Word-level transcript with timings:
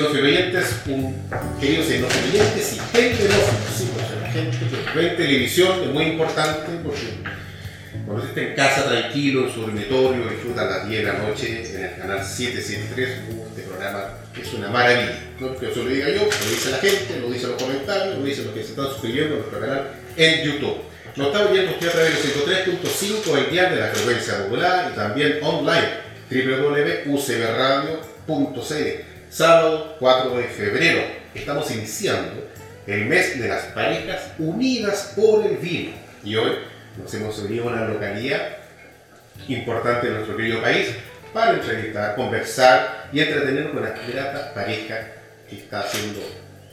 Oyentes, 0.00 0.66
un- 0.86 1.14
queridos 1.60 1.86
xenófilos 1.86 2.30
oyentes 2.32 2.72
y 2.72 2.76
telenófilos, 2.92 3.36
sí, 3.76 3.88
la 4.22 4.30
gente 4.30 4.56
que 4.92 4.98
ve 4.98 5.06
televisión 5.10 5.82
es 5.82 5.88
muy 5.90 6.04
importante 6.04 6.70
porque 6.82 7.00
cuando 8.06 8.24
está 8.24 8.40
en 8.40 8.54
casa 8.54 8.84
tranquilo, 8.88 9.46
en 9.46 9.52
su 9.54 9.60
dormitorio, 9.62 10.28
disfruta 10.30 10.62
a 10.62 10.64
las 10.78 10.88
10 10.88 11.04
de 11.04 11.12
la 11.12 11.18
noche 11.18 11.74
en 11.74 11.84
el 11.84 11.96
canal 11.96 12.24
773, 12.24 13.08
uh, 13.30 13.46
este 13.48 13.62
programa 13.62 14.04
es 14.40 14.52
una 14.54 14.68
maravilla. 14.68 15.18
No 15.38 15.54
que 15.56 15.70
eso 15.70 15.82
lo 15.84 15.90
diga 15.90 16.08
yo, 16.08 16.22
lo 16.22 16.50
dice 16.50 16.70
la 16.70 16.78
gente, 16.78 17.18
lo 17.20 17.30
dicen 17.30 17.50
los 17.50 17.62
comentarios, 17.62 18.18
lo 18.18 18.24
dicen 18.24 18.44
los 18.46 18.54
que 18.54 18.62
se 18.62 18.70
están 18.70 18.86
suscribiendo 18.86 19.34
a 19.34 19.38
nuestro 19.38 19.60
canal 19.60 19.90
en 20.16 20.44
YouTube. 20.44 20.78
Nos 21.16 21.26
está 21.26 21.42
oyendo 21.46 21.72
usted 21.72 21.88
a 21.88 21.92
través 21.92 22.22
de 22.22 22.28
los 22.28 22.36
103.5 23.02 23.38
el 23.38 23.50
de 23.54 23.76
la 23.80 23.86
frecuencia 23.88 24.34
modulada 24.48 24.90
y 24.90 24.94
también 24.96 25.38
online 25.42 25.88
www.ucbradio.cl 26.30 29.11
Sábado 29.32 29.96
4 29.98 30.36
de 30.36 30.44
febrero. 30.44 31.00
Estamos 31.34 31.70
iniciando 31.70 32.50
el 32.86 33.06
mes 33.06 33.40
de 33.40 33.48
las 33.48 33.62
parejas 33.68 34.32
unidas 34.38 35.14
por 35.16 35.46
el 35.46 35.56
vino. 35.56 35.92
Y 36.22 36.36
hoy 36.36 36.58
nos 36.98 37.14
hemos 37.14 37.38
unido 37.38 37.64
a 37.64 37.72
una 37.72 37.86
localidad 37.86 38.58
importante 39.48 40.08
de 40.08 40.12
nuestro 40.16 40.36
querido 40.36 40.60
país 40.60 40.88
para 41.32 41.54
entrevistar, 41.54 42.14
conversar 42.14 43.08
y 43.10 43.20
entretenernos 43.20 43.72
con 43.72 43.82
la 43.82 43.94
grata 44.06 44.52
pareja 44.52 45.00
que 45.48 45.56
está 45.56 45.80
haciendo 45.80 46.20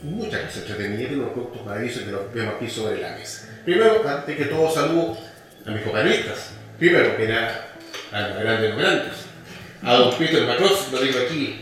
muchas 0.02 0.42
cosas 0.42 0.56
entretenidas 0.58 1.12
y 1.12 1.14
unos 1.14 1.32
productos 1.32 1.64
maravillosos 1.64 2.02
que 2.02 2.10
los 2.10 2.34
vemos 2.34 2.54
aquí 2.56 2.68
sobre 2.68 3.00
la 3.00 3.16
mesa. 3.16 3.48
Primero, 3.64 4.06
antes 4.06 4.36
que 4.36 4.44
todo, 4.44 4.70
saludo 4.70 5.16
a 5.64 5.70
mis 5.70 5.80
compañeristas. 5.80 6.50
Primero, 6.78 7.16
que 7.16 7.26
nada, 7.26 7.68
a 8.12 8.20
los 8.20 8.38
grandes 8.38 8.60
de 8.60 8.68
los 8.68 8.78
grandes. 8.78 9.12
A 9.82 9.94
don 9.94 10.18
Peter 10.18 10.46
Macross, 10.46 10.92
lo 10.92 11.00
digo 11.00 11.20
aquí, 11.24 11.60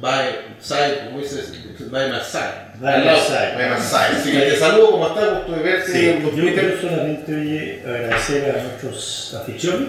by 0.00 0.56
side, 0.60 1.06
¿cómo 1.06 1.20
dices? 1.20 1.52
By 1.90 2.10
my 2.10 2.20
side. 2.20 2.78
By 2.80 3.04
my 3.04 3.18
side. 3.18 3.54
By 3.56 3.70
my 3.70 3.80
side. 3.80 4.22
Que 4.22 4.50
te 4.50 4.56
saludo, 4.56 4.90
¿cómo 4.92 5.08
estás? 5.08 5.38
Gusto 5.38 5.52
de 5.52 5.62
verte, 5.62 5.92
Sí, 5.92 6.18
yo 6.22 6.44
quiero 6.44 6.80
solamente 6.80 7.34
oye, 7.34 7.82
agradecer 7.84 8.50
a 8.50 8.62
nuestros 8.62 9.34
aficiones. 9.40 9.88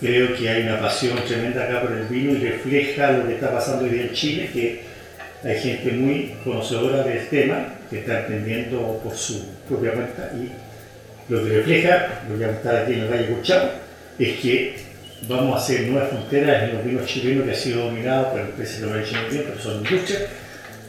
Creo 0.00 0.36
que 0.36 0.48
hay 0.48 0.62
una 0.62 0.80
pasión 0.80 1.18
tremenda 1.26 1.64
acá 1.64 1.82
por 1.82 1.92
el 1.92 2.06
vino 2.06 2.32
y 2.32 2.38
refleja 2.38 3.12
lo 3.12 3.26
que 3.26 3.34
está 3.34 3.52
pasando 3.52 3.84
hoy 3.84 3.90
día 3.90 4.02
en 4.02 4.12
Chile, 4.12 4.50
que 4.52 4.82
hay 5.44 5.60
gente 5.60 5.92
muy 5.92 6.34
conocedora 6.42 7.04
del 7.04 7.28
tema, 7.28 7.74
que 7.88 8.00
está 8.00 8.20
entendiendo 8.20 9.00
por 9.02 9.16
su 9.16 9.46
propia 9.68 9.92
cuenta 9.92 10.30
y 10.34 10.50
lo 11.32 11.42
que 11.44 11.50
refleja, 11.50 12.22
lo 12.28 12.38
que 12.38 12.44
vamos 12.44 12.56
a 12.56 12.58
estar 12.58 12.76
aquí 12.82 12.92
en 12.94 13.00
el 13.00 13.08
Valle 13.08 13.26
Cuchao, 13.28 13.70
es 14.18 14.40
que 14.40 14.83
vamos 15.28 15.54
a 15.54 15.62
hacer 15.62 15.88
nuevas 15.88 16.10
fronteras 16.10 16.64
en 16.64 16.74
los 16.74 16.84
vinos 16.84 17.06
chilenos 17.06 17.44
que 17.44 17.52
ha 17.52 17.54
sido 17.54 17.84
dominado 17.86 18.30
por 18.32 18.40
empresas 18.40 18.76
que 18.76 18.86
lo 18.86 18.94
han 18.94 19.02
hecho 19.02 19.16
muy 19.16 19.30
bien, 19.30 19.44
pero 19.48 19.62
son 19.62 19.76
industrias 19.76 20.22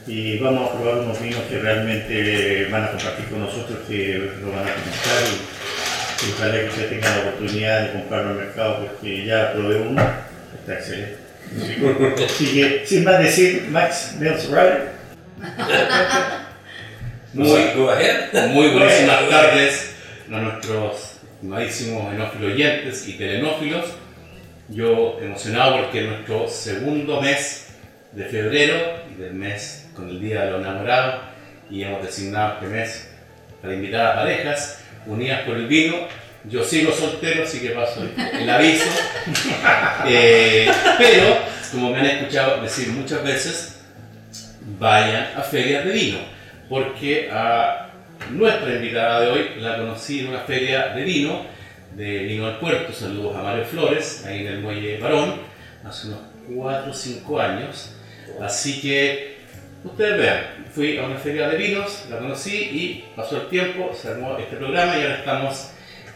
y 0.07 0.37
vamos 0.37 0.69
a 0.69 0.73
probar 0.73 0.99
unos 0.99 1.21
vinos 1.21 1.41
que 1.49 1.59
realmente 1.59 2.67
van 2.71 2.83
a 2.83 2.91
compartir 2.91 3.25
con 3.25 3.39
nosotros, 3.39 3.79
que 3.87 4.31
lo 4.41 4.51
van 4.51 4.67
a 4.67 4.73
comentar 4.73 5.23
y, 5.23 6.27
y 6.27 6.31
ojalá 6.33 6.59
que 6.59 6.65
ustedes 6.65 6.89
tengan 6.89 7.17
la 7.17 7.29
oportunidad 7.29 7.81
de 7.81 7.91
comprarlo 7.93 8.29
al 8.29 8.35
mercado 8.35 8.87
porque 8.87 9.25
ya 9.25 9.53
probé 9.53 9.79
uno, 9.79 10.03
está 10.59 10.73
excelente. 10.75 11.17
Así 12.25 12.53
que, 12.53 12.83
sin 12.85 13.03
más 13.03 13.19
decir, 13.19 13.67
Max 13.69 14.15
Mills 14.19 14.47
Rider. 14.47 14.95
Muy, 17.33 17.59
muy 18.53 18.67
buenísimas 18.69 19.29
tardes 19.29 19.93
a 20.31 20.39
nuestros 20.39 21.17
estimadísimos 21.33 22.13
enófilos 22.13 22.53
oyentes 22.53 23.07
y 23.09 23.17
telenófilos. 23.17 23.85
Yo 24.67 25.19
emocionado 25.21 25.81
porque 25.81 26.03
es 26.03 26.09
nuestro 26.09 26.47
segundo 26.47 27.21
mes 27.21 27.67
de 28.13 28.25
febrero 28.25 28.75
y 29.11 29.21
del 29.21 29.33
mes 29.33 29.87
con 29.95 30.09
el 30.09 30.19
Día 30.19 30.45
de 30.45 30.51
los 30.51 30.61
Enamorados 30.61 31.21
y 31.69 31.83
hemos 31.83 32.03
designado 32.03 32.55
este 32.55 32.67
mes 32.67 33.09
para 33.61 33.75
invitar 33.75 34.07
a 34.07 34.15
parejas 34.15 34.79
unidas 35.05 35.41
por 35.41 35.55
el 35.57 35.67
vino. 35.67 35.95
Yo 36.45 36.63
sigo 36.63 36.91
soltero, 36.91 37.43
así 37.43 37.59
que 37.59 37.69
paso 37.69 38.03
el, 38.03 38.41
el 38.41 38.49
aviso. 38.49 38.85
Eh, 40.07 40.69
pero, 40.99 41.37
como 41.71 41.89
me 41.89 41.99
han 41.99 42.05
escuchado 42.05 42.61
decir 42.61 42.89
muchas 42.89 43.23
veces, 43.23 43.79
vayan 44.79 45.29
a 45.35 45.41
ferias 45.41 45.83
de 45.85 45.91
vino, 45.91 46.17
porque 46.69 47.29
a 47.31 47.89
nuestra 48.29 48.75
invitada 48.75 49.21
de 49.21 49.31
hoy 49.31 49.49
la 49.57 49.77
conocí 49.77 50.19
en 50.19 50.27
una 50.27 50.39
feria 50.39 50.89
de 50.89 51.03
vino, 51.03 51.45
de 51.95 52.19
Vino 52.19 52.47
del 52.47 52.57
Puerto, 52.57 52.91
saludos 52.93 53.35
a 53.35 53.41
Mario 53.41 53.65
Flores, 53.65 54.25
ahí 54.25 54.41
en 54.41 54.47
el 54.47 54.59
Muelle 54.59 54.97
Barón, 54.97 55.35
hace 55.83 56.07
unos 56.07 56.19
4 56.53 56.91
o 56.91 56.93
5 56.93 57.39
años. 57.39 57.95
Así 58.41 58.81
que 58.81 59.37
ustedes 59.83 60.17
vean, 60.17 60.65
fui 60.73 60.97
a 60.97 61.05
una 61.05 61.15
feria 61.15 61.47
de 61.47 61.57
vinos, 61.57 62.05
la 62.09 62.17
conocí 62.17 62.55
y 62.55 63.05
pasó 63.15 63.37
el 63.37 63.47
tiempo, 63.47 63.91
se 63.99 64.09
armó 64.09 64.37
este 64.37 64.57
programa 64.57 64.97
y 64.97 65.03
ahora 65.03 65.19
estamos 65.19 65.69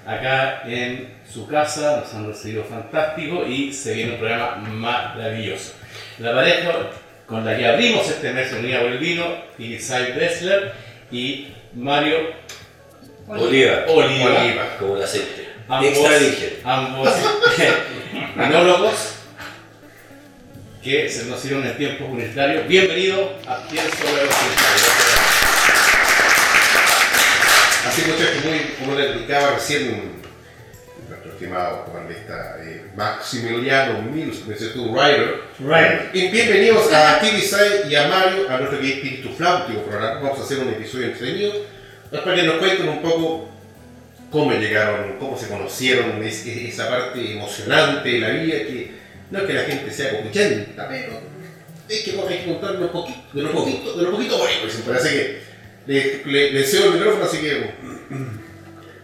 acá 0.06 0.64
en 0.66 1.14
su 1.32 1.48
casa, 1.48 2.02
nos 2.02 2.14
han 2.14 2.28
recibido 2.28 2.64
fantástico 2.66 3.46
y 3.46 3.72
se 3.72 3.94
viene 3.94 4.14
un 4.14 4.20
programa 4.20 4.56
maravilloso. 4.58 5.74
La 6.20 6.34
pareja 6.34 6.90
con 7.26 7.46
la 7.46 7.56
que 7.56 7.66
abrimos 7.66 8.10
este 8.10 8.34
mes 8.34 8.52
unida 8.52 8.82
por 8.82 8.92
el 8.92 8.98
vino, 8.98 9.24
Isai 9.58 10.14
Bessler 10.14 10.74
y 11.12 11.48
Mario 11.74 12.18
Oliva. 13.28 13.86
Oliva. 13.88 14.42
Oliva. 14.42 14.78
Como 14.80 14.98
el 14.98 15.04
aceite. 15.04 15.49
Ambos, 15.70 15.88
Extra 15.88 16.18
virgen. 16.18 16.50
ambos 16.64 17.10
enólogos 18.38 18.94
que 20.84 21.08
se 21.08 21.26
conocieron 21.26 21.64
en 21.64 21.78
tiempos 21.78 22.10
universitarios. 22.10 22.68
Bienvenido 22.68 23.36
a 23.48 23.68
Pienso 23.68 23.96
Luego 24.02 24.32
Así 27.88 28.02
que 28.02 28.12
muchachos, 28.12 28.46
muy, 28.46 28.60
como 28.80 28.98
le 28.98 29.06
explicaba 29.10 29.52
recién 29.52 30.14
nuestro 31.08 31.34
estimado 31.34 31.86
jornalista 31.86 32.58
eh, 32.64 32.90
Maximiliano 32.96 34.02
Mills, 34.02 34.40
que 34.40 34.54
es 34.54 34.74
tu 34.74 34.92
writer. 34.92 35.42
Rider. 35.60 36.10
Y 36.14 36.30
bienvenidos 36.30 36.92
a 36.92 37.20
Tibisay 37.20 37.92
y 37.92 37.96
a 37.96 38.08
Mario, 38.08 38.50
a 38.50 38.58
nuestro 38.58 38.80
espíritu 38.80 39.30
flautico 39.36 39.84
programa. 39.84 40.20
Vamos 40.20 40.40
a 40.40 40.44
hacer 40.44 40.58
un 40.58 40.70
episodio 40.70 41.06
entretenido 41.10 41.54
para 42.10 42.36
que 42.36 42.42
nos 42.42 42.56
cuenten 42.56 42.90
un 42.90 43.04
poco 43.04 43.59
cómo 44.32 44.52
llegaron, 44.54 45.18
cómo 45.20 45.38
se 45.38 45.48
conocieron, 45.48 46.24
es- 46.24 46.46
es- 46.46 46.74
esa 46.74 46.90
parte 46.90 47.34
emocionante 47.34 48.10
de 48.10 48.20
la 48.20 48.30
vida 48.30 48.58
que 48.60 48.92
no 49.32 49.40
es 49.40 49.46
que 49.46 49.54
la 49.54 49.64
gente 49.64 49.92
sea 49.92 50.12
copuchenta, 50.18 50.88
pero 50.88 51.20
es 51.88 52.04
que 52.04 52.12
hay 52.12 52.40
que 52.40 52.46
contar 52.46 52.72
lo 52.76 52.92
poquito, 52.92 53.20
de 53.34 53.42
lo 53.44 53.52
poquito, 53.52 53.98
de 53.98 54.04
lo 54.04 54.12
poquito 54.12 54.38
bueno, 54.38 54.70
siempre. 54.70 54.96
Así 54.96 55.10
que 55.10 55.42
le, 56.26 56.52
le, 56.52 56.64
cedo 56.64 56.86
el 56.88 56.94
micrófono, 57.00 57.26
así 57.26 57.38
que 57.40 57.72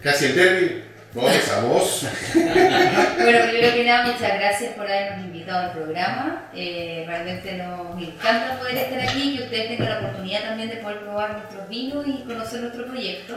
casi 0.02 0.26
el 0.26 0.36
derby, 0.36 0.84
vamos 1.14 1.50
a 1.50 1.60
vos. 1.62 2.06
Bueno, 2.36 3.40
primero 3.50 3.74
que 3.74 3.84
nada, 3.86 4.06
muchas 4.12 4.38
gracias 4.38 4.74
por 4.76 4.86
habernos 4.86 5.26
invitado 5.26 5.60
al 5.70 5.72
programa. 5.74 6.50
Eh, 6.54 7.06
realmente 7.08 7.54
nos 7.54 8.00
encanta 8.02 8.60
poder 8.60 8.76
estar 8.78 9.00
aquí 9.00 9.32
y 9.34 9.38
que 9.38 9.44
ustedes 9.46 9.68
tengan 9.70 9.90
la 9.90 10.00
oportunidad 10.00 10.42
también 10.44 10.70
de 10.70 10.76
poder 10.78 11.00
probar 11.00 11.32
nuestros 11.32 11.68
vinos 11.70 12.06
y 12.08 12.24
conocer 12.28 12.60
nuestro 12.62 12.86
proyecto. 12.86 13.36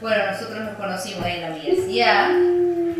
Bueno, 0.00 0.26
nosotros 0.30 0.60
nos 0.60 0.76
conocimos 0.76 1.26
en 1.26 1.40
la 1.42 1.48
universidad 1.48 2.30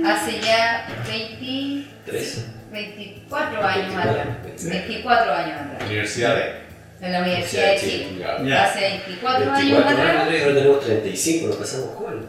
hace 0.05 0.41
ya 0.41 0.87
20, 1.09 1.87
Tres. 2.07 2.45
24 2.73 3.65
años 3.67 3.95
24, 3.95 4.11
atrás. 4.21 4.65
24 4.65 5.35
años 5.35 5.61
atrás. 5.61 5.83
Universidad 5.89 6.35
de 6.37 6.53
En 7.01 7.13
la 7.13 7.21
Universidad 7.21 7.71
de 7.73 7.79
Chile. 7.79 8.25
Hace 8.57 8.81
24, 8.81 9.53
24 9.53 9.55
años 9.55 9.79
atrás. 9.87 10.17
ahora 10.43 10.55
tenemos 10.55 10.81
35, 10.85 11.47
nos 11.49 11.57
pasamos 11.57 11.95
jóvenes. 11.97 12.25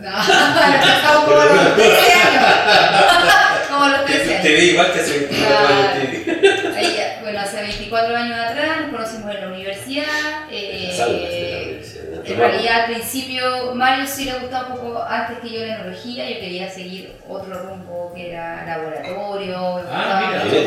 No, 0.00 0.10
nos 0.10 0.26
pasamos 0.26 1.24
como 1.24 1.36
los 1.44 1.74
13 1.76 2.12
años. 2.12 2.44
Como 3.74 3.88
los 3.88 4.04
13 4.04 4.30
años. 4.30 4.42
Te 4.42 4.54
vi 4.54 4.64
igual 4.70 4.92
que 4.92 5.00
hace 5.00 5.18
24 5.18 5.66
años. 5.68 6.08
Bueno, 7.22 7.40
hace 7.40 7.62
24 7.62 8.16
años 8.16 8.38
atrás 8.38 8.80
nos 8.82 8.90
conocimos 8.90 9.34
en 9.34 9.40
la 9.40 9.48
universidad. 9.48 10.04
eh, 10.52 10.88
Las 10.90 11.00
aulas 11.00 11.30
de 11.30 11.50
la 11.50 11.58
universidad, 11.64 12.23
en 12.34 12.40
realidad, 12.50 12.80
al 12.80 12.86
principio, 12.92 13.74
Mario 13.74 14.06
sí 14.06 14.24
le 14.26 14.38
gustaba 14.38 14.68
un 14.74 14.80
poco 14.80 15.02
antes 15.02 15.38
que 15.38 15.50
yo 15.50 15.66
la 15.66 15.74
enología. 15.80 16.28
Yo 16.30 16.40
quería 16.40 16.70
seguir 16.70 17.12
otro 17.28 17.54
rumbo 17.62 18.12
que 18.14 18.30
era 18.30 18.64
laboratorio. 18.66 19.82
Ah, 19.90 20.24
mira, 20.28 20.40
fue 20.42 20.64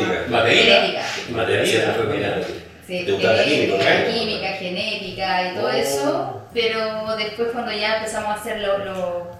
bailar. 2.06 2.40
Sí, 2.86 3.04
¿Te 3.04 3.12
gustaba 3.12 3.34
la 3.34 3.42
genética, 3.42 4.06
química, 4.12 4.48
genética 4.54 5.50
y 5.52 5.54
todo 5.56 5.66
Oh. 5.66 5.70
eso, 5.70 6.42
pero 6.54 7.16
después 7.18 7.48
cuando 7.52 7.70
ya 7.72 7.96
empezamos 7.98 8.30
a 8.30 8.34
hacerlo, 8.40 8.78
lo- 8.78 9.37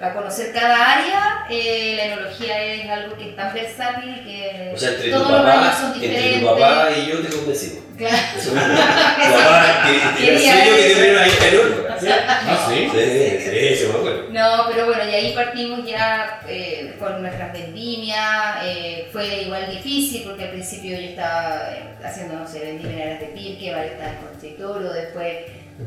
eh, 0.00 0.04
a 0.04 0.12
conocer 0.14 0.52
cada 0.52 0.92
área, 0.98 1.46
eh, 1.50 1.94
la 1.96 2.04
enología 2.04 2.62
es 2.64 2.88
algo 2.90 3.16
que 3.16 3.30
es 3.30 3.36
tan 3.36 3.52
versátil 3.54 4.14
que 4.24 4.72
O 4.74 4.76
sea, 4.78 4.90
entre 4.90 5.10
tu, 5.10 5.16
todos 5.18 5.30
los 5.30 5.44
años 5.46 5.74
son 5.76 5.92
entre 5.94 6.08
diferentes. 6.08 6.40
tu 6.40 6.46
papá 6.46 6.88
y 6.96 7.06
yo 7.10 7.18
te 7.20 7.36
convencimos. 7.36 7.84
Claro. 7.98 8.16
Eso 8.38 8.52
papá, 8.54 9.84
que 9.86 9.92
que 10.24 10.26
que 10.26 10.38
te 10.38 10.92
eso. 10.92 11.00
vieron 11.00 11.22
ahí 11.22 11.30
interior. 11.30 11.88
Ah, 12.00 12.66
sí. 12.68 12.88
Sí, 12.92 13.40
sí, 13.40 13.76
sí, 13.76 13.86
me 13.92 13.98
acuerdo. 13.98 14.26
No, 14.30 14.66
pero 14.70 14.86
bueno, 14.86 15.02
y 15.10 15.14
ahí 15.14 15.32
partimos 15.34 15.84
ya 15.84 16.40
eh, 16.46 16.94
con 16.96 17.20
nuestras 17.22 17.52
vendimias. 17.52 18.58
eh, 18.64 19.08
fue 19.12 19.42
igual 19.42 19.68
difícil 19.68 20.22
porque 20.24 20.44
al 20.44 20.50
principio 20.50 20.96
yo 20.96 21.08
estaba 21.08 21.70
eh, 21.72 21.94
haciendo, 22.04 22.34
no 22.34 22.46
sé, 22.46 22.60
vendimia 22.60 23.02
en 23.04 23.08
Aras 23.08 23.20
de 23.20 23.26
Pirque, 23.28 23.72
Mario 23.72 23.90
estaba 23.92 24.10
en 24.12 24.16
Conchitoro, 24.18 24.92
después 24.92 25.36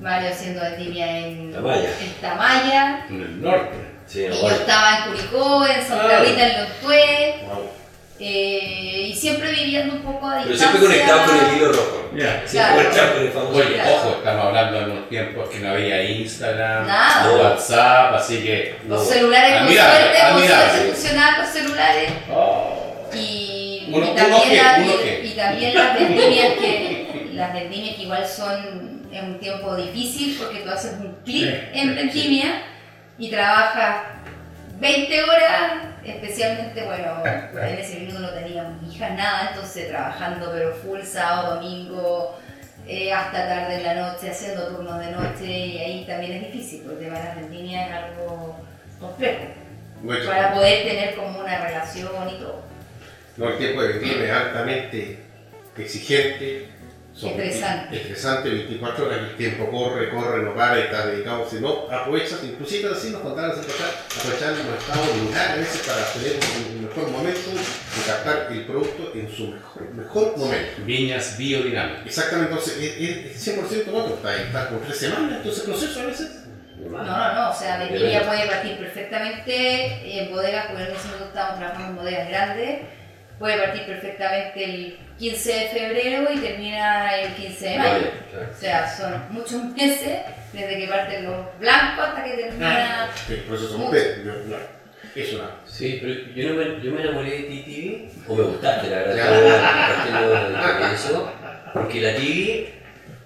Mario 0.01 0.29
haciendo 0.31 0.61
vendimia 0.61 1.17
en 1.19 1.53
Tamaya. 1.53 1.89
en 2.01 2.13
Tamaya. 2.19 3.05
En 3.09 3.21
el 3.21 3.41
norte. 3.41 3.77
Sí, 4.11 4.25
Y 4.25 4.41
yo 4.41 4.49
estaba 4.49 4.97
en 4.97 5.03
Curicó, 5.11 5.65
en 5.65 5.81
Santa 5.87 6.17
Ah. 6.17 6.23
Rita, 6.23 6.47
en 6.47 6.61
Los 6.63 6.79
Tué, 6.81 7.35
Wow. 7.47 7.69
eh, 8.19 9.07
y 9.09 9.15
siempre 9.15 9.51
viviendo 9.51 9.95
un 9.95 10.01
poco 10.01 10.27
a 10.27 10.39
Pero 10.39 10.49
distancia. 10.49 10.79
siempre 10.79 10.97
conectado 11.05 11.25
con 11.31 11.49
el 11.49 11.57
hilo 11.57 11.71
rojo. 11.71 12.09
Ya. 12.15 12.43
Siempre 12.45 12.49
Claro. 12.51 12.75
conectado 12.75 13.13
con 13.13 13.21
el 13.23 13.31
famoso. 13.31 13.55
Oye, 13.55 13.73
Claro. 13.73 13.95
ojo, 13.95 14.09
estamos 14.17 14.45
hablando 14.45 14.79
de 14.79 14.85
unos 14.91 15.09
tiempos 15.09 15.49
que 15.49 15.59
no 15.59 15.69
había 15.71 16.03
Instagram, 16.03 16.87
Nada. 16.87 17.23
no 17.25 17.35
WhatsApp, 17.41 18.13
así 18.15 18.43
que. 18.43 18.75
No. 18.83 18.95
Los 18.95 19.07
celulares, 19.07 19.53
con 19.53 19.63
Admirable, 19.63 19.99
suerte, 20.01 20.19
con 20.19 20.27
admirable. 20.37 20.69
suerte 20.71 20.91
funcionaban 20.91 21.41
los 21.41 21.49
celulares. 21.49 22.09
Oh. 22.33 23.07
Y, 23.13 23.83
Uno- 23.87 23.97
y 23.97 24.09
uno 24.09 24.13
también 24.15 24.41
qué, 24.49 24.55
la- 24.57 24.77
uno 24.83 24.93
qué. 25.01 25.21
y 25.23 25.29
también 25.31 25.73
las 25.75 25.93
vendimias 25.99 26.53
que 26.59 27.07
las 27.33 27.53
vendimias 27.53 27.95
que 27.95 28.01
igual 28.03 28.27
son 28.27 29.07
en 29.11 29.25
un 29.25 29.39
tiempo 29.39 29.75
difícil 29.75 30.37
porque 30.37 30.59
tú 30.59 30.69
haces 30.69 30.93
un 30.99 31.15
clic 31.25 31.45
Sí, 31.45 31.79
en 31.79 31.89
sí. 31.89 31.95
vendimia 31.95 32.61
y 33.21 33.29
trabajas 33.29 33.97
20 34.79 35.23
horas, 35.23 35.73
especialmente, 36.03 36.83
bueno, 36.83 37.23
en 37.23 37.77
ese 37.77 37.99
minuto 37.99 38.17
no 38.17 38.29
teníamos 38.31 38.81
hijas, 38.91 39.11
nada, 39.15 39.49
entonces 39.49 39.89
trabajando 39.89 40.49
pero 40.51 40.73
full 40.73 41.01
sábado, 41.03 41.57
domingo, 41.57 42.39
eh, 42.87 43.13
hasta 43.13 43.47
tarde 43.47 43.75
en 43.75 43.83
la 43.83 43.93
noche, 43.93 44.31
haciendo 44.31 44.69
turnos 44.69 44.99
de 44.99 45.11
noche 45.11 45.45
y 45.45 45.77
ahí 45.77 46.05
también 46.07 46.31
es 46.31 46.51
difícil 46.51 46.81
porque 46.81 47.05
de 47.05 47.11
las 47.11 47.35
vendimias 47.35 47.89
es 47.89 47.93
algo 47.93 48.55
complejo 48.99 49.43
Mucho. 50.01 50.25
para 50.25 50.55
poder 50.55 50.87
tener 50.87 51.15
como 51.15 51.41
una 51.41 51.63
relación 51.63 52.27
y 52.27 52.39
todo. 52.39 52.63
No, 53.37 53.49
el 53.49 53.57
tiempo 53.59 53.83
de 53.83 53.87
vendimia 53.89 54.25
es 54.25 54.31
altamente 54.31 55.19
exigente. 55.77 56.69
Estresante. 57.29 57.95
Estresante, 57.97 58.49
24 58.49 59.05
horas, 59.05 59.19
el 59.19 59.35
tiempo 59.37 59.69
corre, 59.69 60.09
corre, 60.09 60.43
no 60.43 60.55
para, 60.55 60.79
estás 60.79 61.05
dedicado, 61.07 61.47
si 61.49 61.57
no, 61.59 61.87
aprovechas, 61.91 62.43
inclusive 62.43 62.89
así 62.91 63.09
nos 63.11 63.21
contaban 63.21 63.51
esa 63.51 63.61
cosa, 63.61 63.85
aprovechar 64.17 64.51
los 64.65 64.81
estados 64.81 65.17
lugares 65.17 65.49
a 65.51 65.55
veces 65.55 65.87
para 65.87 66.05
tener 66.13 66.39
un 66.75 66.87
mejor 66.87 67.09
momento 67.11 67.49
de 67.51 68.01
captar 68.05 68.47
el 68.51 68.65
producto 68.65 69.11
en 69.15 69.29
su 69.29 69.47
mejor, 69.47 69.93
mejor 69.93 70.37
momento. 70.37 70.81
Viñas 70.85 71.37
biodinámicas. 71.37 72.05
Exactamente, 72.05 72.51
entonces 72.53 72.77
es, 72.77 73.47
es 73.47 73.47
100% 73.57 73.87
otro, 73.93 74.15
está, 74.15 74.35
está 74.41 74.69
con 74.69 74.81
tres 74.81 74.97
semanas, 74.97 75.37
entonces 75.37 75.63
el 75.63 75.69
proceso 75.71 75.99
a 75.99 76.05
veces. 76.05 76.37
No, 76.81 76.97
no, 76.97 77.33
no, 77.35 77.49
o 77.51 77.53
sea, 77.53 77.77
De 77.77 77.85
vendimia 77.89 78.19
verdad. 78.21 78.33
puede 78.33 78.47
partir 78.49 78.77
perfectamente 78.79 80.19
en 80.23 80.31
bodegas, 80.31 80.65
porque 80.67 80.83
en 80.83 80.91
ese 80.95 81.05
momento 81.05 81.25
estábamos 81.27 81.59
trabajando 81.59 81.87
en 81.89 81.95
bodegas 81.95 82.29
grandes, 82.29 82.81
puede 83.41 83.57
partir 83.57 83.85
perfectamente 83.87 84.63
el 84.63 84.97
15 85.17 85.51
de 85.51 85.67
febrero 85.69 86.31
y 86.31 86.37
termina 86.37 87.19
el 87.19 87.33
15 87.33 87.69
de 87.69 87.77
mayo. 87.77 87.91
Vale, 87.91 88.11
claro. 88.29 88.47
O 88.55 88.59
sea, 88.59 88.95
son 88.95 89.13
muchos 89.31 89.63
meses, 89.75 90.19
desde 90.53 90.77
que 90.77 90.87
parten 90.87 91.25
los 91.25 91.59
blancos 91.59 92.05
hasta 92.05 92.23
que 92.23 92.37
termina... 92.37 93.09
No, 94.23 94.57
es 95.15 95.33
una. 95.33 95.49
Sí, 95.65 95.97
pero 96.01 96.13
yo, 96.35 96.49
no 96.49 96.55
me, 96.55 96.83
yo 96.85 96.91
me 96.91 97.01
enamoré 97.01 97.31
de 97.31 97.43
ti, 97.43 97.63
Tibi, 97.63 98.09
o 98.27 98.35
me 98.35 98.43
gustaste, 98.43 98.89
la 98.89 98.97
verdad, 98.97 99.87
partiendo 99.95 100.79
de 100.79 100.87
de 100.87 100.93
eso, 100.93 101.33
porque 101.73 101.99
la 101.99 102.15
Tibi, 102.15 102.69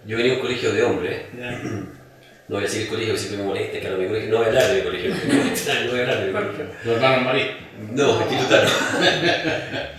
yo 0.06 0.18
venía 0.18 0.32
a 0.32 0.36
un 0.36 0.42
colegio 0.42 0.72
de 0.72 0.84
hombres, 0.84 1.22
no 1.34 2.56
voy 2.56 2.60
a 2.60 2.62
decir 2.62 2.84
el 2.84 2.88
colegio 2.88 3.14
que 3.14 3.20
siempre 3.20 3.40
me 3.40 3.50
molesta, 3.50 3.80
claro, 3.80 3.98
mi 3.98 4.08
colegio, 4.08 4.32
no 4.32 4.38
voy 4.38 4.46
a 4.46 4.48
hablar 4.48 4.68
de 4.70 4.76
mi 4.76 4.82
colegio, 4.82 5.10
no 5.86 5.92
voy 5.92 6.00
a 6.00 6.04
hablar 6.04 6.20
de 6.22 6.26
mi 6.28 6.32
colegio. 6.32 6.66
Los 6.86 6.96
hermanos 6.96 7.22
Marí. 7.26 7.65
No, 7.92 8.22
institutano. 8.22 8.70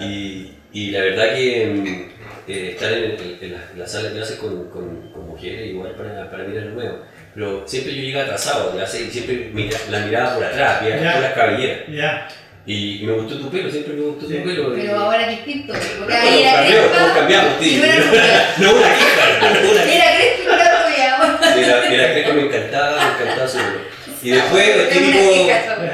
y, 0.01 0.53
y 0.73 0.91
la 0.91 1.01
verdad 1.01 1.35
que 1.35 1.67
mm, 1.67 2.51
eh, 2.51 2.71
estar 2.73 2.93
en, 2.93 3.17
en 3.41 3.53
la, 3.53 3.59
en 3.73 3.79
la 3.79 3.87
sala 3.87 4.09
de 4.09 4.15
clases 4.17 4.37
con, 4.37 4.69
con, 4.71 5.11
con 5.13 5.27
mujeres 5.29 5.69
igual 5.71 5.93
para, 5.93 6.31
para 6.31 6.45
mirar 6.45 6.65
lo 6.67 6.71
nuevo. 6.75 6.99
Pero 7.35 7.65
siempre 7.67 7.95
yo 7.95 8.03
llegaba 8.03 8.25
atrasado 8.25 8.75
y 8.81 9.11
siempre 9.11 9.51
mira, 9.53 9.77
la 9.91 10.01
miraba 10.01 10.35
por 10.37 10.45
atrás, 10.45 10.79
por 10.81 10.91
las 11.23 11.33
cabelleras. 11.35 11.81
Ya. 11.89 12.29
Y, 12.69 13.03
y 13.03 13.07
me 13.07 13.13
gustó 13.13 13.39
tu 13.39 13.49
pelo, 13.51 13.71
siempre 13.71 13.95
me 13.95 14.01
gustó 14.03 14.27
Sí. 14.27 14.39
tu 14.39 14.43
pelo. 14.45 14.77
y- 14.77 14.81
Pero 14.81 14.97
ahora 14.99 15.31
es 15.31 15.37
distinto, 15.45 15.73
porque 15.99 16.15
ahí 16.15 16.43
era 16.43 16.53
cambiamos, 16.55 16.93
todos 16.93 17.11
cambiamos, 17.13 17.53
sí. 17.61 17.77
no 17.79 17.85
era 17.85 17.97
una 18.73 18.89
queja, 18.97 19.61
no, 19.63 19.71
una 19.71 19.85
creo 21.89 22.25
que 22.27 22.33
me 22.33 22.43
encantaba, 22.43 22.97
me 23.19 23.23
encantaba 23.25 23.49
su. 23.49 23.59
Y 24.23 24.31
después, 24.31 24.69
el 24.69 24.89
típico, 24.89 25.19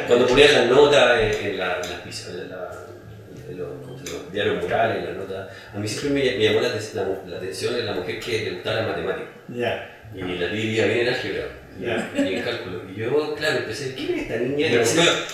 cuando 0.07 0.27
ponían 0.27 0.53
las 0.55 0.67
notas 0.67 1.21
en, 1.21 1.47
en, 1.51 1.59
la, 1.59 1.81
en 1.83 1.91
las 1.91 2.29
en 2.29 2.51
la- 2.51 2.73
en 3.51 3.59
los, 3.59 3.69
¿cómo 3.85 3.99
se 3.99 4.05
llama? 4.07 4.25
diarios 4.33 4.63
morales, 4.63 4.97
en 4.99 5.05
las 5.07 5.17
notas, 5.17 5.49
a 5.75 5.79
mí 5.79 5.89
siempre 5.89 6.11
me, 6.11 6.39
me 6.39 6.45
llamó 6.45 6.61
la, 6.61 6.69
la- 6.69 7.19
la 7.27 7.37
atención 7.37 7.75
de 7.75 7.83
la 7.83 7.93
mujer 7.93 8.21
que 8.21 8.39
le 8.45 8.51
gustaba 8.53 8.81
la 8.83 8.89
matemática. 8.89 9.29
Ya. 9.49 9.89
Y 10.15 10.21
la 10.39 10.47
vivía 10.49 10.85
bien 10.87 11.01
en 11.01 11.15
álgebra 11.15 11.45
Ya. 11.81 12.11
y 12.23 12.35
en 12.35 12.43
cálculo. 12.43 12.83
Y 12.95 13.01
yo, 13.01 13.35
claro, 13.35 13.59
empecé, 13.59 13.95
¿quién 13.95 14.15
es 14.15 14.23
esta 14.23 14.37
niña? 14.37 14.85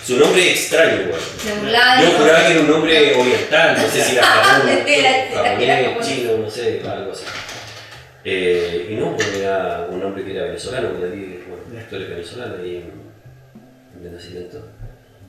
Su 0.05 0.17
nombre 0.19 0.53
es 0.53 0.61
extraño, 0.61 0.99
de 0.99 1.05
Yo 1.05 2.11
juraba 2.19 2.47
que 2.47 2.53
era 2.53 2.61
un 2.61 2.69
nombre 2.71 3.15
oriental, 3.17 3.77
no 3.77 3.89
sé 3.89 4.03
si 4.03 4.17
era 4.17 4.25
japonés. 4.27 6.07
chino, 6.07 6.37
no 6.39 6.51
sé, 6.51 6.81
algo 6.89 7.13
así. 7.13 7.25
Eh, 8.31 8.89
y 8.91 8.95
no, 8.97 9.17
pues 9.17 9.35
era 9.37 9.89
un 9.91 10.03
hombre 10.05 10.23
que 10.23 10.33
era 10.33 10.45
venezolano, 10.45 11.01
que 11.01 11.07
bueno, 11.49 11.63
tú 11.89 11.97
eres 11.97 12.11
venezolana 12.11 12.57
y 12.63 12.85
de 14.03 14.11
nacimiento. 14.11 14.69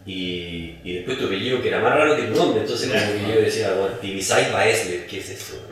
Y, 0.06 0.76
y 0.84 0.96
después 0.96 1.18
tu 1.18 1.28
apellido, 1.28 1.62
que 1.62 1.70
era 1.70 1.80
más 1.80 1.94
raro 1.96 2.18
que 2.18 2.24
tu 2.24 2.36
nombre, 2.36 2.62
entonces 2.62 2.90
como 2.92 3.26
que 3.26 3.34
yo 3.36 3.42
decía, 3.42 3.74
bueno, 3.74 3.96
Tibisay 4.02 4.52
Baesler, 4.52 5.08
¿qué 5.08 5.20
es 5.20 5.30
eso? 5.30 5.66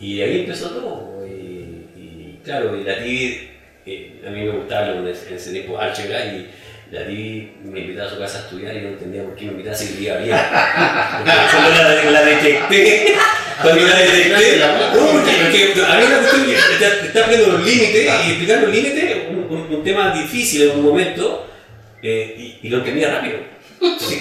Y 0.00 0.20
ahí 0.20 0.40
empezó 0.40 0.70
todo, 0.70 1.24
y, 1.24 1.30
y 1.30 2.40
claro, 2.42 2.74
y 2.76 2.82
la 2.82 2.98
Tibi, 2.98 3.48
eh, 3.86 4.22
a 4.26 4.30
mí 4.30 4.40
me 4.46 4.50
gustaba 4.50 4.96
en 4.96 5.06
ese 5.06 5.52
tiempo 5.52 5.78
álgebra, 5.78 6.24
y 6.26 6.50
la 6.90 7.06
Tibi 7.06 7.52
me 7.64 7.80
invitaba 7.80 8.08
a 8.08 8.12
su 8.12 8.18
casa 8.18 8.38
a 8.38 8.40
estudiar 8.42 8.74
y 8.76 8.80
no 8.80 8.88
entendía 8.88 9.22
por 9.22 9.36
qué 9.36 9.44
me 9.46 9.52
invitaba 9.52 9.76
si 9.76 9.92
vivía 9.94 10.16
bien. 10.16 10.36
Porque 10.36 11.32
cuando 11.52 11.70
la, 11.70 12.10
la 12.10 12.22
detecté, 12.24 13.14
cuando 13.62 13.86
la 13.86 13.96
detecté, 13.96 14.56
no, 14.58 15.00
porque, 15.00 15.32
porque 15.42 15.82
había 15.86 16.06
una 16.06 16.18
cuestión 16.18 16.46
que 16.46 16.54
está, 16.56 17.06
está 17.06 17.22
poniendo 17.26 17.46
los 17.52 17.64
límites 17.64 18.04
y 18.26 18.30
explicar 18.30 18.62
los 18.62 18.70
límites, 18.74 19.16
un, 19.30 19.36
un- 19.50 19.74
un 19.74 19.84
tema 19.84 20.12
difícil 20.12 20.62
en 20.62 20.70
un 20.78 20.82
momento, 20.82 21.46
eh, 22.02 22.34
y, 22.62 22.66
y 22.66 22.70
lo 22.70 22.78
entendía 22.78 23.10
rápido. 23.14 23.38
Sí, 23.98 24.20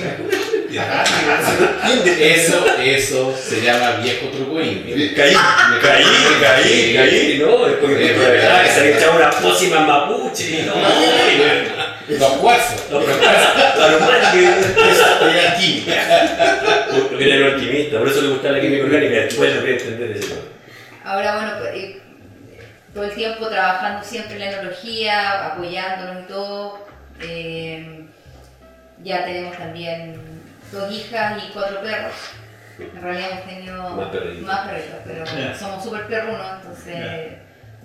Eso, 2.21 2.65
eso 2.81 3.35
se 3.35 3.61
llama 3.61 3.97
viejo 4.01 4.27
truco 4.27 4.61
indio. 4.61 4.95
Caí, 5.15 5.33
caí, 5.81 6.03
caí, 6.41 6.93
caí, 6.95 7.37
¿no? 7.41 7.57
Me 7.87 7.93
de 7.95 8.13
verdad 8.13 8.63
que 8.63 8.69
se 8.71 8.79
había 8.81 8.97
echado 8.97 9.15
una 9.17 9.29
pócima 9.31 9.81
mapuche, 9.81 10.63
¿no? 10.63 10.73
Los 12.09 12.31
cuarzos. 12.33 12.89
No, 12.91 12.99
pero 12.99 13.13
a 13.85 13.87
lo 13.89 13.99
mal 13.99 14.31
que 14.31 15.37
Era 15.39 15.55
química. 15.55 16.87
Porque 17.09 17.33
era 17.35 17.47
un 17.47 17.53
alquimista, 17.53 17.99
por 17.99 18.07
eso 18.07 18.21
le 18.21 18.29
gustaba 18.29 18.55
la 18.57 18.61
química 18.61 18.83
orgánica, 18.85 19.15
después 19.15 19.55
lo 19.55 19.61
voy 19.61 19.69
a 19.69 19.73
entender 19.73 20.11
ese 20.11 20.27
tema. 20.27 20.41
Ahora, 21.03 21.35
bueno, 21.35 21.51
pues, 21.59 21.95
todo 22.93 23.03
el 23.03 23.11
tiempo 23.15 23.47
trabajando 23.47 24.03
siempre 24.03 24.33
en 24.33 24.39
la 24.39 24.51
enología, 24.59 25.45
apoyándonos 25.53 26.23
y 26.23 26.27
todo. 26.27 26.87
eh, 27.21 28.05
ya 29.03 29.23
tenemos 29.25 29.57
también 29.57 30.15
dos 30.71 30.91
hijas 30.91 31.41
y 31.43 31.51
cuatro 31.53 31.81
perros. 31.81 32.13
En 32.79 33.01
realidad 33.01 33.29
hemos 33.31 33.45
tenido 33.45 33.89
Más 33.95 34.09
perritos. 34.09 34.41
más 34.43 34.67
perritos, 34.67 34.99
pero 35.05 35.25
somos 35.57 35.83
súper 35.83 36.07
perrunos, 36.07 36.47
entonces 36.61 36.95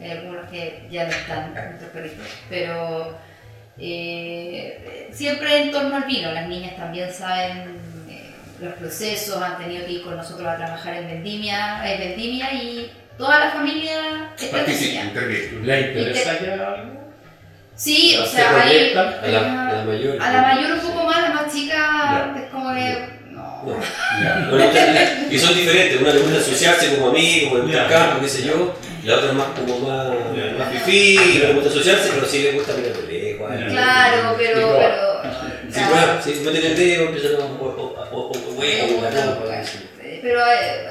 hay 0.01 0.11
algunos 0.11 0.49
que 0.51 0.87
ya 0.91 1.05
no 1.05 1.11
están, 1.11 1.53
nuestros 1.55 1.91
perritos. 1.93 2.27
Pero 2.49 3.17
eh, 3.79 5.09
siempre 5.13 5.63
en 5.63 5.71
torno 5.73 5.97
al 5.97 6.05
vino, 6.05 6.33
las 6.33 6.49
niñas 6.49 6.77
también 6.77 7.13
saben 7.13 7.77
eh, 8.09 8.31
los 8.61 8.75
procesos, 8.75 9.43
han 9.43 9.59
tenido 9.59 9.85
que 9.87 9.93
ir 9.93 10.03
con 10.03 10.17
nosotros 10.17 10.47
a 10.47 10.57
trabajar 10.57 10.95
en 10.95 11.07
vendimia, 11.09 11.83
en 11.93 11.99
vendimia 12.01 12.53
y 12.53 12.91
toda 13.19 13.39
la 13.41 13.51
familia 13.51 14.31
está 14.39 14.59
Participa, 14.59 15.01
en 15.01 15.07
interviene. 15.09 15.61
¿Le 15.67 15.81
interesa 15.81 16.41
ya 16.41 16.53
algo? 16.55 17.05
Sí, 17.77 18.17
o 18.21 18.25
¿Se 18.25 18.37
sea, 18.37 18.63
hay? 18.63 18.93
A 18.93 18.95
la, 18.95 19.69
a 19.69 19.73
la 19.79 19.85
mayor. 19.85 20.23
a 20.23 20.33
la 20.33 20.43
mayor 20.43 20.73
un 20.75 20.81
poco 20.81 21.05
más, 21.07 21.23
la 21.23 21.31
más 21.35 21.53
chica 21.53 21.75
Ya. 21.75 22.41
es 22.45 22.51
como 22.51 22.73
que 22.73 23.09
no. 23.33 23.63
No. 23.65 23.77
Ya. 24.23 24.47
Bueno, 24.51 24.71
y 25.31 25.39
son 25.39 25.55
diferentes, 25.57 26.01
una 26.01 26.13
le 26.13 26.21
gusta 26.21 26.39
asociarse 26.39 26.95
como 26.95 27.09
amigo, 27.09 27.49
como 27.51 27.57
le 27.59 27.65
gusta 27.65 27.83
el 27.85 27.89
campo, 27.91 28.21
qué 28.23 28.29
sé 28.29 28.45
yo, 28.47 28.77
la 29.05 29.17
otra 29.17 29.29
es 29.31 29.35
más 29.35 29.47
como 29.49 29.79
más, 29.81 30.09
más 30.57 30.73
fifí, 30.73 31.19
no 31.43 31.49
le 31.49 31.55
gusta 31.55 31.71
asociarse, 31.71 32.11
pero 32.15 32.27
sí 32.27 32.43
le 32.45 32.53
gusta 32.53 32.75
mirar 32.75 32.93
de 32.97 33.34
Claro, 33.47 34.35
pero, 34.39 34.77
pero 34.79 35.23
Sí, 35.71 35.81
claro. 35.81 35.95
bueno, 35.95 36.23
sí, 36.23 36.43
no 36.45 36.51
tiene 36.51 36.67
el 36.69 36.77
dedo, 36.77 37.05
empieza 37.07 37.29
a 37.29 37.41
huevo. 37.41 37.95
Pero 40.23 40.41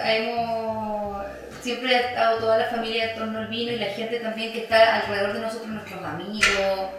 hemos, 0.05 1.25
siempre 1.61 1.95
ha 1.95 1.99
estado 1.99 2.39
toda 2.39 2.57
la 2.57 2.65
familia 2.65 3.11
en 3.11 3.17
torno 3.17 3.39
al 3.39 3.47
vino 3.47 3.71
y 3.71 3.77
la 3.77 3.87
gente 3.87 4.19
también 4.19 4.51
que 4.51 4.63
está 4.63 4.97
alrededor 4.97 5.33
de 5.33 5.39
nosotros, 5.39 5.67
nuestros 5.69 6.03
amigos. 6.03 6.89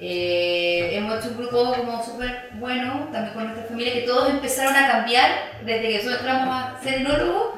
Eh, 0.00 0.90
hemos 0.92 1.18
hecho 1.18 1.30
un 1.30 1.38
grupo 1.38 1.74
como 1.74 2.04
súper 2.04 2.50
bueno, 2.54 3.08
también 3.12 3.34
con 3.34 3.44
nuestra 3.44 3.64
familia, 3.68 3.92
que 3.92 4.02
todos 4.02 4.30
empezaron 4.30 4.76
a 4.76 4.86
cambiar 4.86 5.30
desde 5.64 5.88
que 5.88 5.96
nosotros 5.96 6.20
entramos 6.20 6.48
a 6.56 6.80
ser 6.82 6.94
enólogos. 6.94 7.57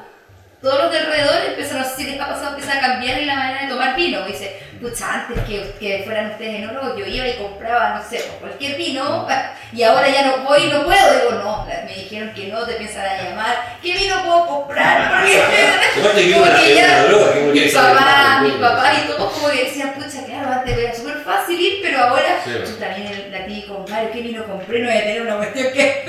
Todos 0.61 0.77
los 0.83 0.91
de 0.91 0.99
alrededor 0.99 1.35
empezaron, 1.47 1.81
no 1.83 1.89
sé 1.89 1.95
si 1.95 2.03
les 2.03 2.21
ha 2.21 2.27
pasado, 2.27 2.49
empiezan 2.49 2.77
a 2.77 2.81
cambiar 2.81 3.21
la 3.23 3.35
manera 3.35 3.61
de 3.63 3.67
tomar 3.69 3.95
vino. 3.95 4.23
Dice, 4.25 4.61
pucha, 4.79 5.11
antes 5.27 5.39
que, 5.45 5.73
que 5.79 6.03
fueran 6.05 6.31
ustedes 6.31 6.55
enólogos, 6.55 6.97
yo 6.99 7.05
iba 7.05 7.27
y 7.27 7.33
compraba, 7.37 7.95
no 7.95 8.07
sé, 8.07 8.23
cualquier 8.39 8.77
vino, 8.77 9.27
y 9.73 9.81
ahora 9.83 10.07
ya 10.09 10.21
no 10.27 10.37
voy 10.43 10.63
y 10.65 10.67
no 10.67 10.83
puedo. 10.83 11.13
Digo, 11.13 11.31
no, 11.43 11.65
me 11.65 11.93
dijeron 11.95 12.31
que 12.35 12.47
no, 12.47 12.63
te 12.63 12.73
empiezan 12.73 13.05
a 13.07 13.23
llamar, 13.23 13.77
¿qué 13.81 13.93
vino 13.93 14.23
puedo 14.23 14.45
comprar? 14.45 15.21
Porque, 15.23 15.41
Aparte 15.99 16.21
que 16.25 16.31
como 16.33 16.43
una, 16.45 16.59
que 16.59 16.69
es 16.71 16.77
ya- 16.77 17.05
mi 17.51 17.71
papá, 17.71 18.41
mi 18.43 18.51
papá 18.51 18.93
y 19.03 19.07
todos 19.07 19.31
como 19.33 19.49
que 19.49 19.63
decían, 19.63 19.93
pucha, 19.93 20.10
antes 20.51 20.77
era 20.77 20.93
súper 20.93 21.17
fácil 21.17 21.59
ir, 21.59 21.79
pero 21.81 21.99
ahora, 21.99 22.41
Sí, 22.43 22.51
yo 22.51 22.75
también 22.75 23.07
el, 23.07 23.31
la 23.31 23.45
típica, 23.45 23.73
compadre, 23.73 24.11
¿qué 24.11 24.21
vino 24.21 24.45
compré? 24.45 24.79
No 24.79 24.89
voy 24.89 24.97
a 24.97 25.03
tener 25.03 25.21
una 25.21 25.37
cuestión 25.37 25.73
que... 25.73 26.03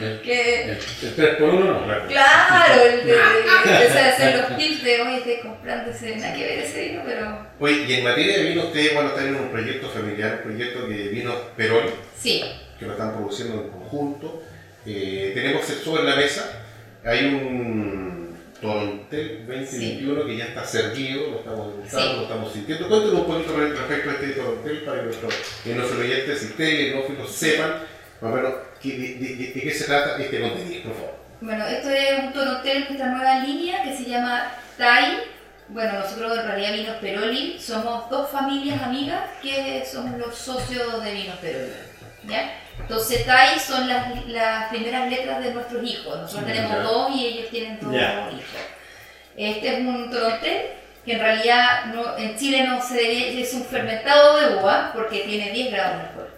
El, 0.00 0.20
que 0.22 0.62
el, 0.64 0.70
el 0.70 1.14
3 1.16 1.36
por 1.36 1.48
1 1.48 1.64
no, 1.64 1.86
claro. 1.86 2.04
Claro, 2.08 2.82
empezar 2.84 4.04
a 4.04 4.08
hacer 4.08 4.36
los 4.36 4.56
tips 4.56 4.84
de 4.84 5.00
hoy 5.02 5.14
estoy 5.16 5.36
comprando 5.42 5.90
ese, 5.90 6.16
nada 6.16 6.34
que 6.34 6.44
ver 6.44 6.58
ese 6.60 6.88
vino, 6.88 7.02
pero 7.04 7.46
Oye, 7.58 7.84
y 7.88 7.92
en 7.94 8.04
materia 8.04 8.38
de 8.38 8.44
vino, 8.44 8.64
ustedes 8.64 8.94
bueno, 8.94 9.08
están 9.10 9.28
en 9.28 9.36
un 9.36 9.50
proyecto 9.50 9.88
familiar, 9.88 10.42
un 10.44 10.50
proyecto 10.50 10.86
de 10.86 11.08
vino 11.08 11.34
Perol, 11.56 11.90
sí, 12.16 12.44
que 12.78 12.86
lo 12.86 12.92
están 12.92 13.14
produciendo 13.16 13.62
en 13.62 13.70
conjunto. 13.70 14.42
Eh, 14.86 15.32
tenemos 15.34 15.66
sobre 15.66 16.04
la 16.04 16.16
mesa, 16.16 16.64
hay 17.04 17.26
un 17.26 18.17
Torontel 18.60 19.46
2021 19.46 20.26
que 20.26 20.36
ya 20.36 20.44
está 20.46 20.64
servido, 20.64 21.30
lo 21.30 21.38
estamos 21.38 21.74
degustando, 21.76 22.08
Sí. 22.10 22.16
lo 22.16 22.22
estamos 22.22 22.52
sintiendo. 22.52 22.88
Cuéntanos 22.88 23.20
un 23.20 23.26
poquito 23.26 23.56
respecto 23.56 24.10
a 24.10 24.12
este 24.14 24.26
Torontel 24.28 24.78
para 24.84 24.96
que 24.98 25.04
nuestros 25.04 25.34
que 25.64 25.74
nuestros 25.74 26.00
oyentes, 26.00 26.42
enófilos, 26.58 27.32
sepan 27.32 27.74
más 28.20 28.32
o 28.32 28.34
menos 28.36 28.52
de, 28.82 28.90
de- 28.90 29.14
de- 29.36 29.52
de 29.52 29.60
qué 29.60 29.70
se 29.70 29.84
trata 29.84 30.20
este 30.22 30.40
contenido, 30.40 30.82
por 30.84 30.94
favor. 30.94 31.14
bueno, 31.40 31.66
esto 31.66 31.88
es 31.90 32.18
un 32.24 32.32
tonotel, 32.32 32.84
nuestra 32.88 33.06
nueva 33.14 33.38
línea 33.44 33.82
que 33.84 33.96
se 33.96 34.04
llama 34.10 34.50
Tai. 34.76 35.18
Bueno, 35.70 36.00
nosotros 36.00 36.38
en 36.38 36.46
realidad 36.46 36.72
Vinos 36.72 36.96
Peroli 36.96 37.58
somos 37.60 38.08
dos 38.10 38.30
familias 38.30 38.82
amigas 38.82 39.20
que 39.42 39.84
somos 39.90 40.18
los 40.18 40.34
socios 40.34 41.04
de 41.04 41.12
Vinos 41.12 41.36
Peroli. 41.38 41.72
¿ya? 42.26 42.54
Entonces 42.80 43.26
Tai 43.26 43.58
son 43.58 43.88
las, 43.88 44.26
las 44.26 44.68
primeras 44.70 45.10
letras 45.10 45.42
de 45.42 45.52
nuestros 45.52 45.84
hijos. 45.84 46.18
Nosotros 46.18 46.46
tenemos 46.46 46.82
dos 46.82 47.10
y 47.14 47.26
ellos 47.26 47.50
tienen 47.50 47.78
dos 47.80 47.92
hijos. 47.94 48.34
Este 49.36 49.68
es 49.68 49.78
un 49.80 50.10
torontel 50.10 50.62
que 51.04 51.12
en 51.14 51.20
realidad 51.20 51.86
no, 51.86 52.18
en 52.18 52.36
Chile 52.36 52.64
no 52.64 52.82
se 52.82 52.94
debe, 52.94 53.40
es 53.40 53.54
un 53.54 53.64
fermentado 53.64 54.38
de 54.38 54.56
uva 54.56 54.90
porque 54.94 55.20
tiene 55.20 55.52
10 55.52 55.72
grados 55.72 55.96
de 55.96 56.02
alcohol. 56.02 56.28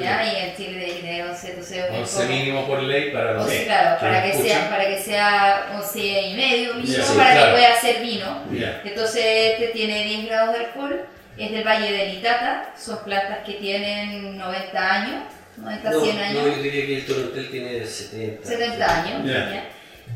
¿ya? 0.00 0.24
Y 0.32 0.44
en 0.44 0.56
Chile 0.56 1.00
tener 1.00 1.26
11, 1.28 1.48
entonces 1.50 1.78
es 1.78 1.90
11 1.90 2.16
como- 2.16 2.28
mínimo 2.28 2.66
por 2.66 2.82
ley 2.82 3.10
para 3.10 3.32
los 3.32 3.46
o 3.46 3.48
sea, 3.48 3.58
que 3.58 3.64
claro, 3.64 4.00
para 4.00 4.22
que, 4.22 4.32
sea, 4.34 4.70
para 4.70 4.86
que 4.86 4.98
sea 4.98 5.72
11 5.74 5.98
y 6.00 6.34
medio 6.34 6.74
mínimo, 6.74 7.04
sí, 7.04 7.12
para 7.16 7.32
claro. 7.32 7.46
que 7.46 7.52
pueda 7.52 7.72
hacer 7.74 8.02
vino. 8.02 8.42
Entonces 8.84 9.24
este 9.24 9.68
tiene 9.68 10.04
10 10.04 10.26
grados 10.26 10.52
de 10.56 10.64
alcohol, 10.66 11.06
es 11.38 11.50
del 11.50 11.64
Valle 11.66 11.90
de 11.92 12.06
Litata, 12.08 12.70
son 12.78 13.02
plantas 13.04 13.38
que 13.46 13.54
tienen 13.54 14.36
90 14.36 14.92
años, 14.92 15.22
90 15.62 15.90
No, 15.90 16.00
100 16.00 16.18
años, 16.18 16.42
no, 16.42 16.48
yo 16.56 16.62
diría 16.62 16.86
que 16.86 16.96
el 16.98 17.06
Torontel 17.06 17.50
tiene 17.50 17.86
70. 17.86 18.48
70 18.48 19.02
años. 19.02 19.24
Ya. 19.24 19.32
¿ya? 19.50 19.64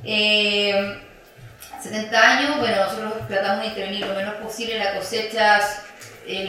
Eh, 0.05 0.99
70 1.83 2.31
años, 2.39 2.59
bueno, 2.59 2.77
nosotros 2.85 3.29
tratamos 3.29 3.63
de 3.63 3.67
intervenir 3.69 4.07
lo 4.07 4.15
menos 4.15 4.35
posible 4.37 4.77
en 4.77 4.85
las 4.85 4.95
cosechas, 4.97 5.83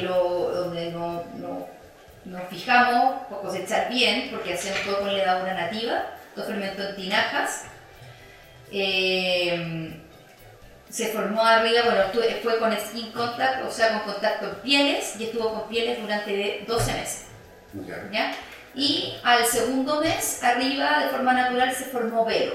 lo, 0.02 0.50
donde 0.52 0.92
no, 0.92 1.24
no- 1.36 1.68
nos 2.26 2.50
fijamos 2.50 3.22
por 3.30 3.42
cosechar 3.42 3.90
bien, 3.90 4.30
porque 4.32 4.54
hacemos 4.56 4.82
todo 4.82 5.00
con 5.00 5.14
levadura 5.16 5.54
nativa, 5.54 6.04
todo 6.36 6.46
fermento 6.46 6.82
en 6.90 6.96
tinajas. 6.96 7.64
Eh, 8.72 10.02
se 10.90 11.08
formó 11.08 11.42
arriba, 11.46 11.82
bueno, 11.86 12.02
estuve- 12.04 12.40
fue 12.44 12.60
con 12.60 12.76
skin 12.78 13.12
contact, 13.12 13.64
o 13.66 13.72
sea, 13.72 13.90
con 14.04 14.14
contacto 14.14 14.48
en 14.50 14.56
pieles, 14.56 15.16
y 15.20 15.26
estuvo 15.26 15.54
con 15.54 15.70
pieles 15.70 16.02
durante 16.02 16.32
de 16.36 16.64
12 16.68 16.94
meses. 16.94 17.24
¿ya? 18.12 18.34
Y 18.78 19.16
al 19.24 19.44
segundo 19.46 20.00
mes, 20.02 20.44
arriba, 20.44 21.00
de 21.04 21.10
forma 21.10 21.34
natural, 21.34 21.74
se 21.74 21.86
formó 21.86 22.24
velo. 22.26 22.54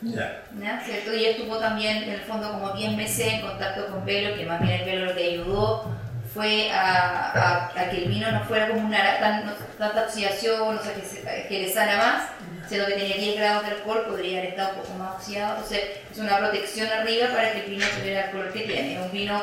Ya. 0.00 0.42
¿ya? 0.60 0.80
¿Cierto? 0.84 1.12
Y 1.14 1.26
estuvo 1.26 1.58
también, 1.58 2.04
en 2.04 2.10
el 2.10 2.20
fondo, 2.20 2.50
como 2.52 2.70
10 2.72 2.92
meses 2.92 3.26
en 3.34 3.40
contacto 3.42 3.86
con 3.88 4.04
velo, 4.06 4.34
que 4.36 4.46
más 4.46 4.60
bien 4.60 4.74
el 4.80 4.84
velo 4.86 5.06
lo 5.06 5.14
que 5.14 5.24
ayudó 5.24 5.84
fue 6.32 6.70
a, 6.70 7.32
a- 7.32 7.66
a 7.80 7.90
que 7.90 7.98
el 8.04 8.08
vino 8.08 8.30
no 8.30 8.44
fuera 8.44 8.68
como 8.68 8.86
una 8.86 9.18
tan, 9.18 9.44
no- 9.44 9.52
tanta 9.76 10.04
oxidación, 10.04 10.78
o 10.78 10.82
sea, 10.82 10.94
que, 10.94 11.02
se- 11.02 11.46
que 11.48 11.58
le 11.62 11.72
sana 11.72 11.96
más, 11.96 12.22
siendo 12.68 12.86
que 12.86 12.94
tenía 12.94 13.16
10 13.16 13.36
grados 13.38 13.64
de 13.64 13.70
alcohol, 13.72 14.04
podría 14.08 14.38
haber 14.38 14.50
estado 14.50 14.70
un 14.76 14.82
poco 14.82 14.94
más 14.94 15.14
oxidado. 15.16 15.54
Entonces, 15.54 15.80
es 16.12 16.18
una 16.18 16.38
protección 16.38 16.88
arriba 16.92 17.28
para 17.28 17.52
que 17.52 17.60
el 17.64 17.70
vino 17.70 17.86
tuviera 17.98 18.24
el 18.26 18.30
color 18.30 18.52
que 18.52 18.60
tiene. 18.60 18.94
Es 18.94 19.00
un 19.00 19.10
vino 19.12 19.42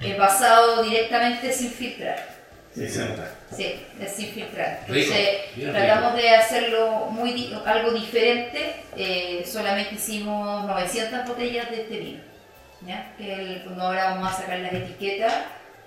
eh, 0.00 0.16
basado 0.18 0.82
directamente 0.82 1.52
sin 1.52 1.70
filtrar. 1.70 2.35
Sí, 2.76 2.88
se 2.88 3.04
nota. 3.06 3.30
Sí, 3.56 3.86
es 4.00 4.12
sin 4.12 4.28
filtrar. 4.32 4.80
Entonces, 4.86 5.72
tratamos 5.72 6.14
de 6.16 6.28
hacerlo 6.30 7.06
muy 7.10 7.54
algo 7.64 7.90
diferente. 7.92 8.82
eh, 8.98 9.44
solamente 9.50 9.94
hicimos 9.94 10.64
900 10.66 11.26
botellas 11.26 11.70
de 11.70 11.82
este 11.82 11.98
vino. 11.98 12.20
¿ya? 12.86 13.12
Que 13.18 13.32
el- 13.34 13.62
cuando 13.64 13.84
ahora 13.84 14.10
vamos 14.10 14.30
a 14.32 14.36
sacar 14.36 14.58
las 14.60 14.72
etiquetas 14.72 15.32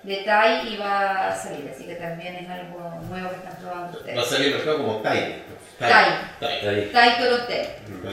de 0.02 0.16
Thai 0.18 0.72
y 0.72 0.76
va 0.76 1.28
a 1.28 1.36
salir. 1.36 1.70
Así 1.72 1.84
que 1.84 1.94
también 1.94 2.34
es 2.36 2.48
algo 2.50 3.00
nuevo 3.08 3.30
que 3.30 3.36
están 3.36 3.56
probando 3.60 3.92
Va 3.92 3.94
a 3.94 3.98
ustedes. 3.98 4.26
salir 4.28 4.54
mercado 4.54 4.76
como 4.78 4.96
Tai. 4.98 5.42
Tai. 5.78 5.92
Tai. 6.40 6.52
Está 6.56 6.70
ahí. 6.70 6.90
Thai 6.92 7.18
Torontel. 7.18 7.66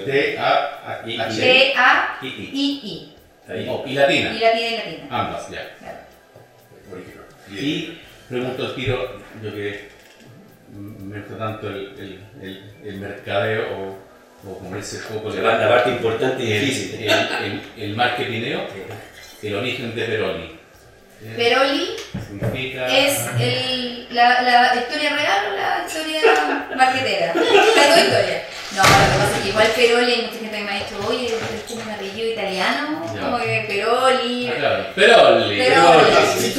T, 0.05 0.39
A, 0.39 0.53
A, 1.03 1.09
I, 1.09 1.19
H. 1.19 1.41
T-A-I-I. 1.41 3.13
Y, 3.49 3.93
latina. 3.93 4.31
Y 4.33 4.39
latina 4.39 4.67
y 4.67 4.77
latina. 4.77 5.07
Ambas, 5.09 5.49
ya. 5.49 5.69
Claro. 5.79 5.97
Y 7.51 7.97
pregunto 8.29 8.65
al 8.65 8.75
tiro, 8.75 9.19
yo 9.41 9.53
que 9.53 9.89
me 10.73 11.19
gusta 11.19 11.37
tanto 11.37 11.69
el, 11.69 11.93
el, 11.97 12.19
el, 12.41 12.73
el 12.85 12.95
mercadeo 12.97 13.63
o, 13.77 14.49
o 14.49 14.57
como 14.59 14.75
ese 14.75 14.97
poco 14.99 15.31
de 15.31 15.41
La, 15.41 15.57
la 15.57 15.69
parte 15.69 15.91
importante 15.91 16.43
y 16.43 16.51
el, 16.53 16.61
difícil. 16.65 17.03
el, 17.03 17.09
el, 17.09 17.61
el 17.77 17.95
marketineo, 17.95 18.61
el 19.41 19.55
origen 19.55 19.95
de 19.95 20.03
Peroni. 20.03 20.57
Eh, 21.23 21.33
Peroli 21.35 21.87
Significa. 22.27 22.85
es 22.95 23.19
el, 23.39 24.07
la, 24.13 24.41
la 24.43 24.75
historia 24.75 25.15
real 25.15 25.45
o 25.51 25.55
la 25.55 25.85
historia 25.87 26.21
marquetera. 26.75 27.33
Las 27.33 27.89
dos 27.89 27.97
historias. 28.03 28.43
No, 28.75 28.83
lo 28.83 28.89
que 28.89 29.17
pasa 29.17 29.37
es 29.37 29.41
que 29.41 29.49
igual 29.49 29.67
Peroli, 29.75 30.11
hay 30.13 30.21
mucha 30.27 30.37
gente 30.39 30.57
que 30.57 30.63
me 30.63 30.71
ha 30.71 30.75
dicho, 30.75 31.07
oye, 31.07 31.25
es 31.25 31.63
como 31.67 31.81
un 31.81 31.89
apellido 31.89 32.29
italiano, 32.29 32.96
Ya. 33.17 33.21
como 33.25 33.39
que 33.39 33.65
Peroli. 33.67 34.47
Ah, 34.47 34.53
claro. 34.57 34.85
Peroli. 34.95 35.57
Peroli. 35.57 36.53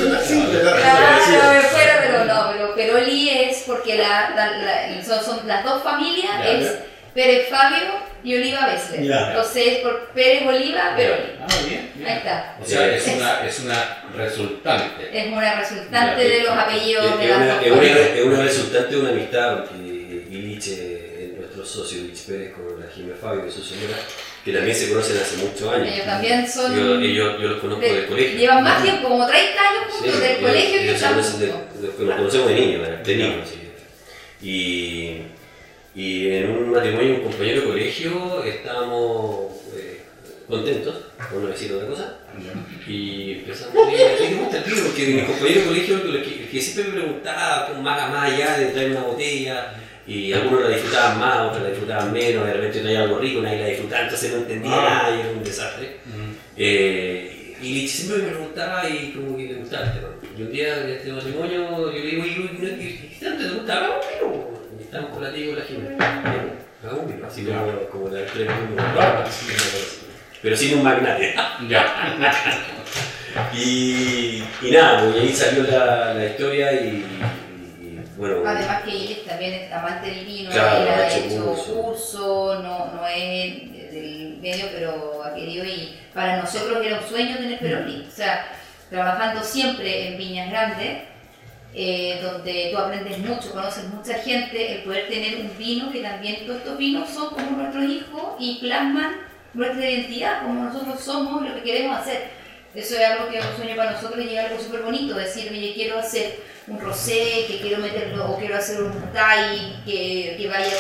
Claro, 0.60 1.52
me 1.54 1.60
fuera, 1.62 1.98
pero 2.00 2.24
no, 2.24 2.50
pero 2.52 2.74
Peroli 2.74 3.30
es 3.30 3.62
porque 3.66 3.96
la, 3.96 4.30
la- 4.30 4.58
la- 4.58 5.04
son, 5.04 5.24
son 5.24 5.46
las 5.48 5.64
dos 5.64 5.82
familias, 5.82 6.32
Ya, 6.38 6.50
es 6.50 6.64
ya. 6.64 6.84
Pérez 7.14 7.48
Fabio 7.48 7.78
y 8.22 8.34
Oliva 8.36 8.66
Bessler. 8.66 9.00
Entonces, 9.28 9.78
por 9.78 10.08
Pérez 10.10 10.46
Oliva, 10.46 10.94
Peroli. 10.96 11.32
Ah, 11.40 11.46
bien, 11.66 11.90
bien. 11.94 12.08
Ahí 12.08 12.16
está. 12.18 12.56
O 12.60 12.64
sea, 12.66 12.86
es 12.94 13.06
una, 13.08 13.46
es 13.46 13.60
una 13.60 14.04
resultante. 14.16 15.08
Es 15.18 15.26
una 15.32 15.54
resultante 15.60 16.22
Ya, 16.28 16.34
de 16.36 16.42
los 16.42 16.50
apellidos 16.56 17.04
Es, 17.12 17.18
de 17.18 17.28
las 17.28 17.36
una, 17.38 17.54
dos 17.54 17.62
es, 17.64 17.70
una, 17.72 17.76
familias. 17.76 18.08
es 18.14 18.24
una 18.24 18.42
resultante 18.42 18.94
de 18.94 19.00
una 19.00 19.10
amistad 19.10 19.56
porque 19.58 19.78
Ilich, 20.30 20.68
eh, 20.68 21.34
nuestro 21.38 21.64
socio 21.64 21.98
Ilich 22.00 22.26
Pérez 22.26 22.52
con 22.54 22.78
la 22.80 22.86
Jimé 22.92 23.14
Fabio 23.14 23.46
y 23.46 23.50
su 23.50 23.62
señora, 23.62 23.96
que 24.44 24.52
también 24.52 24.76
se 24.76 24.88
conocen 24.90 25.16
hace 25.18 25.36
muchos 25.38 25.72
años. 25.72 25.88
Ellos 25.92 26.06
también 26.06 26.48
son. 26.50 26.74
Yo, 26.76 26.94
ellos- 27.00 27.40
yo 27.40 27.48
los 27.48 27.60
conozco 27.60 27.82
de- 27.84 27.92
del 27.94 28.06
colegio. 28.06 28.38
Llevan 28.38 28.64
más 28.64 28.82
tiempo, 28.82 29.08
como 29.08 29.26
30 29.26 29.60
años 29.60 29.82
Sí, 29.92 29.98
juntos, 30.00 30.20
del 30.20 30.30
ellos- 30.30 30.42
colegio 30.50 30.72
que 30.78 30.82
ellos 30.84 30.94
estamos 30.94 31.40
de- 31.40 31.52
nos 32.04 32.16
conocemos 32.16 32.48
de 32.48 32.54
niños, 32.54 32.82
de, 32.88 32.96
de 33.14 33.16
niños. 33.16 33.48
sí. 33.48 34.46
Y, 34.46 35.22
Y 35.94 36.28
en 36.30 36.50
un 36.50 36.70
matrimonio, 36.70 37.14
un 37.16 37.22
compañero 37.22 37.62
de 37.62 37.66
colegio, 37.66 38.44
estábamos 38.44 39.52
eh, 39.74 40.02
contentos, 40.46 40.94
por 41.32 41.40
no 41.42 41.48
decir 41.48 41.72
otra 41.72 41.88
cosa, 41.88 42.18
y 42.86 43.32
empezamos 43.32 43.74
a 43.88 43.90
ver, 43.90 44.16
¿qué 44.16 44.26
te 44.28 44.34
gusta 44.36 44.58
el 44.58 44.64
vino? 44.64 44.82
Porque 44.86 45.06
mi 45.06 45.22
compañero 45.22 45.60
de 45.62 45.66
colegio, 45.66 45.96
el 45.96 46.22
que, 46.22 46.46
que 46.48 46.60
siempre 46.62 46.84
me 46.92 47.00
preguntaba 47.00 47.66
con 47.68 47.82
más, 47.82 48.10
más 48.12 48.32
allá 48.32 48.58
de 48.58 48.66
traer 48.66 48.92
una 48.92 49.00
botella, 49.00 49.72
y 50.08 50.32
algunos 50.32 50.62
la 50.62 50.70
disfrutaban 50.70 51.20
más, 51.20 51.40
otros 51.48 51.62
la 51.62 51.68
disfrutaban 51.68 52.12
menos, 52.12 52.46
de 52.46 52.52
repente 52.54 52.80
traía 52.80 53.02
algo 53.02 53.18
rico, 53.18 53.42
nadie 53.42 53.60
la 53.60 53.66
disfrutaba, 53.68 54.02
entonces 54.04 54.32
no 54.32 54.38
entendía 54.38 54.76
nada 54.76 55.14
y 55.14 55.20
era 55.20 55.30
un 55.30 55.44
desastre. 55.44 55.96
Eh, 56.56 57.56
y 57.60 57.86
siempre 57.86 58.22
me 58.22 58.30
preguntaba 58.30 58.88
y 58.88 59.12
como 59.12 59.36
que 59.36 59.44
le 59.44 59.54
gustaba 59.54 59.86
el 59.86 59.92
tema. 59.92 60.08
Y 60.36 60.42
un 60.42 60.52
día 60.52 60.82
en 60.82 60.90
este 60.90 61.12
matrimonio 61.12 61.92
yo 61.92 61.92
le 61.92 62.10
digo, 62.10 62.24
¿y 62.24 63.16
qué 63.18 63.24
tanto 63.24 63.44
te 63.44 63.50
gustaba? 63.50 64.00
Pero 64.10 64.50
estamos 64.80 65.10
con 65.10 65.22
la 65.22 65.34
tía 65.34 65.44
y 65.44 65.48
con 65.48 65.58
la 65.58 65.64
Jimena. 65.64 66.54
Vino, 67.06 67.26
así 67.26 67.44
como, 67.44 67.88
como 67.90 68.08
la 68.08 68.24
pero 70.40 70.56
sin 70.56 70.78
un 70.78 70.84
magnate. 70.84 71.34
Ya. 71.68 72.54
Y, 73.54 74.42
y 74.62 74.70
nada, 74.72 75.04
pues 75.04 75.22
ahí 75.22 75.32
salió 75.32 75.62
la, 75.62 76.14
la 76.14 76.26
historia 76.26 76.72
y, 76.72 77.04
bueno. 78.18 78.42
Además 78.46 78.82
que 78.82 78.90
Iris 78.96 79.24
también 79.24 79.54
es 79.54 79.72
amante 79.72 80.10
del 80.10 80.24
vino, 80.24 80.50
Claro, 80.50 80.82
él 80.82 80.88
ha 80.88 81.08
hecho 81.08 81.24
hecho 81.26 81.44
curso. 81.46 81.82
curso, 81.82 82.60
no, 82.62 82.92
no 82.94 83.06
es 83.06 83.92
del 83.92 84.38
medio, 84.42 84.66
pero 84.72 85.22
ha 85.24 85.34
querido 85.34 85.64
y 85.64 85.96
para 86.12 86.36
nosotros 86.38 86.84
era 86.84 86.98
un 86.98 87.08
sueño 87.08 87.36
tener 87.36 87.58
Peroni. 87.58 88.06
O 88.06 88.10
sea, 88.10 88.46
trabajando 88.90 89.42
siempre 89.42 90.08
en 90.08 90.18
Viñas 90.18 90.50
Grandes, 90.50 91.02
eh, 91.74 92.18
donde 92.22 92.70
tú 92.72 92.78
aprendes 92.78 93.18
mucho, 93.18 93.52
conoces 93.52 93.84
mucha 93.84 94.14
gente, 94.14 94.76
el 94.76 94.82
poder 94.82 95.08
tener 95.08 95.36
un 95.40 95.56
vino 95.56 95.92
que 95.92 96.00
también 96.02 96.44
todos 96.46 96.58
estos 96.58 96.78
vinos 96.78 97.08
son 97.10 97.30
como 97.30 97.50
nuestros 97.50 97.84
hijos 97.84 98.34
y 98.38 98.58
plasman 98.60 99.16
nuestra 99.54 99.88
identidad, 99.88 100.42
como 100.42 100.64
nosotros 100.64 101.00
somos, 101.00 101.46
lo 101.46 101.54
que 101.54 101.62
queremos 101.62 101.98
hacer. 101.98 102.30
Eso 102.74 102.96
es 102.96 103.06
algo 103.06 103.28
que 103.30 103.38
es 103.38 103.44
un 103.44 103.56
sueño 103.56 103.76
para 103.76 103.92
nosotros 103.92 104.24
y 104.24 104.34
es 104.34 104.44
algo 104.44 104.60
súper 104.60 104.82
bonito, 104.82 105.14
decir, 105.14 105.48
oye, 105.50 105.72
quiero 105.74 105.98
hacer 105.98 106.36
un 106.68 106.78
rosé, 106.80 107.44
que 107.46 107.60
quiero 107.62 107.78
meterlo, 107.82 108.30
o 108.32 108.38
quiero 108.38 108.56
hacer 108.56 108.82
un 108.82 108.92
thai 109.12 109.82
que, 109.84 110.36
que 110.38 110.48
vaya 110.48 110.70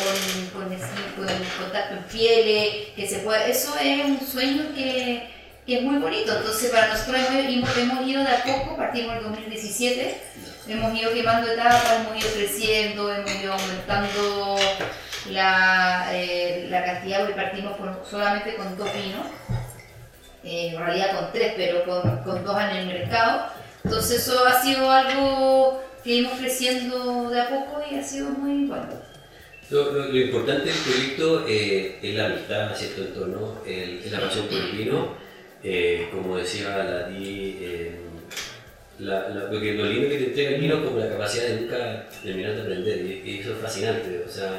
con, 0.52 0.62
con, 0.62 0.78
con 1.16 1.26
contacto 1.62 1.94
en 1.94 2.02
pieles, 2.04 2.88
que 2.94 3.06
se 3.08 3.18
pueda, 3.20 3.46
eso 3.46 3.74
es 3.80 4.04
un 4.04 4.20
sueño 4.20 4.64
que, 4.74 5.36
es 5.66 5.82
muy 5.82 5.98
bonito, 5.98 6.34
entonces 6.34 6.70
para 6.70 6.88
nosotros 6.88 7.16
hemos, 7.30 7.76
hemos- 7.76 8.06
ido 8.06 8.22
de 8.24 8.30
a 8.30 8.42
poco, 8.42 8.74
partimos 8.76 9.12
en 9.12 9.18
el 9.18 9.24
2017, 9.24 10.18
hemos 10.68 10.98
ido 10.98 11.12
quemando 11.12 11.50
etapas, 11.50 12.00
hemos 12.00 12.16
ido 12.22 12.32
creciendo, 12.34 13.14
hemos 13.14 13.34
ido 13.34 13.52
aumentando 13.52 14.56
la, 15.30 16.08
eh, 16.12 16.68
la 16.70 16.84
cantidad, 16.84 17.18
porque 17.20 17.34
partimos 17.34 17.76
solamente 18.10 18.54
con 18.56 18.78
dos 18.78 18.88
vinos, 18.94 19.26
eh, 20.42 20.70
en 20.72 20.78
realidad 20.78 21.18
con 21.18 21.32
tres, 21.32 21.52
pero 21.56 21.84
con, 21.84 22.22
con 22.22 22.44
dos 22.44 22.60
en 22.62 22.76
el 22.76 22.86
mercado. 22.86 23.50
Entonces 23.88 24.20
eso 24.22 24.44
ha 24.46 24.62
sido 24.62 24.90
algo 24.90 25.82
que 26.04 26.10
íbamos 26.16 26.38
creciendo 26.38 27.30
de 27.30 27.40
a 27.40 27.48
poco 27.48 27.80
y 27.90 27.94
ha 27.94 28.02
sido 28.04 28.28
muy 28.28 28.66
bueno. 28.66 28.86
Lo, 29.70 29.92
lo- 29.92 30.08
lo 30.08 30.16
importante 30.18 30.66
del 30.66 30.78
proyecto 30.78 31.46
eh, 31.48 31.98
es 32.02 32.14
la 32.14 32.26
amistad, 32.26 32.74
¿cierto? 32.76 33.02
En 33.02 33.14
torno, 33.14 33.54
el, 33.66 34.00
es 34.04 34.12
la 34.12 34.20
pasión 34.20 34.46
por 34.46 34.58
el 34.58 34.72
vino. 34.76 35.14
Eh, 35.64 36.08
como 36.12 36.36
decía 36.36 36.84
la 36.84 37.08
Di, 37.08 37.56
eh, 37.62 37.92
la- 38.98 39.30
lo, 39.30 39.48
lo 39.52 39.58
lindo 39.86 40.08
que 40.10 40.18
te 40.18 40.24
entrega 40.26 40.50
el 40.50 40.60
vino 40.60 40.74
es 40.76 40.84
como 40.84 40.98
la 40.98 41.08
capacidad 41.08 41.44
de 41.48 41.60
nunca 41.62 42.08
terminar 42.22 42.54
de 42.56 42.60
aprender. 42.62 42.98
Y, 42.98 43.30
y 43.30 43.38
eso 43.40 43.52
es 43.52 43.58
fascinante. 43.58 44.22
O 44.26 44.30
sea, 44.30 44.58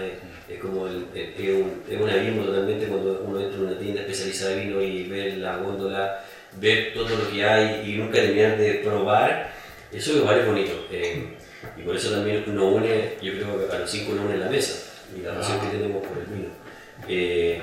es, 0.50 0.60
como 0.60 0.88
el, 0.88 0.96
un, 0.96 1.84
es 1.88 2.02
un 2.02 2.10
abismo 2.10 2.44
totalmente 2.46 2.88
cuando 2.88 3.24
uno 3.28 3.40
entra 3.40 3.58
en 3.60 3.66
una 3.68 3.78
tienda 3.80 4.02
especializada 4.02 4.56
de 4.56 4.66
vino 4.66 4.82
y 4.82 5.04
ve 5.04 5.38
la 5.38 5.58
góndola, 5.58 6.24
ver 6.58 6.94
todo 6.94 7.10
lo 7.10 7.30
que 7.32 7.44
hay 7.44 7.90
y 7.92 7.98
nunca 7.98 8.14
terminar 8.22 8.58
de 8.58 8.76
probar. 8.76 9.52
Eso 9.92 10.14
igual 10.18 10.40
es 10.40 10.46
bonito. 10.46 10.88
eh, 10.92 11.36
y 11.78 11.82
por 11.82 11.96
eso 11.96 12.12
también 12.12 12.44
nos 12.48 12.74
une, 12.74 13.14
yo 13.22 13.34
creo 13.34 13.68
que 13.70 13.76
a 13.76 13.80
los 13.80 13.90
cinco 13.90 14.14
nos 14.14 14.26
une 14.26 14.38
la 14.38 14.50
mesa 14.50 14.92
y 15.18 15.22
la 15.22 15.36
pasión 15.36 15.60
que 15.60 15.68
tenemos 15.78 16.06
por 16.08 16.18
el 16.18 16.26
vino. 16.26 16.50
Eh, 17.08 17.60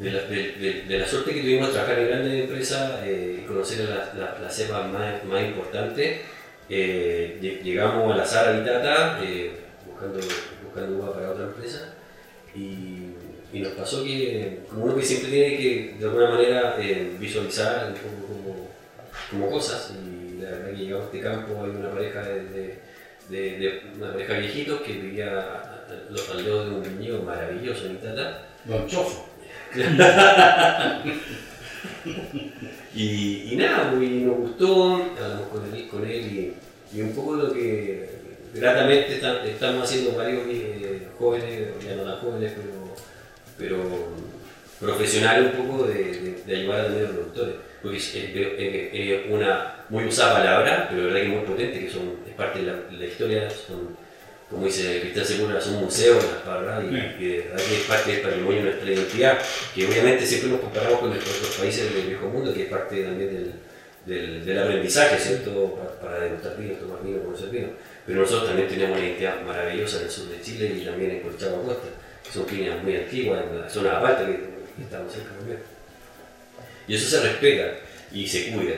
de, 0.00 0.10
la, 0.10 0.20
de, 0.22 0.52
de- 0.52 0.82
de 0.82 0.98
la 0.98 1.06
suerte 1.06 1.32
que 1.32 1.40
tuvimos 1.40 1.72
trabajar 1.72 1.98
en 1.98 2.08
grandes 2.08 2.42
empresas 2.44 3.00
eh, 3.04 3.40
y 3.42 3.46
conocer 3.46 3.88
las 3.88 4.14
la, 4.14 4.38
las 4.42 4.54
cepas 4.54 4.86
más, 4.92 5.24
más 5.24 5.42
importantes, 5.42 6.20
eh, 6.68 7.38
lle- 7.40 7.62
llegamos 7.62 8.12
a 8.12 8.16
la 8.16 8.26
Sara 8.26 8.52
Vitata 8.58 9.20
eh, 9.22 9.52
buscando, 9.86 10.18
buscando 10.64 10.98
uva 10.98 11.14
para 11.14 11.30
otra 11.30 11.44
empresa 11.44 11.94
y, 12.54 13.05
y 13.56 13.60
nos 13.60 13.72
pasó 13.72 14.04
que, 14.04 14.60
como 14.68 14.84
uno 14.84 14.96
que 14.96 15.02
siempre 15.02 15.30
tiene 15.30 15.56
que 15.56 15.94
de 15.98 16.04
alguna 16.04 16.30
manera 16.30 16.76
eh, 16.80 17.12
visualizar 17.18 17.88
un 17.88 17.94
poco 17.94 18.32
como, 18.32 18.68
como 19.30 19.50
cosas, 19.50 19.92
y 19.94 20.40
la 20.42 20.50
verdad 20.50 20.70
que 20.70 20.76
llegamos 20.76 21.02
a 21.04 21.06
este 21.06 21.20
campo, 21.20 21.64
hay 21.64 21.70
una 21.70 21.90
pareja 21.90 22.22
de, 22.22 22.44
de- 22.44 22.78
de- 23.28 23.58
de- 23.58 23.80
una 23.96 24.12
pareja 24.12 24.34
de 24.34 24.40
viejitos 24.40 24.80
que 24.82 24.92
vivía 24.92 25.30
a- 25.40 25.84
a- 25.88 26.10
los 26.10 26.30
aldeos 26.30 26.66
de 26.66 26.70
un 26.76 26.82
viñedo 26.98 27.22
maravilloso 27.22 27.86
en 27.86 27.92
Itata. 27.92 28.46
Don 28.64 28.86
Chofo. 28.86 29.26
Y, 32.94 33.52
y 33.52 33.56
nada, 33.56 33.92
y 34.02 34.06
nos 34.22 34.36
gustó, 34.38 34.94
hablamos 34.94 35.48
con 35.48 35.74
él, 35.74 35.88
con 35.88 36.06
él 36.06 36.54
y, 36.92 36.96
y 36.96 37.00
un 37.02 37.12
poco 37.14 37.34
lo 37.34 37.52
que 37.52 38.08
gratamente 38.54 39.20
estamos 39.50 39.82
haciendo 39.84 40.16
varios 40.16 40.42
eh, 40.48 41.08
jóvenes, 41.18 41.68
ya 41.84 41.94
no 41.96 42.04
tan 42.04 42.20
jóvenes, 42.20 42.52
pero, 42.56 42.75
pero 43.58 43.76
profesionales 44.80 45.52
un 45.56 45.66
poco 45.66 45.84
de, 45.86 45.94
de- 45.94 46.42
de 46.46 46.56
ayudar 46.56 46.80
a 46.80 46.88
los 46.88 47.10
productores. 47.10 47.54
Porque 47.82 47.98
es, 47.98 48.14
es- 48.14 48.30
es- 48.34 48.90
es 48.92 49.30
una 49.30 49.74
muy 49.88 50.04
usada 50.04 50.34
palabra, 50.34 50.86
pero 50.90 51.02
la 51.02 51.14
verdad 51.14 51.20
que 51.22 51.28
muy 51.36 51.44
potente, 51.46 51.80
que 51.80 51.90
son, 51.90 52.16
es 52.26 52.34
parte 52.34 52.60
de 52.60 52.66
la, 52.66 52.72
de 52.74 52.96
la 52.96 53.04
historia, 53.06 53.48
son, 53.50 53.96
como 54.50 54.66
dice 54.66 55.00
Cristian 55.00 55.24
Segura, 55.26 55.60
son 55.60 55.74
museos 55.74 56.22
las 56.22 56.42
palabras 56.42 56.84
y, 56.84 56.94
y 57.24 57.28
de 57.28 57.38
verdad 57.42 57.64
que 57.64 57.74
es 57.76 57.82
parte 57.82 58.12
del 58.12 58.20
patrimonio 58.20 58.58
de 58.58 58.64
nuestra 58.70 58.92
identidad, 58.92 59.38
que 59.74 59.86
obviamente 59.86 60.26
siempre 60.26 60.50
nos 60.50 60.60
comparamos 60.60 60.98
con 61.00 61.10
nuestros 61.10 61.36
otros 61.38 61.56
países 61.56 61.94
del 61.94 62.06
viejo 62.06 62.26
mundo, 62.28 62.52
que 62.54 62.62
es 62.64 62.68
parte 62.68 63.02
también 63.02 63.32
del, 63.34 63.52
del, 64.06 64.44
del 64.44 64.58
aprendizaje, 64.58 65.18
¿cierto? 65.18 65.74
Para, 65.74 66.00
para 66.00 66.24
degustar 66.24 66.56
vino, 66.58 66.74
tomar 66.74 67.02
vino, 67.04 67.22
conocer 67.22 67.48
vino. 67.50 67.68
Pero 68.06 68.20
nosotros 68.20 68.48
también 68.48 68.68
tenemos 68.68 68.96
una 68.96 69.06
identidad 69.06 69.42
maravillosa 69.42 69.98
en 69.98 70.04
el 70.04 70.10
sur 70.10 70.28
de 70.28 70.40
Chile 70.40 70.72
y 70.80 70.84
también 70.84 71.10
en 71.10 71.20
Colchagua 71.22 71.62
Costa, 71.64 71.88
que 71.88 71.95
son 72.32 72.46
líneas 72.50 72.82
muy 72.82 72.96
antiguas, 72.96 73.44
en 73.50 73.60
la 73.60 73.68
zona 73.68 73.98
aparte 73.98 74.24
que, 74.24 74.32
que 74.76 74.82
estamos 74.82 75.12
cerca 75.12 75.30
también. 75.36 75.58
Y 76.88 76.94
eso 76.94 77.08
se 77.08 77.22
respeta 77.22 77.78
y 78.12 78.26
se 78.26 78.52
cuida. 78.52 78.74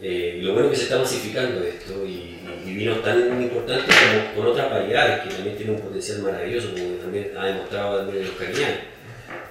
Eh, 0.00 0.38
lo 0.42 0.52
bueno 0.52 0.68
es 0.68 0.72
que 0.72 0.76
se 0.78 0.84
está 0.84 0.98
masificando 0.98 1.62
esto 1.64 2.06
y, 2.06 2.38
y 2.64 2.74
vinos 2.74 3.02
tan 3.02 3.42
importantes 3.42 3.94
como 3.96 4.34
con 4.34 4.52
otras 4.52 4.70
variedades 4.70 5.22
que 5.22 5.34
también 5.34 5.56
tienen 5.56 5.74
un 5.74 5.82
potencial 5.82 6.18
maravilloso, 6.20 6.72
como 6.72 6.94
también 6.96 7.32
ha 7.36 7.46
demostrado 7.46 7.98
también 7.98 8.24
los 8.24 8.36
cariñanos. 8.36 8.78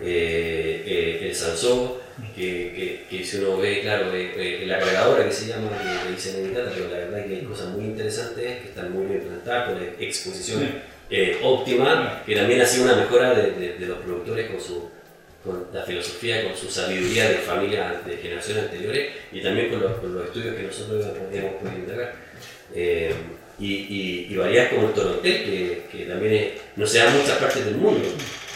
Eh, 0.02 0.84
eh, 0.86 1.28
el 1.28 1.36
Sansó, 1.36 2.02
que, 2.36 3.04
que, 3.10 3.18
que 3.18 3.26
si 3.26 3.38
uno 3.38 3.58
ve, 3.58 3.82
claro, 3.82 4.14
eh, 4.14 4.62
eh, 4.62 4.66
la 4.66 4.80
cargadora 4.80 5.26
que 5.26 5.32
se 5.32 5.48
llama, 5.48 5.70
que 5.70 6.10
le 6.10 6.16
dicen 6.16 6.46
en 6.46 6.54
pero 6.54 6.90
la 6.90 6.98
verdad 6.98 7.20
es 7.20 7.26
que 7.26 7.36
hay 7.36 7.42
cosas 7.42 7.70
muy 7.70 7.86
interesantes 7.86 8.62
que 8.62 8.70
están 8.70 8.92
muy 8.92 9.06
bien 9.06 9.22
plantadas, 9.22 9.70
con 9.70 9.80
la 9.80 9.88
exposición 10.00 10.68
eh, 11.10 11.40
óptima, 11.44 12.22
que 12.26 12.36
también 12.36 12.62
ha 12.62 12.66
sido 12.66 12.86
una 12.86 12.96
mejora 12.96 13.34
de, 13.34 13.52
de- 13.52 13.74
de 13.78 13.86
los 13.86 14.00
productores 14.00 14.50
con 14.52 14.60
su 14.62 14.90
con 15.44 15.68
la 15.72 15.82
filosofía, 15.84 16.44
con 16.44 16.58
su 16.58 16.70
sabiduría 16.70 17.30
de 17.30 17.36
familias 17.36 18.06
de 18.06 18.18
generaciones 18.18 18.64
anteriores 18.66 19.14
y 19.32 19.40
también 19.42 19.70
con 19.70 19.80
los, 19.82 19.94
con 20.00 20.14
los 20.14 20.26
estudios 20.26 20.56
que 20.56 20.64
nosotros 20.64 21.06
hemos 21.32 21.54
podido 21.54 21.78
indagar. 21.78 22.16
Eh, 22.76 23.14
y, 23.60 23.74
y, 23.74 24.28
y 24.30 24.36
como 24.70 24.88
el 24.90 24.94
torontel, 24.94 25.44
que, 25.46 25.84
que 25.90 26.06
también 26.06 26.34
es- 26.34 26.50
no 26.76 26.86
se 26.86 26.98
da 26.98 27.08
en 27.14 27.18
muchas 27.22 27.38
partes 27.38 27.64
del 27.66 27.76
mundo, 27.76 28.06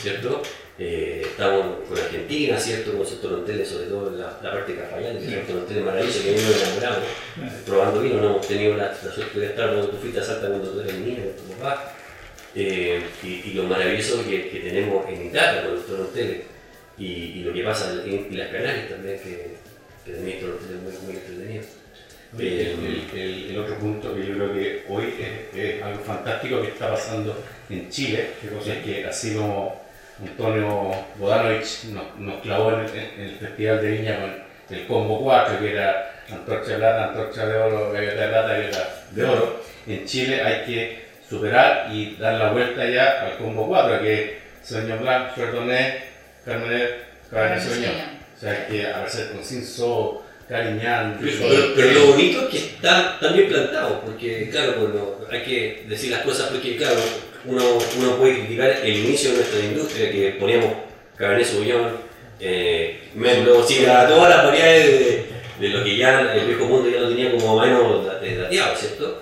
¿cierto? 0.01 0.41
Eh, 0.77 1.21
estamos 1.25 1.77
con 1.87 1.97
Argentina, 1.97 2.59
¿cierto? 2.59 2.97
Con 2.97 3.05
sus 3.07 3.21
toronteles, 3.21 3.69
sobre 3.69 3.85
todo 3.85 4.09
la, 4.11 4.37
la 4.43 4.51
parte 4.51 4.73
de 4.73 4.79
Cafayate, 4.81 5.19
que 5.19 5.25
es 5.27 5.37
un 5.41 5.45
torontel 5.47 5.83
maravilloso 5.83 6.23
que 6.23 6.29
a 6.29 6.33
mí 6.33 6.39
me 6.41 6.61
enamorado. 6.63 7.01
Probando 7.65 8.01
vino, 8.01 8.17
no 8.19 8.29
hemos 8.31 8.47
tenido 8.47 8.75
la, 8.75 8.87
la 8.87 9.11
suerte 9.13 9.39
de 9.39 9.45
estar 9.45 9.69
cuando 9.69 9.87
tú 9.89 9.97
fuiste 9.97 10.19
a 10.19 10.23
Salta 10.23 10.47
cuando 10.47 10.69
tú 10.71 10.79
eras 10.81 10.93
niño, 10.95 11.23
con 11.47 11.57
papá. 11.57 11.95
Eh, 12.55 13.01
y, 13.23 13.27
y 13.49 13.53
lo 13.53 13.63
maravilloso 13.63 14.23
que, 14.27 14.49
que 14.49 14.59
tenemos 14.59 15.07
en 15.07 15.27
Italia 15.27 15.63
con 15.63 15.75
los 15.75 15.87
toronteles 15.87 16.41
y, 16.97 17.05
y 17.05 17.43
lo 17.45 17.53
que 17.53 17.63
pasa 17.63 17.93
en, 18.05 18.09
en 18.29 18.37
las 18.37 18.47
Canarias 18.49 18.89
también, 18.89 19.17
que, 19.19 19.55
que 20.05 20.11
también 20.11 20.37
es 20.37 20.43
muy, 20.43 20.93
muy 21.05 21.15
entretenido. 21.15 21.63
El, 22.37 22.47
el- 22.47 23.19
el- 23.19 23.51
el 23.51 23.57
otro 23.59 23.75
punto 23.77 24.15
que 24.15 24.25
yo 24.25 24.33
creo 24.35 24.53
que 24.53 24.83
hoy 24.89 25.13
es, 25.19 25.57
es 25.59 25.83
algo 25.83 25.99
fantástico 26.03 26.61
que 26.61 26.69
está 26.69 26.89
pasando 26.89 27.37
en 27.69 27.89
Chile, 27.89 28.27
es 28.65 28.77
que 28.85 29.05
así 29.05 29.33
como 29.35 29.81
Antonio 30.21 30.91
Bodanovich 31.17 31.85
nos, 31.85 32.17
nos 32.19 32.41
clavó 32.41 32.71
en, 32.73 32.79
el- 32.81 32.97
en 33.17 33.21
el 33.21 33.35
Festival 33.37 33.81
de 33.81 33.91
Viña 33.91 34.19
con 34.19 34.77
el 34.77 34.87
combo 34.87 35.21
4, 35.23 35.59
que 35.59 35.71
era 35.71 36.23
antorcha 36.29 36.71
de 36.71 36.77
plata, 36.77 37.07
antorcha 37.09 37.45
de 37.47 37.57
oro, 37.57 37.91
galleta 37.91 38.21
de 38.21 38.27
plata, 38.29 39.05
de 39.11 39.23
oro, 39.25 39.61
en 39.87 40.05
Chile 40.05 40.41
hay 40.41 40.65
que 40.65 41.00
superar 41.31 41.87
y 41.91 42.15
dar 42.19 42.33
la 42.35 42.51
vuelta 42.51 42.85
ya 42.87 43.21
al 43.25 43.37
combo 43.37 43.67
4, 43.67 44.01
que 44.01 44.37
Sauvignon 44.63 44.99
Blanc, 44.99 45.35
Chardonnay, 45.35 45.93
Cabernet, 46.45 46.91
Cabernet 47.31 47.61
Sauvignon. 47.63 47.95
O 48.37 48.39
sea, 48.39 48.67
que 48.67 48.85
a 48.87 48.99
veces 49.03 49.29
con 49.31 49.43
Cinso, 49.43 50.23
Cariñán, 50.49 51.17
Pero, 51.21 51.31
Sí. 51.31 51.43
pero- 51.49 51.73
pero 51.75 51.91
lo 51.93 52.05
bonito 52.07 52.41
es 52.43 52.49
que 52.49 52.57
está 52.57 53.17
también 53.21 53.47
plantado, 53.47 54.01
porque 54.01 54.49
claro, 54.51 54.73
bueno, 54.79 55.11
hay 55.31 55.41
que 55.43 55.85
decir 55.87 56.11
las 56.11 56.21
cosas 56.21 56.49
porque 56.49 56.75
claro, 56.75 56.99
uno, 57.45 57.63
uno 57.97 58.17
puede 58.17 58.39
criticar 58.39 58.69
el 58.83 58.93
inicio 58.97 59.29
de 59.31 59.37
nuestra 59.37 59.59
industria, 59.61 60.11
que 60.11 60.31
poníamos 60.39 60.73
Cabernet 61.15 61.47
Sauvignon, 61.47 61.91
eh, 62.41 62.99
Merlot, 63.15 63.65
Syrah, 63.65 64.07
todas 64.09 64.29
las 64.29 64.45
variedades 64.47 64.89
de, 64.99 65.25
de 65.59 65.69
lo 65.69 65.83
que 65.85 65.95
ya 65.95 66.33
el 66.33 66.45
viejo 66.47 66.65
mundo 66.65 66.89
ya 66.89 66.99
lo 66.99 67.09
tenía 67.09 67.31
como 67.31 67.57
menos 67.59 68.07
eh, 68.21 68.35
dateado, 68.35 68.75
¿cierto? 68.75 69.21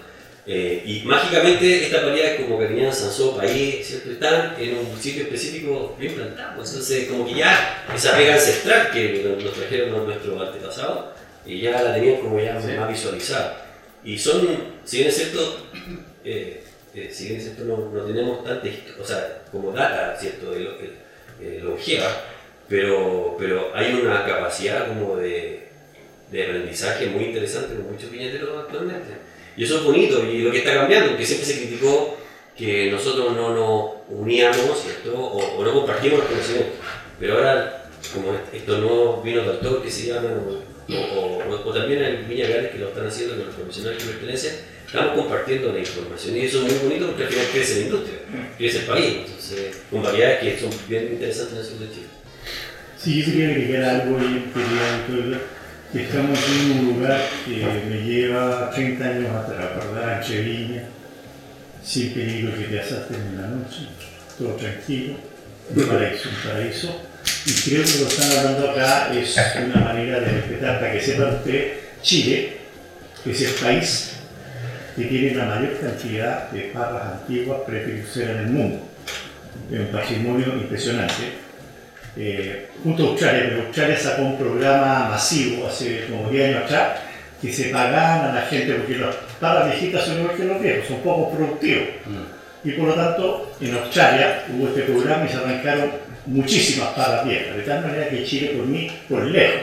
Eh, 0.52 0.82
y 0.84 1.02
mágicamente 1.06 1.86
estas 1.86 2.04
variedades 2.04 2.42
como 2.42 2.58
Cariñán, 2.58 2.92
Sansó, 2.92 3.38
País, 3.38 3.86
¿cierto? 3.86 4.10
Están 4.10 4.56
en 4.60 4.78
un 4.78 5.00
sitio 5.00 5.22
específico 5.22 5.96
bien 6.00 6.16
plantados, 6.16 6.68
entonces 6.70 7.08
como 7.08 7.24
que 7.28 7.36
ya 7.36 7.86
esa 7.96 8.18
pega 8.18 8.34
ancestral 8.34 8.90
que 8.92 9.36
nos 9.44 9.54
trajeron 9.54 10.08
nuestros 10.08 10.42
antepasados, 10.42 11.06
y 11.46 11.62
ya 11.62 11.84
la 11.84 11.94
tenían 11.94 12.20
como 12.20 12.40
ya 12.40 12.60
Sí. 12.60 12.70
más 12.76 12.90
visualizada. 12.90 13.64
Y 14.04 14.18
son, 14.18 14.48
si 14.84 14.98
bien 14.98 15.10
es 15.10 15.18
cierto, 15.18 15.68
eh, 16.26 16.64
eh, 16.96 17.10
si 17.14 17.26
bien 17.26 17.38
es 17.38 17.44
cierto, 17.44 17.66
no, 17.66 17.78
no 17.94 18.06
tenemos 18.06 18.44
tanta 18.44 18.68
o 19.00 19.06
sea, 19.06 19.44
como 19.52 19.72
data, 19.72 20.18
¿cierto?, 20.20 20.50
de 20.52 20.60
lo, 20.62 20.72
eh, 20.72 21.60
longeva, 21.62 22.08
pero, 22.68 23.36
pero 23.38 23.70
hay 23.76 23.94
una 23.94 24.26
capacidad 24.26 24.88
como 24.88 25.16
de, 25.16 25.68
de 26.32 26.44
aprendizaje 26.44 27.06
muy 27.06 27.26
interesante 27.26 27.76
con 27.76 27.92
muchos 27.92 28.10
viñeteros 28.10 28.64
actualmente. 28.66 29.29
Y 29.58 29.64
eso 29.66 29.78
es 29.78 29.84
bonito, 29.84 30.24
y 30.26 30.40
lo 30.40 30.52
que 30.52 30.60
está 30.60 30.74
cambiando, 30.74 31.10
porque 31.12 31.26
siempre 31.26 31.46
se 31.48 31.58
criticó 31.60 32.18
que 32.58 32.92
nosotros 32.92 33.36
no 33.36 33.54
nos 33.54 33.92
uníamos, 34.10 34.82
¿cierto?, 34.84 35.14
o, 35.18 35.58
o 35.58 35.64
no 35.64 35.74
compartimos 35.74 36.20
los 36.20 36.28
conocimientos. 36.28 36.74
Pero 37.20 37.36
ahora, 37.36 37.90
como 38.14 38.34
est- 38.34 38.54
estos 38.54 38.80
nuevos 38.80 39.24
vinos 39.24 39.46
de 39.46 39.52
autor 39.54 39.84
que 39.84 39.92
se 39.92 40.08
llaman, 40.08 40.40
o, 40.90 40.94
o- 40.94 41.70
o- 41.70 41.74
también 41.74 42.04
hay 42.04 42.26
viñas 42.28 42.48
reales 42.50 42.72
que 42.72 42.80
lo 42.80 42.88
están 42.90 43.08
haciendo 43.08 43.36
con 43.36 43.46
los 43.48 43.56
profesionales 43.56 44.02
que 44.04 44.10
pertenecen, 44.12 44.56
estamos 44.86 45.14
compartiendo 45.20 45.72
la 45.72 45.80
información. 45.80 46.36
Y 46.38 46.42
eso 46.42 46.66
es 46.66 46.74
muy 46.74 46.90
bonito 46.90 47.08
porque 47.08 47.24
al 47.24 47.30
final 47.30 47.46
crece 47.54 47.76
la 47.76 47.82
industria, 47.86 48.20
crece 48.58 48.78
el 48.80 48.86
país. 48.86 49.16
Entonces, 49.26 49.78
con 49.92 50.02
variedades 50.04 50.40
que 50.40 50.60
son 50.60 50.70
bien 50.88 51.04
interesantes 51.12 51.70
en 51.72 51.80
de 51.80 51.94
Chile. 51.94 52.08
Sí, 52.98 53.20
yo 53.22 53.26
quería 53.32 53.50
agregar 53.50 53.84
algo 54.02 54.18
y 54.20 54.52
quería 54.52 55.06
estamos 55.94 56.40
en 56.48 56.72
un 56.72 56.86
lugar 56.94 57.22
que 57.46 57.66
me 57.90 58.02
lleva 58.04 58.70
30 58.70 59.04
años 59.04 59.36
atrás, 59.36 59.70
¿verdad? 59.76 60.22
Entre 60.22 60.42
viñas, 60.42 60.84
sin 61.84 62.14
peligro 62.14 62.56
que 62.56 62.66
te 62.66 62.80
asalten 62.80 63.16
en 63.16 63.42
la 63.42 63.48
noche, 63.48 63.88
todo 64.38 64.56
tranquilo, 64.56 65.16
un 65.76 65.84
paraíso, 65.84 66.30
un 66.30 66.50
paraíso. 66.50 67.02
Y 67.46 67.54
creo 67.54 67.84
que 67.84 68.00
lo 68.00 68.08
que 68.08 68.14
están 68.14 68.38
hablando 68.38 68.72
acá 68.72 69.12
es 69.14 69.36
una 69.58 69.82
manera 69.82 70.20
de 70.20 70.32
respetar, 70.32 70.80
para 70.80 70.92
que 70.92 71.02
sepa 71.02 71.30
usted, 71.30 71.74
Chile 72.02 72.58
es 73.26 73.42
el 73.42 73.54
país 73.54 74.12
que 74.96 75.06
tiene 75.06 75.36
la 75.36 75.46
mayor 75.46 75.80
cantidad 75.80 76.52
de 76.52 76.62
parras 76.74 77.14
antiguas 77.14 77.62
prefecturas 77.66 78.30
en 78.30 78.38
el 78.38 78.48
mundo. 78.48 78.88
Es 79.72 79.80
un 79.80 79.88
patrimonio 79.88 80.48
impresionante 80.56 81.49
eh, 82.22 82.68
junto 82.84 83.04
a 83.04 83.08
Australia, 83.12 83.46
pero 83.48 83.62
Australia 83.68 83.98
sacó 83.98 84.24
un 84.24 84.38
programa 84.38 85.08
masivo 85.10 85.68
hace 85.68 86.06
como 86.10 86.30
10 86.30 86.50
años 86.50 86.66
atrás 86.66 87.00
que 87.42 87.54
se 87.54 87.70
pagaban 87.70 88.32
a 88.32 88.34
la 88.34 88.42
gente 88.42 88.74
porque 88.74 88.98
las 88.98 89.16
palas 89.40 89.68
viejitas 89.68 90.04
son 90.04 90.20
igual 90.20 90.36
que 90.36 90.44
los 90.44 90.62
viejos, 90.62 90.88
son 90.90 90.98
poco 90.98 91.32
productivos. 91.32 91.88
Y 92.66 92.72
por 92.72 92.90
lo 92.90 92.94
tanto, 92.94 93.56
en 93.62 93.74
Australia 93.74 94.44
hubo 94.50 94.68
este 94.68 94.82
programa 94.82 95.26
y 95.26 95.30
se 95.30 95.38
arrancaron 95.38 95.92
muchísimas 96.26 96.90
palas 96.90 97.26
viejas, 97.26 97.56
de 97.56 97.64
tal 97.64 97.86
manera 97.86 98.10
que 98.10 98.26
Chile, 98.26 98.54
por 98.58 98.68
mí, 98.68 98.92
por 99.08 99.24
lejos, 99.24 99.62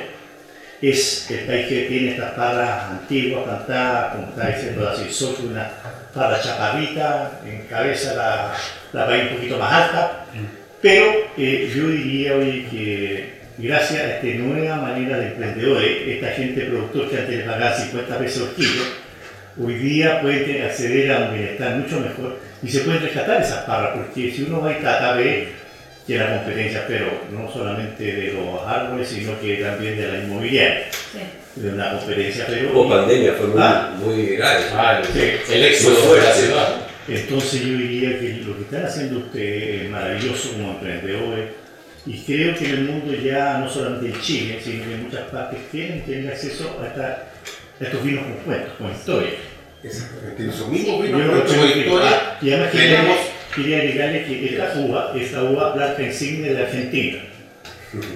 es 0.81 1.31
el 1.31 1.41
país 1.41 1.67
que 1.67 1.83
tiene 1.83 2.13
estas 2.13 2.33
parras 2.33 2.85
antiguas, 2.91 3.45
plantadas, 3.45 4.15
como 4.15 4.29
está 4.29 4.49
diciendo 4.49 4.85
la 4.85 4.97
Silsoto, 4.97 5.43
una 5.43 5.71
parra 6.15 6.41
chaparrita, 6.41 7.41
en 7.45 7.67
cabeza 7.67 8.15
la, 8.15 8.55
la 8.95 9.07
país 9.07 9.25
un 9.25 9.37
poquito 9.37 9.59
más 9.59 9.73
alta, 9.73 10.25
pero 10.83 11.05
eh, 11.39 11.71
yo 11.75 11.89
diría 11.89 12.35
hoy 12.35 12.67
que 12.71 13.37
gracias 13.59 14.01
a 14.01 14.17
esta 14.19 14.27
nueva 14.43 14.77
manera 14.77 15.19
de 15.19 15.29
emprendedores, 15.29 15.91
esta 16.09 16.29
gente 16.33 16.63
productor 16.63 17.11
que 17.11 17.17
antes 17.19 17.37
le 17.39 17.45
pagaba 17.45 17.75
50 17.77 18.19
pesos 18.19 18.49
el 18.51 18.55
kilo, 18.55 18.83
hoy 19.63 19.75
día 19.75 20.21
puede 20.21 20.63
acceder 20.63 21.13
a 21.13 21.19
un 21.27 21.35
bienestar 21.35 21.77
mucho 21.77 22.01
mejor 22.01 22.39
y 22.63 22.69
se 22.69 22.81
pueden 22.81 23.03
rescatar 23.03 23.41
esas 23.41 23.65
parras, 23.65 23.93
porque 23.97 24.31
si 24.31 24.43
uno 24.43 24.61
va 24.61 24.73
y 24.73 24.77
trata 24.77 25.15
ve 25.15 25.49
que 26.07 26.19
la 26.19 26.37
competencia, 26.39 26.85
pero 26.87 27.07
no 27.33 27.51
solamente 27.53 28.05
de 28.05 28.33
los 28.35 28.65
árboles, 28.65 29.09
sino 29.09 29.41
que 29.41 29.57
también 29.57 29.97
de 29.97 30.07
la 30.07 30.19
inmobiliaria, 30.19 30.85
Sí. 30.93 31.19
de 31.61 31.71
una 31.71 31.99
competencia, 31.99 32.45
pero... 32.49 32.71
Hubo 32.73 32.89
pandemia, 32.91 33.33
fue 33.33 33.47
muy, 33.49 33.59
Ah. 33.61 33.97
muy 33.99 34.27
grave. 34.37 34.65
Ah, 34.73 35.01
el, 35.03 35.07
Sí. 35.09 35.53
el 35.55 35.65
éxodo 35.65 35.91
Muy 35.95 36.01
de 36.03 36.07
fuerte, 36.09 36.27
la 36.29 36.35
ciudad. 36.35 36.86
Entonces 37.09 37.61
yo 37.63 37.77
diría 37.79 38.19
que 38.19 38.43
lo 38.47 38.57
que 38.57 38.63
están 38.63 38.87
haciendo 38.87 39.19
ustedes 39.21 39.83
es 39.85 39.91
maravilloso 39.91 40.53
como 40.53 40.73
emprendedores 40.73 41.51
y 42.05 42.19
creo 42.21 42.55
que 42.57 42.65
en 42.67 42.71
el 42.73 42.81
mundo 42.85 43.15
ya, 43.15 43.59
no 43.59 43.71
solamente 43.71 44.07
en 44.07 44.21
Chile, 44.21 44.59
sino 44.63 44.85
que 44.85 44.95
en 44.95 45.03
muchas 45.05 45.23
partes 45.31 45.59
quieren 45.71 46.03
tener 46.05 46.33
acceso 46.33 46.79
a, 46.83 46.87
esta- 46.89 47.29
a 47.81 47.85
estos 47.85 48.03
vinos 48.05 48.25
con 48.25 48.35
cuentos, 48.45 48.73
con 48.79 48.91
historia. 48.93 49.31
Exactamente. 49.85 50.43
En 50.43 50.51
esos 50.51 50.69
mismos 50.69 51.03
vinos 51.03 51.21
que- 51.45 51.79
historia 51.81 52.39
y 52.43 52.51
además 52.51 52.71
quería, 52.73 52.99
quería 53.55 53.79
agregarle 53.79 54.25
que 54.25 54.47
esta 54.55 54.79
uva, 54.79 55.13
esta 55.17 55.43
uva 55.45 55.75
blanca 55.75 56.03
insignia 56.03 56.53
de 56.55 56.63
Argentina, 56.63 57.19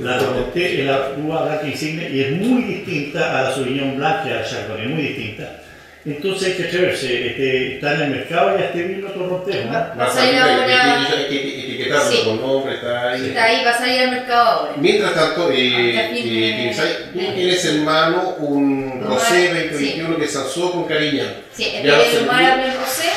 la 0.03 0.19
Torrontés 0.19 0.79
es 0.81 0.85
la 0.85 1.13
uva 1.17 1.45
blanca 1.47 1.67
insignia 1.69 2.09
y 2.09 2.21
es 2.21 2.33
muy 2.33 2.63
distinta 2.65 3.39
a 3.39 3.43
la 3.45 3.55
Sauvignon 3.55 3.97
Blanc 3.97 4.27
y 4.27 4.31
a 4.31 4.35
la 4.37 4.45
Chardonnay, 4.45 4.89
muy 4.89 5.03
distinta. 5.03 5.63
Entonces 6.07 6.49
hay 6.49 6.55
que 6.55 6.65
atreverse, 6.69 7.27
este, 7.29 7.75
está 7.75 7.95
en 7.95 8.01
el 8.03 8.11
mercado 8.11 8.59
y 8.59 8.63
este 8.63 8.83
vino 8.85 9.09
Torrontés, 9.11 9.67
¿no? 9.67 9.73
Va 9.73 9.95
a 9.99 10.23
arriba, 10.23 10.45
ahora. 10.45 11.11
etiquetarlo 11.29 12.11
Sí. 12.11 12.23
con 12.25 12.41
nombre, 12.41 12.75
está 12.77 13.11
ahí. 13.11 13.27
Está 13.27 13.45
ahí, 13.45 13.65
va 13.65 13.71
a 13.71 13.79
salir 13.79 14.01
al 14.01 14.11
mercado 14.13 14.49
ahora. 14.49 14.73
Mientras 14.77 15.15
tanto, 15.15 15.51
eh, 15.51 16.11
eh, 16.15 17.33
tienes 17.35 17.65
en 17.67 17.85
mano 17.85 18.35
un 18.39 19.03
Rosé 19.05 19.51
mar- 19.53 19.63
2021 19.73 20.17
que 20.17 20.27
se 20.27 20.39
alzó 20.39 20.73
con 20.73 20.85
cariño. 20.85 21.25
Sí, 21.53 21.65
este 21.65 21.87
Ya 21.87 21.95
el 22.01 22.73
Rosé. 22.79 23.11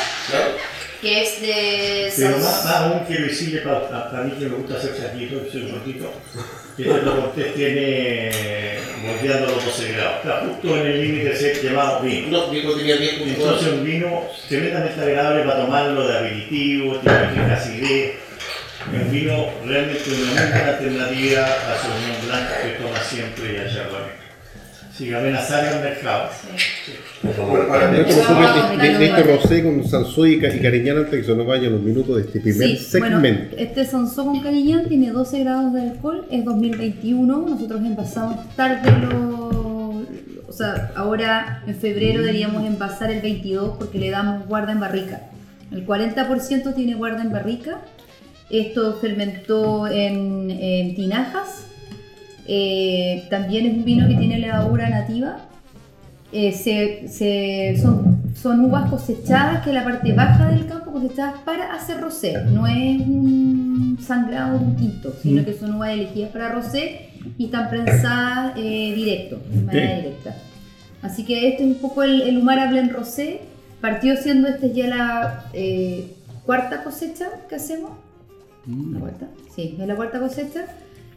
Que 1.04 1.22
es 1.22 1.40
de 1.42 2.12
Pero 2.16 2.38
más, 2.38 2.64
más 2.64 2.76
aún 2.76 3.00
quiero 3.06 3.24
decirle 3.24 3.60
para, 3.60 4.10
para 4.10 4.24
mí 4.24 4.32
que 4.38 4.46
me 4.46 4.56
gusta 4.56 4.78
hacer 4.78 4.96
chaquito, 4.96 5.44
que 5.44 5.50
soy 5.50 5.62
un 5.62 5.72
gordito, 5.72 6.12
que 6.76 6.82
este 7.42 7.50
tiene 7.52 8.30
bordeando 9.04 9.52
los 9.52 9.64
12 9.66 9.92
grados. 9.92 10.16
Está 10.16 10.46
justo 10.46 10.76
en 10.78 10.86
el 10.86 11.02
límite 11.02 11.28
de 11.28 11.36
ser 11.36 11.62
llamado 11.62 12.00
vino. 12.00 12.28
No, 12.28 12.50
Diego 12.50 12.74
tenía 12.74 12.96
10 12.96 13.14
puntos. 13.16 13.36
Entonces 13.36 13.72
un 13.74 13.84
vino 13.84 14.22
tremendamente 14.48 15.00
agradable 15.02 15.44
para 15.44 15.60
tomarlo 15.60 16.08
de 16.08 16.18
aperitivo, 16.18 16.96
tiene 16.96 17.44
una 17.44 17.54
acidez. 17.54 18.14
Un 18.90 19.10
vino 19.10 19.50
realmente 19.64 20.10
una 20.10 20.42
muy 20.42 20.52
buena 20.52 20.68
alternativa 20.68 21.44
a 21.44 21.78
su 21.80 21.88
vino 21.88 22.26
blanco 22.26 22.52
que 22.62 22.82
toma 22.82 23.00
siempre 23.02 23.52
y 23.52 23.56
a 23.56 23.68
Chardonnay. 23.68 24.23
Sí. 24.96 25.10
Bueno, 27.22 27.72
ahora 27.72 27.90
Pero 27.90 28.04
tenemos- 28.04 28.26
como 28.26 28.40
Vamos, 28.40 28.78
de, 28.82 29.06
este 29.06 29.22
rosé 29.24 29.62
con 29.64 29.88
Sansó 29.88 30.26
y, 30.26 30.34
y 30.34 30.38
Cariñán 30.60 30.98
antes 30.98 31.20
que 31.20 31.24
se 31.24 31.34
nos 31.34 31.46
vayan 31.46 31.72
los 31.72 31.80
minutos 31.82 32.16
de 32.16 32.22
este 32.22 32.40
primer 32.40 32.76
Sí, 32.78 32.98
bueno, 32.98 33.16
segmento. 33.20 33.56
este 33.58 33.84
Sansó 33.86 34.24
con 34.24 34.40
Cariñán 34.40 34.86
tiene 34.88 35.10
12 35.10 35.40
grados 35.40 35.72
de 35.72 35.80
alcohol, 35.82 36.26
es 36.30 36.44
2021, 36.44 37.46
nosotros 37.48 37.80
envasamos 37.80 38.54
tarde 38.54 38.90
lo... 39.08 40.04
O 40.46 40.52
sea, 40.56 40.92
ahora 40.94 41.64
en 41.66 41.74
febrero 41.74 42.20
deberíamos 42.20 42.64
envasar 42.64 43.10
el 43.10 43.20
22 43.20 43.76
porque 43.78 43.98
le 43.98 44.10
damos 44.10 44.46
guarda 44.46 44.70
en 44.70 44.78
barrica. 44.78 45.22
El 45.72 45.84
40% 45.84 46.74
tiene 46.76 46.94
guarda 46.94 47.22
en 47.22 47.32
barrica. 47.32 47.80
Esto 48.50 48.96
fermentó 49.00 49.88
en, 49.88 50.52
en 50.52 50.94
tinajas. 50.94 51.63
Eh, 52.46 53.26
también 53.30 53.66
es 53.66 53.74
un 53.74 53.84
vino 53.84 54.06
que 54.08 54.14
tiene 54.14 54.38
levadura 54.38 54.88
nativa. 54.90 55.38
Eh, 56.32 56.52
se, 56.52 57.06
se- 57.08 57.80
son, 57.80 58.22
son 58.34 58.64
uvas 58.64 58.90
cosechadas, 58.90 59.62
que 59.62 59.70
es 59.70 59.74
la 59.74 59.84
parte 59.84 60.12
baja 60.12 60.48
del 60.50 60.66
campo, 60.66 60.90
cosechadas 60.92 61.40
para 61.44 61.72
hacer 61.72 62.00
rosé. 62.00 62.34
No 62.50 62.66
es 62.66 63.00
un 63.00 63.98
sangrado 64.04 64.58
un 64.58 64.74
tinto, 64.76 65.12
sino 65.22 65.44
que 65.44 65.54
son 65.54 65.76
uvas 65.76 65.90
elegidas 65.90 66.30
para 66.30 66.48
rosé 66.50 67.10
y 67.38 67.46
están 67.46 67.70
prensadas 67.70 68.52
eh, 68.56 68.92
directo, 68.94 69.40
de 69.50 69.60
manera 69.62 69.96
directa. 69.96 70.36
Así 71.02 71.24
que 71.24 71.48
este 71.48 71.62
es 71.62 71.68
un 71.68 71.74
poco 71.76 72.02
el, 72.02 72.22
el 72.22 72.38
Humara 72.38 72.68
Blend 72.68 72.90
Rosé. 72.90 73.40
Partió 73.80 74.16
siendo 74.16 74.48
esta 74.48 74.66
ya 74.66 74.86
la 74.88 75.44
eh, 75.52 76.14
cuarta 76.46 76.82
cosecha 76.82 77.26
que 77.48 77.56
hacemos. 77.56 77.90
¿La 78.92 78.98
cuarta? 78.98 79.26
Sí, 79.54 79.76
es 79.78 79.86
la 79.86 79.94
cuarta 79.94 80.18
cosecha. 80.18 80.64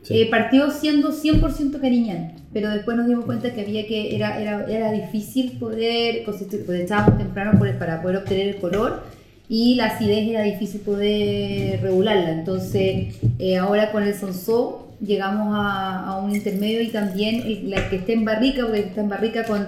Eh, 0.10 0.30
partió 0.30 0.72
siendo 0.72 1.12
100% 1.12 1.80
cariñán, 1.82 2.34
pero 2.54 2.70
después 2.70 2.96
nos 2.98 3.08
dimos 3.08 3.26
cuenta 3.26 3.54
que 3.54 3.62
había 3.62 3.86
que 3.88 4.16
era, 4.16 4.40
era, 4.42 4.66
era 4.70 4.92
difícil 4.92 5.54
poder 5.60 6.24
cosechar, 6.24 6.62
cosechábamos 6.66 7.18
temprano 7.18 7.58
por- 7.60 7.78
para 7.78 8.02
poder 8.02 8.18
obtener 8.18 8.48
el 8.48 8.56
color 8.58 9.04
y 9.50 9.76
la 9.76 9.86
acidez 9.88 10.30
era 10.30 10.42
difícil 10.44 10.82
poder 10.82 11.82
regularla. 11.82 12.32
Entonces, 12.32 13.16
eh, 13.40 13.58
ahora 13.58 13.92
con 13.92 14.04
el 14.04 14.14
Sonsó 14.14 14.88
llegamos 15.02 15.50
a, 15.54 16.06
a 16.08 16.18
un 16.22 16.34
intermedio 16.36 16.82
y 16.82 16.88
también 16.88 17.42
el, 17.46 17.70
la 17.70 17.90
que 17.90 17.98
esté 17.98 18.14
en 18.14 18.26
barrica, 18.26 18.64
porque 18.66 18.80
está 18.80 19.02
en 19.02 19.10
barrica 19.10 19.44
con, 19.46 19.68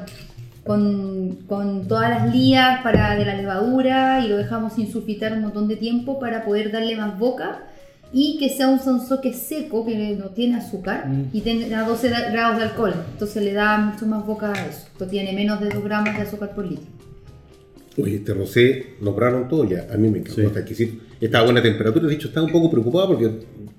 con, 0.65 1.38
con 1.47 1.88
todas 1.88 2.10
las 2.10 2.34
lías 2.36 2.82
para, 2.82 3.15
de 3.15 3.25
la 3.25 3.36
levadura 3.36 4.21
y 4.23 4.28
lo 4.28 4.38
dejamos 4.38 4.73
sin 4.73 4.91
sulfitar 4.91 5.34
un 5.34 5.41
montón 5.41 5.67
de 5.67 5.75
tiempo 5.75 6.19
para 6.19 6.43
poder 6.45 6.71
darle 6.71 6.95
más 6.95 7.17
boca 7.17 7.60
y 8.11 8.37
que 8.39 8.49
sea 8.49 8.67
un 8.69 8.79
Sonsó 8.79 9.21
que 9.21 9.29
es 9.29 9.37
seco, 9.37 9.85
que 9.85 10.15
no 10.17 10.29
tiene 10.29 10.55
azúcar 10.57 11.09
y 11.31 11.41
tenga 11.41 11.87
12 11.87 12.09
da- 12.09 12.31
grados 12.31 12.57
de 12.57 12.63
alcohol. 12.63 12.93
Entonces 13.13 13.43
le 13.43 13.53
da 13.53 13.77
mucho 13.77 14.05
más 14.07 14.25
boca 14.25 14.51
a 14.51 14.65
eso. 14.67 14.87
Esto 14.91 15.05
tiene 15.07 15.33
menos 15.33 15.59
de 15.61 15.69
2 15.69 15.83
gramos 15.83 16.15
de 16.15 16.21
azúcar 16.21 16.53
por 16.55 16.65
litro. 16.65 16.85
Oye, 18.01 18.15
este 18.15 18.33
rosé 18.33 18.93
lograron 19.01 19.47
todo 19.49 19.69
ya. 19.69 19.87
A 19.93 19.97
mí 19.97 20.09
me 20.09 20.19
encantó, 20.19 20.41
está 20.41 20.59
exquisito. 20.59 21.03
Estaba 21.19 21.41
a 21.43 21.45
buena 21.45 21.61
temperatura, 21.61 22.07
de 22.07 22.13
hecho 22.15 22.29
estaba 22.29 22.45
un 22.45 22.51
poco 22.51 22.71
preocupado 22.71 23.07
porque 23.09 23.29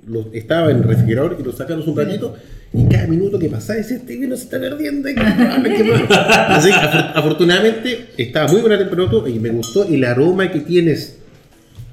lo- 0.07 0.29
estaba 0.33 0.71
en 0.71 0.79
el 0.79 0.83
refrigerador 0.85 1.37
y 1.41 1.43
lo 1.43 1.53
sacamos 1.53 1.87
un 1.87 1.97
ratito 1.97 2.35
y 2.73 2.85
cada 2.87 3.07
minuto 3.09 3.39
que 3.39 3.49
pasaba 3.49 3.79
decía, 3.79 3.97
este 3.97 4.17
vino 4.17 4.37
se 4.37 4.45
está 4.45 4.61
perdiendo. 4.61 5.09
que 5.09 5.15
probarlo, 5.15 5.69
hay 5.71 5.77
que 5.77 5.85
probarlo". 5.85 6.07
Así 6.55 6.69
que 6.69 6.77
afortunadamente 6.77 8.09
estaba 8.19 8.53
muy 8.53 8.61
buena 8.61 8.79
temperatura 8.79 9.29
y 9.31 9.39
me 9.41 9.49
gustó 9.51 9.85
el 9.85 10.05
aroma 10.05 10.51
que 10.53 10.61
tienes. 10.61 11.17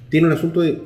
Tiene 0.09 0.27
un 0.27 0.33
asunto 0.33 0.61
de... 0.61 0.81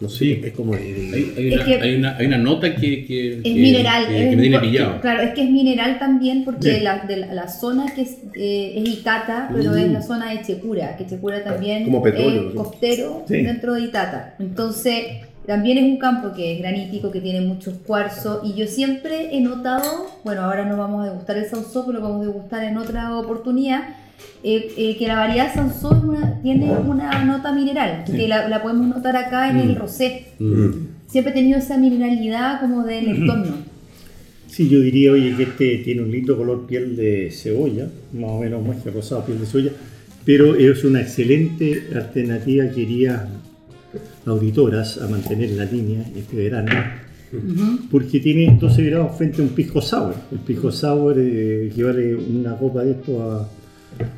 No 0.00 0.08
sé, 0.08 0.18
Sí. 0.18 0.40
es 0.44 0.52
como 0.52 0.74
Hay, 0.74 0.82
hay 0.82 1.48
Es 1.48 1.54
una, 1.54 1.64
que- 1.64 1.80
hay, 1.80 1.94
una, 1.94 2.16
hay 2.16 2.26
una 2.26 2.38
nota 2.38 2.74
que, 2.74 3.06
que, 3.06 3.36
Es 3.36 3.42
que- 3.42 3.54
mineral. 3.54 4.06
que, 4.08 4.22
es 4.24 4.30
que 4.30 4.36
me 4.36 4.42
tiene 4.42 4.58
pillado. 4.58 5.00
Claro, 5.00 5.22
es 5.22 5.34
que 5.34 5.42
es 5.44 5.50
mineral 5.50 5.98
también 6.00 6.44
porque 6.44 6.74
Sí. 6.76 6.80
la, 6.80 6.98
de 7.06 7.16
la, 7.18 7.32
la 7.32 7.48
zona 7.48 7.86
que 7.94 8.02
es, 8.02 8.16
eh, 8.34 8.72
es 8.76 8.88
Itata, 8.88 9.50
pero 9.54 9.74
es 9.76 9.90
la 9.90 10.02
zona 10.02 10.32
de 10.32 10.42
Checura, 10.42 10.96
que 10.96 11.06
Checura 11.06 11.44
también 11.44 11.84
Como 11.84 12.02
petróleo, 12.02 12.48
es 12.48 12.54
costero 12.54 13.24
Sí. 13.28 13.42
dentro 13.42 13.74
de 13.74 13.82
Itata. 13.82 14.34
Entonces, 14.40 15.04
también 15.46 15.78
es 15.78 15.84
un 15.84 15.98
campo 15.98 16.32
que 16.34 16.54
es 16.54 16.58
granítico, 16.58 17.10
que 17.12 17.20
tiene 17.20 17.40
muchos 17.42 17.74
cuarzos 17.86 18.40
y 18.44 18.54
yo 18.58 18.66
siempre 18.66 19.36
he 19.36 19.40
notado, 19.40 20.06
bueno, 20.24 20.40
ahora 20.42 20.64
no 20.64 20.76
vamos 20.76 21.02
a 21.06 21.10
degustar 21.10 21.36
el 21.36 21.44
Sansó, 21.46 21.86
pero 21.86 22.00
lo 22.00 22.04
vamos 22.08 22.22
a 22.22 22.26
degustar 22.30 22.64
en 22.64 22.78
otra 22.78 23.16
oportunidad, 23.18 23.82
eh, 24.42 24.72
eh, 24.76 24.96
que 24.98 25.06
la 25.08 25.16
variedad 25.16 25.52
Sansó 25.54 25.92
es 25.96 26.02
una- 26.04 26.40
tiene 26.42 26.70
una 26.72 27.24
nota 27.24 27.52
mineral, 27.52 28.04
que 28.04 28.28
la, 28.28 28.48
la 28.48 28.62
podemos 28.62 28.86
notar 28.88 29.16
acá 29.16 29.50
en 29.50 29.58
el 29.58 29.76
rosé. 29.76 30.26
Mm. 30.38 30.70
Siempre 31.06 31.32
he 31.32 31.34
tenido 31.36 31.58
esa 31.58 31.78
mineralidad 31.78 32.60
como 32.60 32.82
del 32.84 33.08
entorno. 33.08 33.56
Sí, 34.48 34.68
yo 34.68 34.80
diría, 34.80 35.12
oye, 35.12 35.34
que 35.36 35.42
este 35.44 35.78
tiene 35.78 36.02
un 36.02 36.10
lindo 36.12 36.36
color 36.36 36.66
piel 36.66 36.94
de 36.96 37.30
cebolla, 37.32 37.88
más 38.12 38.30
o 38.30 38.40
menos 38.40 38.64
más 38.66 38.76
que 38.82 38.90
rosado, 38.90 39.24
piel 39.24 39.40
de 39.40 39.46
cebolla, 39.46 39.70
pero 40.24 40.54
es 40.54 40.84
una 40.84 41.00
excelente 41.00 41.88
alternativa, 41.94 42.68
quería 42.70 43.26
auditoras, 44.26 44.98
a 44.98 45.08
mantener 45.08 45.50
la 45.50 45.64
línea 45.64 46.04
este 46.16 46.36
verano, 46.36 46.70
porque 47.90 48.20
tiene 48.20 48.56
12 48.60 48.82
grados 48.84 49.16
frente 49.18 49.40
a 49.40 49.44
un 49.44 49.50
pisco 49.50 49.80
sour. 49.82 50.14
El 50.30 50.38
pisco 50.38 50.70
sour 50.70 51.18
eh, 51.18 51.66
equivale 51.66 52.14
una 52.14 52.56
copa 52.56 52.84
de 52.84 52.92
esto 52.92 53.22
a, 53.22 53.48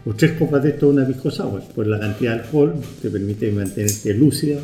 o 0.04 0.12
tres 0.14 0.32
copas 0.32 0.62
de 0.62 0.70
esto 0.70 0.88
una 0.88 1.06
pisco 1.06 1.30
sour, 1.30 1.62
por 1.74 1.86
la 1.86 1.98
cantidad 1.98 2.34
de 2.34 2.40
alcohol, 2.42 2.74
te 3.02 3.10
permite 3.10 3.50
mantenerte 3.52 4.14
lúcida, 4.14 4.58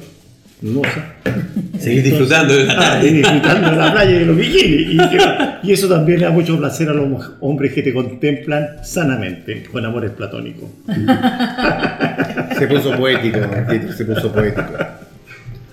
hermosa. 0.62 1.14
Seguir 1.79 2.05
disfrutando 2.05 2.55
de 2.55 2.64
la 2.64 2.72
Ah, 2.75 2.77
tarde. 2.94 3.09
y 3.09 3.12
disfrutando 3.14 3.70
de 3.70 3.77
la 3.77 3.92
playa 3.92 4.11
y 4.11 4.18
de 4.20 4.27
los 4.27 4.37
bikinis. 4.37 4.88
Y, 4.92 4.98
y 5.68 5.72
eso 5.72 5.88
también 5.88 6.20
le 6.20 6.27
da 6.27 6.31
mucho 6.31 6.57
placer 6.59 6.88
a 6.88 6.92
los 6.94 7.33
hombres 7.40 7.72
que 7.72 7.83
te 7.83 7.92
contemplan 7.92 8.85
sanamente, 8.85 9.64
con 9.70 9.85
amores 9.85 10.11
platónicos. 10.12 10.68
Se 12.59 12.66
puso 12.68 12.96
poético, 12.96 13.38
se 13.96 14.05
puso 14.05 14.33
poético. 14.33 14.72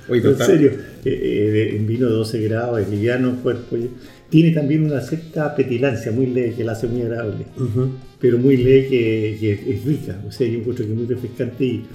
Oye, 0.10 0.28
En 0.28 0.38
serio, 0.38 0.71
eh, 1.06 1.71
eh, 1.73 1.78
un 1.80 1.86
vino 1.86 2.08
de 2.08 2.13
12 2.13 2.39
grados, 2.41 2.80
es 2.82 2.89
liviano, 2.89 3.36
cuerpo. 3.43 3.78
y- 3.78 3.91
Tiene 4.30 4.52
también 4.52 4.84
una 4.84 5.02
cierta 5.02 5.56
petilancia 5.56 6.12
muy 6.12 6.28
leve 6.28 6.54
que 6.54 6.63
la 6.63 6.74
hace 6.74 6.88
muy 6.88 7.02
agradable, 7.02 7.46
pero 8.20 8.38
muy 8.38 8.58
leve 8.58 8.88
que, 8.88 9.38
que 9.39 9.74
es 9.74 9.86
rica. 9.86 10.20
O 10.28 10.32
sea, 10.32 10.48
yo 10.48 10.60
encuentro 10.60 10.86
que 10.86 10.92
es 10.92 10.98
muy 10.98 11.08
refrescante 11.08 11.65
y, 11.65 11.86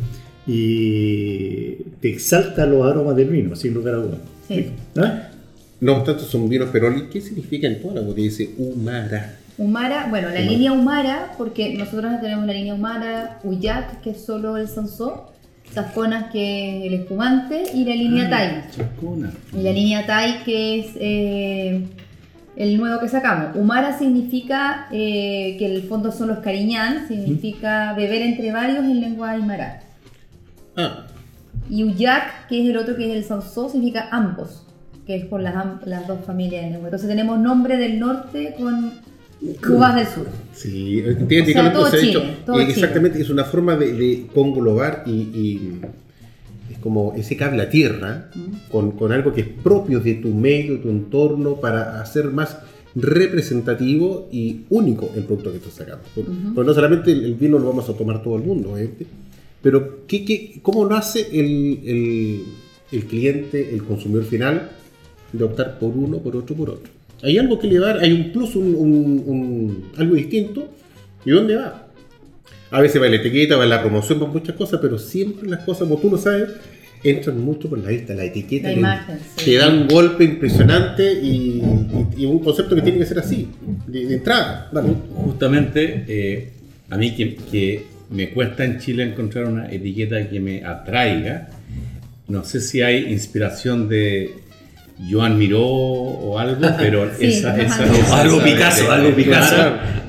y 0.47 1.77
te 2.01 2.11
exalta 2.11 2.67
los 2.67 2.85
aromas 2.85 3.15
del 3.17 3.29
vino, 3.29 3.55
sin 3.55 3.75
lugar 3.75 3.95
a 3.95 3.99
dudas. 3.99 4.19
Sí. 4.49 4.67
¿Ah? 4.97 5.29
No 5.81 5.97
obstante, 5.97 6.25
son 6.25 6.49
vinos 6.49 6.71
peroli. 6.71 7.05
¿Qué 7.13 7.21
significa 7.21 7.67
en 7.67 7.81
toda 7.81 7.95
la 7.95 8.01
botella? 8.01 8.29
Dice 8.29 8.51
Humara. 8.59 9.37
Humara, 9.57 10.07
bueno, 10.11 10.29
la 10.29 10.35
Humara. 10.35 10.51
línea 10.51 10.73
Humara, 10.73 11.33
porque 11.39 11.75
nosotros 11.75 12.21
tenemos 12.21 12.47
la 12.47 12.53
línea 12.53 12.75
Humara, 12.75 13.39
Uyac, 13.45 14.01
que 14.01 14.11
es 14.11 14.21
solo 14.25 14.57
el 14.57 14.67
Sansó, 14.67 15.31
Safonas, 15.73 16.33
que 16.33 16.79
es 16.79 16.87
el 16.87 16.95
espumante, 16.95 17.63
y 17.75 17.85
la 17.85 17.95
línea 17.95 18.29
Tai. 18.29 18.65
Chacona. 18.77 19.33
Y 19.57 19.63
la 19.63 19.73
línea 19.73 20.07
Tai, 20.07 20.43
que 20.45 20.81
es 20.81 20.87
eh, 20.97 21.83
el 22.57 22.77
nuevo 22.77 23.01
que 23.01 23.09
sacamos. 23.09 23.57
Humara 23.57 23.99
significa 23.99 24.87
eh, 24.93 25.57
que 25.59 25.67
el 25.67 25.83
fondo 25.85 26.13
son 26.13 26.29
los 26.29 26.39
cariñán, 26.39 27.09
significa 27.09 27.93
beber 27.95 28.23
entre 28.23 28.53
varios 28.53 28.79
en 28.85 29.01
lengua 29.01 29.31
aymara. 29.31 29.83
Ah, 30.77 31.07
Y 31.69 31.85
Uyac, 31.85 32.47
que 32.49 32.63
es 32.63 32.69
el 32.71 32.77
otro 32.77 32.97
que 32.97 33.11
es 33.11 33.17
el 33.17 33.25
Sansó, 33.25 33.69
significa 33.69 34.09
ambos, 34.11 34.67
que 35.07 35.17
es 35.17 35.25
por 35.27 35.41
las, 35.41 35.55
las 35.87 36.07
dos 36.07 36.25
familias 36.25 36.65
de 36.65 36.71
lengua. 36.71 36.89
Entonces 36.89 37.09
tenemos 37.09 37.39
nombre 37.39 37.77
del 37.77 37.99
norte 37.99 38.55
con 38.59 38.93
uvas 39.69 39.95
del 39.97 40.07
sur. 40.07 40.27
sí. 40.53 41.03
Tiene, 41.29 41.43
O 41.51 41.53
sea, 41.53 41.73
todo 41.73 41.91
Chile, 41.91 42.03
dicho. 42.03 42.23
todo 42.47 42.57
Eh, 42.61 42.67
Chile. 42.67 42.73
Exactamente, 42.73 43.21
es 43.21 43.31
una 43.31 43.45
forma 43.45 43.77
de, 43.77 43.93
de 43.93 44.27
conglobar 44.35 45.03
y, 45.07 45.11
y 45.13 45.81
es 46.71 46.79
como 46.79 47.15
ese 47.17 47.37
cable 47.37 47.63
a 47.63 47.69
tierra 47.71 48.31
con, 48.71 48.93
con 48.93 49.13
algo 49.13 49.33
que 49.33 49.43
es 49.43 49.47
propio 49.63 50.01
de 50.01 50.15
tu 50.15 50.29
medio, 50.29 50.75
de 50.75 50.79
tu 50.79 50.89
entorno, 50.91 51.57
para 51.61 52.01
hacer 52.01 52.27
más 52.31 52.57
representativo 52.95 54.29
y 54.33 54.61
único 54.71 55.11
el 55.17 55.25
producto 55.25 55.51
que 55.51 55.59
estás 55.59 55.75
sacando. 55.75 56.05
Porque 56.55 56.67
no 56.69 56.75
solamente 56.75 57.13
el, 57.13 57.35
vino 57.35 57.59
lo 57.59 57.67
vamos 57.69 57.89
a 57.89 57.95
tomar 57.95 58.23
todo 58.23 58.37
el 58.37 58.43
mundo, 58.45 58.73
obviamente, 58.73 59.07
pero 59.63 60.07
¿qué, 60.07 60.25
qué, 60.25 60.59
¿cómo 60.63 60.87
nace 60.87 61.27
el, 61.33 61.81
el, 61.85 62.43
el 62.93 63.05
cliente, 63.07 63.75
el 63.75 63.83
consumidor 63.85 64.25
final, 64.25 64.71
de 65.33 65.43
optar 65.45 65.79
por 65.79 65.91
uno, 65.97 66.19
por 66.19 66.37
otro, 66.37 66.55
por 66.55 66.71
otro? 66.71 66.93
Hay 67.23 67.39
algo 67.39 67.59
que 67.59 67.67
le 67.69 67.79
va 67.79 67.93
hay 67.93 68.13
un 68.13 68.33
plus, 68.33 68.55
un, 68.57 68.75
un- 68.75 69.23
un- 69.27 69.85
algo 69.97 70.15
distinto, 70.15 70.69
¿y 71.25 71.31
dónde 71.31 71.57
va? 71.57 71.84
A 72.71 72.81
veces 72.81 73.01
va 73.01 73.07
en 73.07 73.13
la 73.13 73.19
etiqueta, 73.19 73.57
va 73.57 73.67
la 73.67 73.81
promoción, 73.81 74.21
va 74.23 74.27
muchas 74.27 74.57
cosas, 74.57 74.81
pero 74.83 74.99
siempre 74.99 75.49
las 75.49 75.61
cosas, 75.65 75.89
como 75.89 75.99
tú 76.01 76.11
lo 76.11 76.19
sabes, 76.19 76.49
entran 77.05 77.39
mucho 77.41 77.69
por 77.69 77.79
la 77.79 77.91
vista, 77.91 78.15
la 78.15 78.25
etiqueta. 78.25 78.69
La 78.69 78.73
imagen, 78.75 79.19
sí. 79.37 79.45
Te 79.45 79.57
da 79.59 79.69
un 79.69 79.87
golpe 79.87 80.25
impresionante 80.25 81.13
y, 81.23 81.63
y- 82.17 82.23
y 82.23 82.25
un 82.27 82.39
concepto 82.41 82.75
que 82.75 82.83
tiene 82.83 82.99
que 82.99 83.07
ser 83.07 83.19
así, 83.19 83.49
de, 83.87 84.07
de 84.07 84.15
entrada. 84.15 84.69
Dale. 84.73 84.89
Justamente, 85.15 86.05
eh, 86.09 86.53
a 86.91 86.97
mí 86.97 87.15
que, 87.15 87.37
que 87.51 87.85
me 88.11 88.31
cuesta 88.31 88.65
en 88.65 88.79
Chile 88.81 89.05
encontrar 89.05 89.45
una 89.47 89.71
etiqueta 89.71 90.29
que 90.29 90.41
me 90.41 90.65
atraiga, 90.65 91.49
no 92.29 92.43
sé 92.45 92.61
si 92.61 92.81
hay 92.83 93.13
inspiración 93.13 93.89
de 93.89 94.33
Joan 95.11 95.37
Miró 95.39 95.63
o 95.63 96.39
algo, 96.39 96.61
pero 96.79 97.11
Sí, 97.19 97.27
esa, 97.27 97.57
esa, 97.61 97.85
esa- 97.85 98.21
Algo 98.21 98.43
Picasso, 98.43 98.85
de- 98.85 98.91
algo 98.91 99.15
Picasso. 99.15 99.57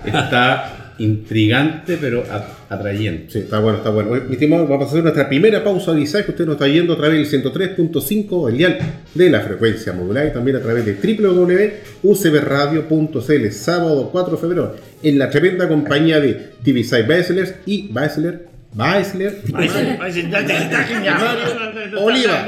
Está 0.06 0.75
intrigante, 0.98 1.98
pero 2.00 2.24
atrayente. 2.70 3.32
Sí, 3.32 3.40
está 3.40 3.60
bueno, 3.60 3.80
está 3.80 3.90
bueno. 3.90 4.12
Mi 4.28 4.34
estimado, 4.34 4.68
vamos 4.68 4.86
a 4.88 4.90
hacer 4.90 5.02
nuestra 5.04 5.28
primera 5.28 5.64
pausa 5.64 5.92
avisar 5.92 6.24
que 6.26 6.32
usted 6.32 6.46
nos 6.46 6.56
está 6.56 6.68
yendo 6.68 6.94
a 6.94 6.98
través 6.98 7.32
del 7.32 7.44
103.5 7.44 8.50
el 8.50 8.58
dial 8.58 8.78
de 9.14 9.30
la 9.30 9.42
frecuencia 9.42 9.94
modular 9.94 10.26
y 10.28 10.34
también 10.34 10.58
a 10.58 10.62
través 10.62 10.86
de 10.86 10.94
www.ucbradio.cl 10.94 13.52
sábado 13.52 14.10
4 14.12 14.36
de 14.36 14.42
febrero 14.42 14.76
en 15.04 15.20
la 15.20 15.30
tremenda 15.30 15.68
compañía 15.68 16.20
de 16.20 16.34
TV 16.64 16.84
Side 16.84 17.04
Bachelors 17.04 17.54
y 17.66 17.90
Bachelor 17.90 18.48
Bachelor 18.74 19.34
Oliva. 21.98 22.48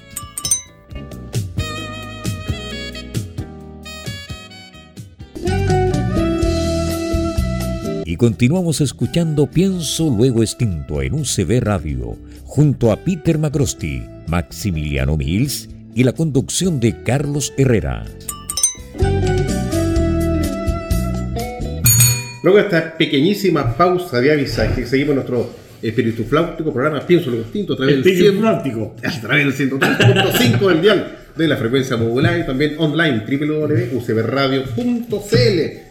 Y 8.11 8.17
continuamos 8.17 8.81
escuchando 8.81 9.47
Pienso 9.47 10.13
Luego 10.13 10.43
Extinto 10.43 11.01
en 11.01 11.13
UCB 11.13 11.61
Radio, 11.61 12.17
junto 12.43 12.91
a 12.91 12.97
Peter 12.97 13.37
Macrosti, 13.37 14.03
Maximiliano 14.27 15.15
Mills 15.15 15.69
y 15.95 16.03
la 16.03 16.11
conducción 16.11 16.81
de 16.81 17.03
Carlos 17.03 17.53
Herrera. 17.55 18.03
Luego 22.43 22.57
de 22.57 22.63
esta 22.65 22.97
pequeñísima 22.97 23.77
pausa 23.77 24.19
de 24.19 24.33
avisaje, 24.33 24.85
seguimos 24.85 25.15
nuestro 25.15 25.49
espíritu 25.81 26.25
flautico 26.25 26.73
programa 26.73 27.07
Pienso 27.07 27.29
Luego 27.29 27.45
Extinto 27.45 27.75
a 27.75 27.77
través 27.77 27.95
del 27.95 28.05
Espíritu 28.05 28.31
100 28.31 28.41
Flautico. 28.41 28.95
a 29.05 29.21
través 29.21 29.57
del 29.57 29.69
103.5 29.69 30.67
del 30.67 30.81
dial 30.81 31.17
de 31.37 31.47
la 31.47 31.55
frecuencia 31.55 31.95
modular 31.95 32.37
y 32.37 32.45
también 32.45 32.75
online 32.77 33.23
www.ucbradio.cl. 33.25 34.67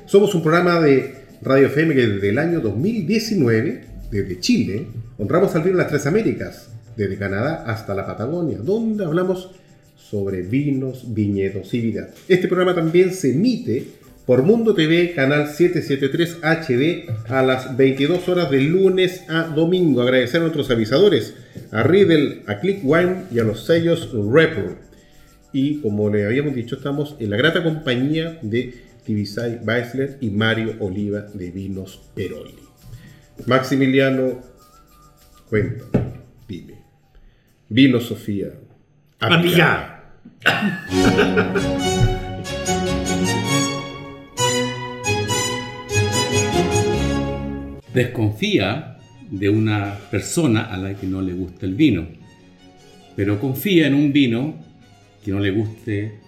Somos 0.04 0.34
un 0.34 0.42
programa 0.42 0.80
de 0.80 1.19
Radio 1.42 1.68
FM 1.68 1.94
que 1.94 2.06
desde 2.06 2.28
el 2.28 2.38
año 2.38 2.60
2019, 2.60 3.84
desde 4.10 4.40
Chile, 4.40 4.86
honramos 5.16 5.54
al 5.54 5.62
vino 5.62 5.72
en 5.72 5.78
las 5.78 5.88
tres 5.88 6.06
Américas, 6.06 6.68
desde 6.96 7.16
Canadá 7.16 7.64
hasta 7.66 7.94
la 7.94 8.04
Patagonia, 8.04 8.58
donde 8.58 9.06
hablamos 9.06 9.50
sobre 9.96 10.42
vinos, 10.42 11.14
viñedos 11.14 11.72
y 11.72 11.80
vidas. 11.80 12.10
Este 12.28 12.46
programa 12.46 12.74
también 12.74 13.14
se 13.14 13.30
emite 13.30 13.86
por 14.26 14.42
Mundo 14.42 14.74
TV, 14.74 15.14
canal 15.14 15.48
773 15.48 16.38
HD, 16.42 17.10
a 17.32 17.42
las 17.42 17.74
22 17.74 18.28
horas 18.28 18.50
de 18.50 18.60
lunes 18.60 19.24
a 19.28 19.44
domingo. 19.44 20.02
Agradecer 20.02 20.40
a 20.40 20.42
nuestros 20.42 20.70
avisadores, 20.70 21.34
a 21.70 21.82
Riddle, 21.82 22.42
a 22.46 22.60
Click 22.60 22.80
Wine 22.82 23.24
y 23.32 23.38
a 23.38 23.44
los 23.44 23.64
sellos 23.64 24.10
Report. 24.12 24.76
Y 25.54 25.80
como 25.80 26.10
le 26.10 26.26
habíamos 26.26 26.54
dicho, 26.54 26.76
estamos 26.76 27.16
en 27.18 27.30
la 27.30 27.38
grata 27.38 27.62
compañía 27.62 28.38
de 28.42 28.89
Tibisay 29.04 29.60
Weisler 29.64 30.18
y 30.20 30.30
Mario 30.30 30.76
Oliva 30.80 31.20
de 31.34 31.50
Vinos 31.50 32.00
Peroli. 32.14 32.54
Maximiliano, 33.46 34.40
cuenta, 35.48 35.84
dime. 36.46 36.74
Vino 37.68 38.00
Sofía. 38.00 38.52
Amiga. 39.20 40.04
Desconfía 47.94 48.98
de 49.30 49.48
una 49.48 49.98
persona 50.10 50.64
a 50.64 50.76
la 50.76 50.94
que 50.94 51.06
no 51.06 51.20
le 51.22 51.32
gusta 51.32 51.66
el 51.66 51.74
vino, 51.74 52.06
pero 53.16 53.40
confía 53.40 53.86
en 53.86 53.94
un 53.94 54.12
vino 54.12 54.54
que 55.24 55.30
no 55.30 55.40
le 55.40 55.50
guste 55.50 56.20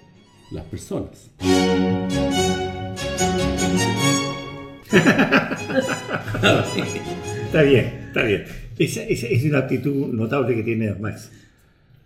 las 0.51 0.65
personas. 0.65 1.31
Está 7.47 7.63
bien, 7.63 7.93
está 8.09 8.23
bien. 8.23 8.45
Esa, 8.79 9.03
esa 9.03 9.27
es 9.27 9.45
una 9.45 9.59
actitud 9.59 10.13
notable 10.13 10.55
que 10.55 10.63
tiene 10.63 10.93
Max. 10.95 11.31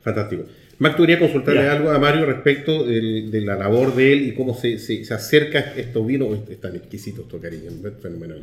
Fantástico. 0.02 0.44
Max, 0.78 0.96
tú 0.96 1.02
querías 1.04 1.20
consultarle 1.20 1.62
Ya. 1.62 1.72
algo 1.72 1.90
a 1.90 1.98
Mario 1.98 2.26
respecto 2.26 2.84
del- 2.84 3.30
de 3.30 3.40
la 3.40 3.54
labor 3.56 3.94
de 3.94 4.12
él 4.12 4.28
y 4.28 4.32
cómo 4.32 4.54
se, 4.54 4.78
se- 4.78 5.04
se 5.04 5.14
acerca 5.14 5.58
a 5.58 5.62
estos 5.80 6.06
vinos. 6.06 6.38
Es 6.50 6.60
tan 6.60 6.76
exquisito 6.76 7.22
esto, 7.22 7.40
cariño. 7.40 7.70
Fenomenal. 8.02 8.42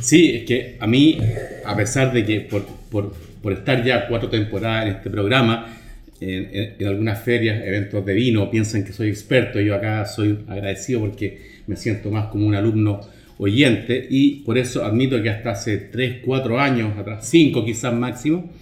Sí, 0.00 0.36
es 0.36 0.44
que 0.44 0.76
a 0.80 0.86
mí, 0.86 1.18
a 1.64 1.76
pesar 1.76 2.12
de 2.12 2.24
que 2.24 2.40
por, 2.40 2.64
por- 2.90 3.12
por 3.42 3.52
estar 3.52 3.84
ya 3.84 4.08
cuatro 4.08 4.28
temporadas 4.28 4.86
en 4.86 4.92
este 4.96 5.10
programa, 5.10 5.76
en, 6.20 6.48
en- 6.52 6.74
en 6.78 6.86
algunas 6.86 7.22
ferias, 7.22 7.62
eventos 7.64 8.04
de 8.04 8.14
vino, 8.14 8.50
piensan 8.50 8.84
que 8.84 8.92
soy 8.92 9.08
experto, 9.10 9.60
yo 9.60 9.74
acá 9.74 10.04
soy 10.06 10.38
agradecido 10.48 11.00
porque 11.00 11.52
me 11.66 11.76
siento 11.76 12.10
más 12.10 12.26
como 12.26 12.46
un 12.46 12.54
alumno 12.54 13.00
oyente 13.42 14.06
y 14.08 14.36
por 14.44 14.56
eso 14.56 14.84
admito 14.84 15.20
que 15.20 15.28
hasta 15.28 15.50
hace 15.50 15.76
3, 15.76 16.20
4 16.24 16.60
años, 16.60 16.96
atrás 16.96 17.28
5 17.28 17.64
quizás 17.64 17.92
máximo, 17.92 18.52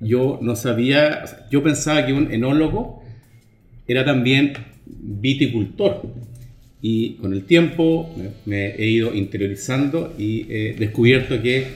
yo 0.00 0.40
no 0.42 0.56
sabía, 0.56 1.24
yo 1.50 1.62
pensaba 1.62 2.04
que 2.04 2.12
un 2.12 2.32
enólogo 2.32 3.04
era 3.86 4.04
también 4.04 4.54
viticultor. 4.86 6.02
Y 6.84 7.14
con 7.14 7.32
el 7.32 7.44
tiempo 7.44 8.12
me, 8.44 8.74
he 8.74 8.86
ido 8.86 9.14
interiorizando 9.14 10.12
y 10.18 10.46
he 10.50 10.74
descubierto 10.76 11.40
que 11.40 11.68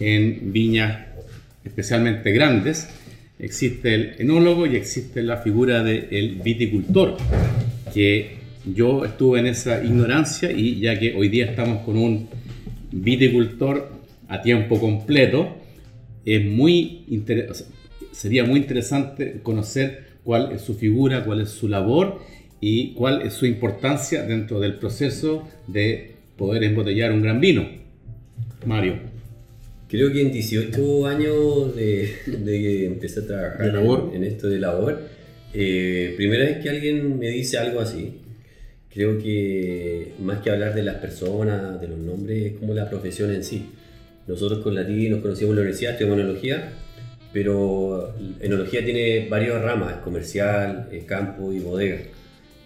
en 0.00 0.52
viñas 0.52 1.06
especialmente 1.64 2.30
grandes 2.32 2.90
existe 3.38 3.94
el 3.94 4.14
enólogo 4.18 4.66
y 4.66 4.76
existe 4.76 5.22
la 5.22 5.38
figura 5.38 5.82
del 5.82 6.42
viticultor, 6.44 7.16
que 7.94 8.39
yo 8.66 9.04
estuve 9.04 9.40
en 9.40 9.46
esa 9.46 9.82
ignorancia 9.82 10.50
y 10.52 10.80
ya 10.80 10.98
que 10.98 11.14
hoy 11.14 11.28
día 11.28 11.46
estamos 11.46 11.82
con 11.84 11.96
un 11.96 12.28
viticultor 12.92 13.90
a 14.28 14.42
tiempo 14.42 14.78
completo, 14.78 15.56
es 16.24 16.44
muy 16.44 17.04
inter- 17.08 17.48
o 17.50 17.54
sea, 17.54 17.66
sería 18.12 18.44
muy 18.44 18.60
interesante 18.60 19.40
conocer 19.42 20.10
cuál 20.24 20.52
es 20.52 20.60
su 20.62 20.74
figura, 20.74 21.24
cuál 21.24 21.40
es 21.40 21.48
su 21.50 21.68
labor 21.68 22.20
y 22.60 22.92
cuál 22.92 23.22
es 23.22 23.32
su 23.32 23.46
importancia 23.46 24.22
dentro 24.24 24.60
del 24.60 24.74
proceso 24.74 25.48
de 25.66 26.12
poder 26.36 26.62
embotellar 26.64 27.12
un 27.12 27.22
gran 27.22 27.40
vino. 27.40 27.66
Mario. 28.66 28.96
Creo 29.88 30.12
que 30.12 30.20
en 30.20 30.30
18 30.30 31.06
años 31.06 31.74
de, 31.74 32.10
de 32.26 32.60
que 32.60 32.86
empecé 32.86 33.20
a 33.20 33.26
trabajar. 33.26 33.66
En, 33.66 33.72
en 34.14 34.24
esto 34.24 34.48
de 34.48 34.60
labor, 34.60 35.00
eh, 35.52 36.14
primera 36.16 36.44
vez 36.44 36.58
que 36.58 36.70
alguien 36.70 37.18
me 37.18 37.28
dice 37.28 37.58
algo 37.58 37.80
así, 37.80 38.12
creo 38.92 39.18
que 39.18 40.14
más 40.20 40.40
que 40.40 40.50
hablar 40.50 40.74
de 40.74 40.82
las 40.82 40.96
personas, 40.96 41.80
de 41.80 41.88
los 41.88 41.98
nombres, 41.98 42.52
es 42.52 42.58
como 42.58 42.74
la 42.74 42.88
profesión 42.88 43.32
en 43.32 43.44
sí. 43.44 43.70
Nosotros 44.26 44.60
con 44.60 44.74
la 44.74 44.86
TI 44.86 45.08
nos 45.08 45.20
conocíamos 45.20 45.52
en 45.52 45.56
la 45.56 45.62
universidad, 45.62 45.92
estudiamos 45.92 46.20
enología, 46.20 46.72
pero 47.32 48.14
enología 48.40 48.84
tiene 48.84 49.28
varias 49.28 49.60
ramas, 49.62 49.96
comercial, 50.04 50.88
campo 51.06 51.52
y 51.52 51.60
bodega. 51.60 52.00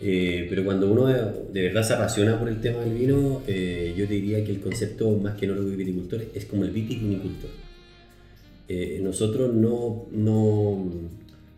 Eh, 0.00 0.46
pero 0.50 0.64
cuando 0.64 0.90
uno 0.90 1.06
de, 1.06 1.14
de 1.52 1.62
verdad 1.68 1.82
se 1.82 1.94
apasiona 1.94 2.38
por 2.38 2.48
el 2.48 2.60
tema 2.60 2.80
del 2.80 2.94
vino, 2.94 3.42
eh, 3.46 3.94
yo 3.96 4.06
te 4.06 4.14
diría 4.14 4.44
que 4.44 4.50
el 4.50 4.60
concepto 4.60 5.10
más 5.12 5.36
que 5.36 5.46
enólogo 5.46 5.70
y 5.70 5.76
viticultor 5.76 6.24
es 6.34 6.44
como 6.46 6.64
el 6.64 6.70
vitivinicultor. 6.70 7.50
Eh, 8.66 8.98
nosotros 9.02 9.54
no, 9.54 10.06
no, 10.12 10.90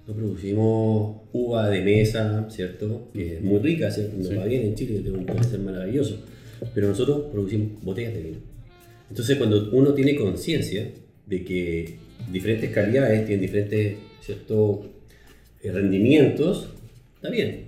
no 0.07 0.15
producimos 0.15 1.17
uva 1.33 1.69
de 1.69 1.81
mesa, 1.83 2.47
¿cierto? 2.51 3.09
Que 3.13 3.37
es 3.37 3.43
muy 3.43 3.59
rica, 3.59 3.91
¿cierto? 3.91 4.17
Nos 4.17 4.29
Sí. 4.29 4.35
va 4.35 4.45
bien 4.45 4.63
en 4.63 4.75
Chile, 4.75 5.01
tiene 5.01 5.19
un 5.19 5.65
maravilloso. 5.65 6.19
Pero 6.75 6.89
nosotros 6.89 7.27
producimos 7.33 7.83
botellas 7.83 8.15
de 8.15 8.23
vino. 8.23 8.37
Entonces, 9.11 9.37
cuando 9.37 9.71
uno 9.73 9.93
tiene 9.95 10.15
conciencia 10.17 10.89
de 11.27 11.45
que 11.45 11.95
diferentes 12.33 12.71
calidades 12.71 13.27
tienen 13.27 13.41
diferentes 13.43 13.95
¿cierto? 14.21 14.91
eh, 15.63 15.71
rendimientos, 15.73 16.69
está 17.17 17.31
bien. 17.31 17.65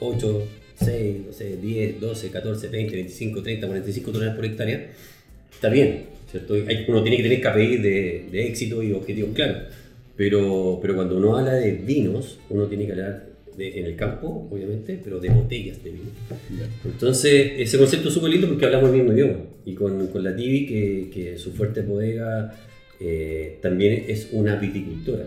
8, 0.00 0.42
6, 0.76 1.16
no 1.26 1.32
sé, 1.32 1.56
10, 1.56 2.00
12, 2.00 2.28
14, 2.30 2.68
20, 2.68 2.94
25, 2.94 3.42
30, 3.42 3.66
45 3.66 4.10
toneladas 4.12 4.36
por 4.36 4.44
hectárea, 4.46 4.90
está 5.52 5.68
bien. 5.68 6.04
¿cierto? 6.30 6.54
Hay- 6.54 6.84
uno 6.88 7.02
tiene 7.02 7.18
que 7.18 7.22
tener 7.24 7.40
KPI 7.42 7.76
de, 7.76 8.24
de 8.32 8.46
éxito 8.46 8.82
y 8.82 8.92
objetivos 8.92 9.32
claros. 9.34 9.64
Pero, 10.16 10.78
pero 10.80 10.94
cuando 10.94 11.16
uno 11.16 11.36
habla 11.36 11.54
de 11.54 11.72
vinos, 11.72 12.38
uno 12.50 12.66
tiene 12.66 12.86
que 12.86 12.92
hablar 12.92 13.26
de- 13.56 13.78
en 13.80 13.86
el 13.86 13.96
campo, 13.96 14.48
obviamente, 14.50 15.00
pero 15.02 15.18
de 15.20 15.30
botellas 15.30 15.82
de 15.82 15.90
vino. 15.90 16.10
Entonces, 16.84 17.52
ese 17.58 17.78
concepto 17.78 18.08
es 18.08 18.14
súper 18.14 18.30
lindo 18.30 18.48
porque 18.48 18.64
hablamos 18.66 18.90
el 18.90 18.96
mismo 18.96 19.12
idioma. 19.12 19.36
Y 19.64 19.74
con, 19.74 20.06
con 20.08 20.22
la 20.24 20.34
Tibi, 20.34 20.66
que, 20.66 21.10
que 21.12 21.38
su 21.38 21.52
fuerte 21.52 21.80
bodega 21.82 22.54
eh, 23.00 23.58
también 23.62 24.04
es 24.08 24.28
una 24.32 24.56
viticultora. 24.56 25.24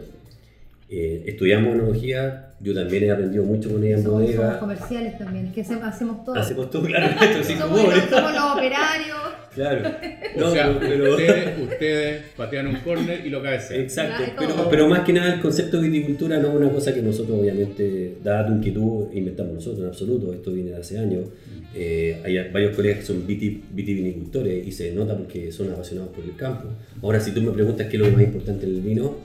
Eh, 0.90 1.24
estudiamos 1.26 1.74
enología, 1.76 2.45
yo 2.62 2.74
también 2.74 3.04
he 3.04 3.12
aprendido 3.12 3.44
mucho 3.44 3.70
con 3.72 3.84
ella 3.84 3.98
en 3.98 4.04
Somos, 4.04 4.22
somos 4.22 4.36
bodega. 4.38 4.60
comerciales 4.60 5.18
también, 5.18 5.52
que 5.52 5.62
hacemos, 5.62 6.24
todo. 6.24 6.36
Hacemos 6.36 6.70
todo, 6.70 6.84
claro, 6.84 7.08
esto 7.22 7.44
sí, 7.44 7.54
somos, 7.60 7.84
los, 7.84 8.04
somos 8.10 8.34
los 8.34 8.44
operarios. 8.54 9.18
Claro. 9.54 9.90
o 10.36 10.40
No, 10.40 10.52
sea, 10.52 10.78
pero- 10.80 11.12
ustedes, 11.12 11.62
ustedes 11.62 12.22
patean 12.36 12.68
un 12.68 12.76
corner 12.78 13.26
y 13.26 13.30
lo 13.30 13.42
cabecean. 13.44 13.82
Exacto, 13.82 14.24
pero, 14.40 14.70
pero 14.70 14.88
más 14.88 15.02
que 15.02 15.14
nada 15.14 15.34
el 15.36 15.42
concepto 15.42 15.82
de 15.82 15.90
viticultura 15.90 16.38
no 16.40 16.50
es 16.50 16.56
una 16.56 16.70
cosa 16.72 16.94
que 16.94 17.02
nosotros 17.02 17.40
obviamente, 17.40 18.18
dada 18.24 18.48
tu 18.48 18.54
inquietud, 18.54 19.14
inventamos 19.14 19.54
nosotros 19.54 19.82
en 19.82 19.88
absoluto, 19.88 20.34
esto 20.34 20.52
viene 20.52 20.72
de 20.72 20.78
hace 20.78 20.98
años. 20.98 21.26
Eh, 21.78 22.22
hay 22.24 22.38
varios 22.52 22.74
colegas 22.76 23.00
que 23.00 23.06
son 23.06 23.28
viti- 23.28 23.62
vitivinicultores 23.72 24.66
y 24.66 24.72
se 24.72 24.92
nota 24.94 25.16
porque 25.18 25.52
son 25.52 25.72
apasionados 25.72 26.14
por 26.14 26.24
el 26.24 26.36
campo. 26.36 26.70
Ahora, 27.02 27.20
si 27.20 27.32
tú 27.32 27.42
me 27.42 27.52
preguntas 27.52 27.88
qué 27.88 27.98
es 27.98 28.02
lo 28.04 28.10
más 28.12 28.22
importante 28.22 28.66
del 28.66 28.80
vino, 28.82 29.18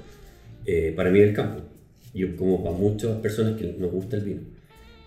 eh, 0.66 0.92
para 0.96 1.10
mí 1.10 1.20
es 1.20 1.28
el 1.28 1.34
campo. 1.34 1.60
Y 2.12 2.24
como 2.36 2.62
para 2.64 2.76
muchas 2.76 3.16
personas 3.18 3.58
que 3.58 3.74
nos 3.78 3.90
gusta 3.92 4.16
el 4.16 4.22
vino. 4.24 4.40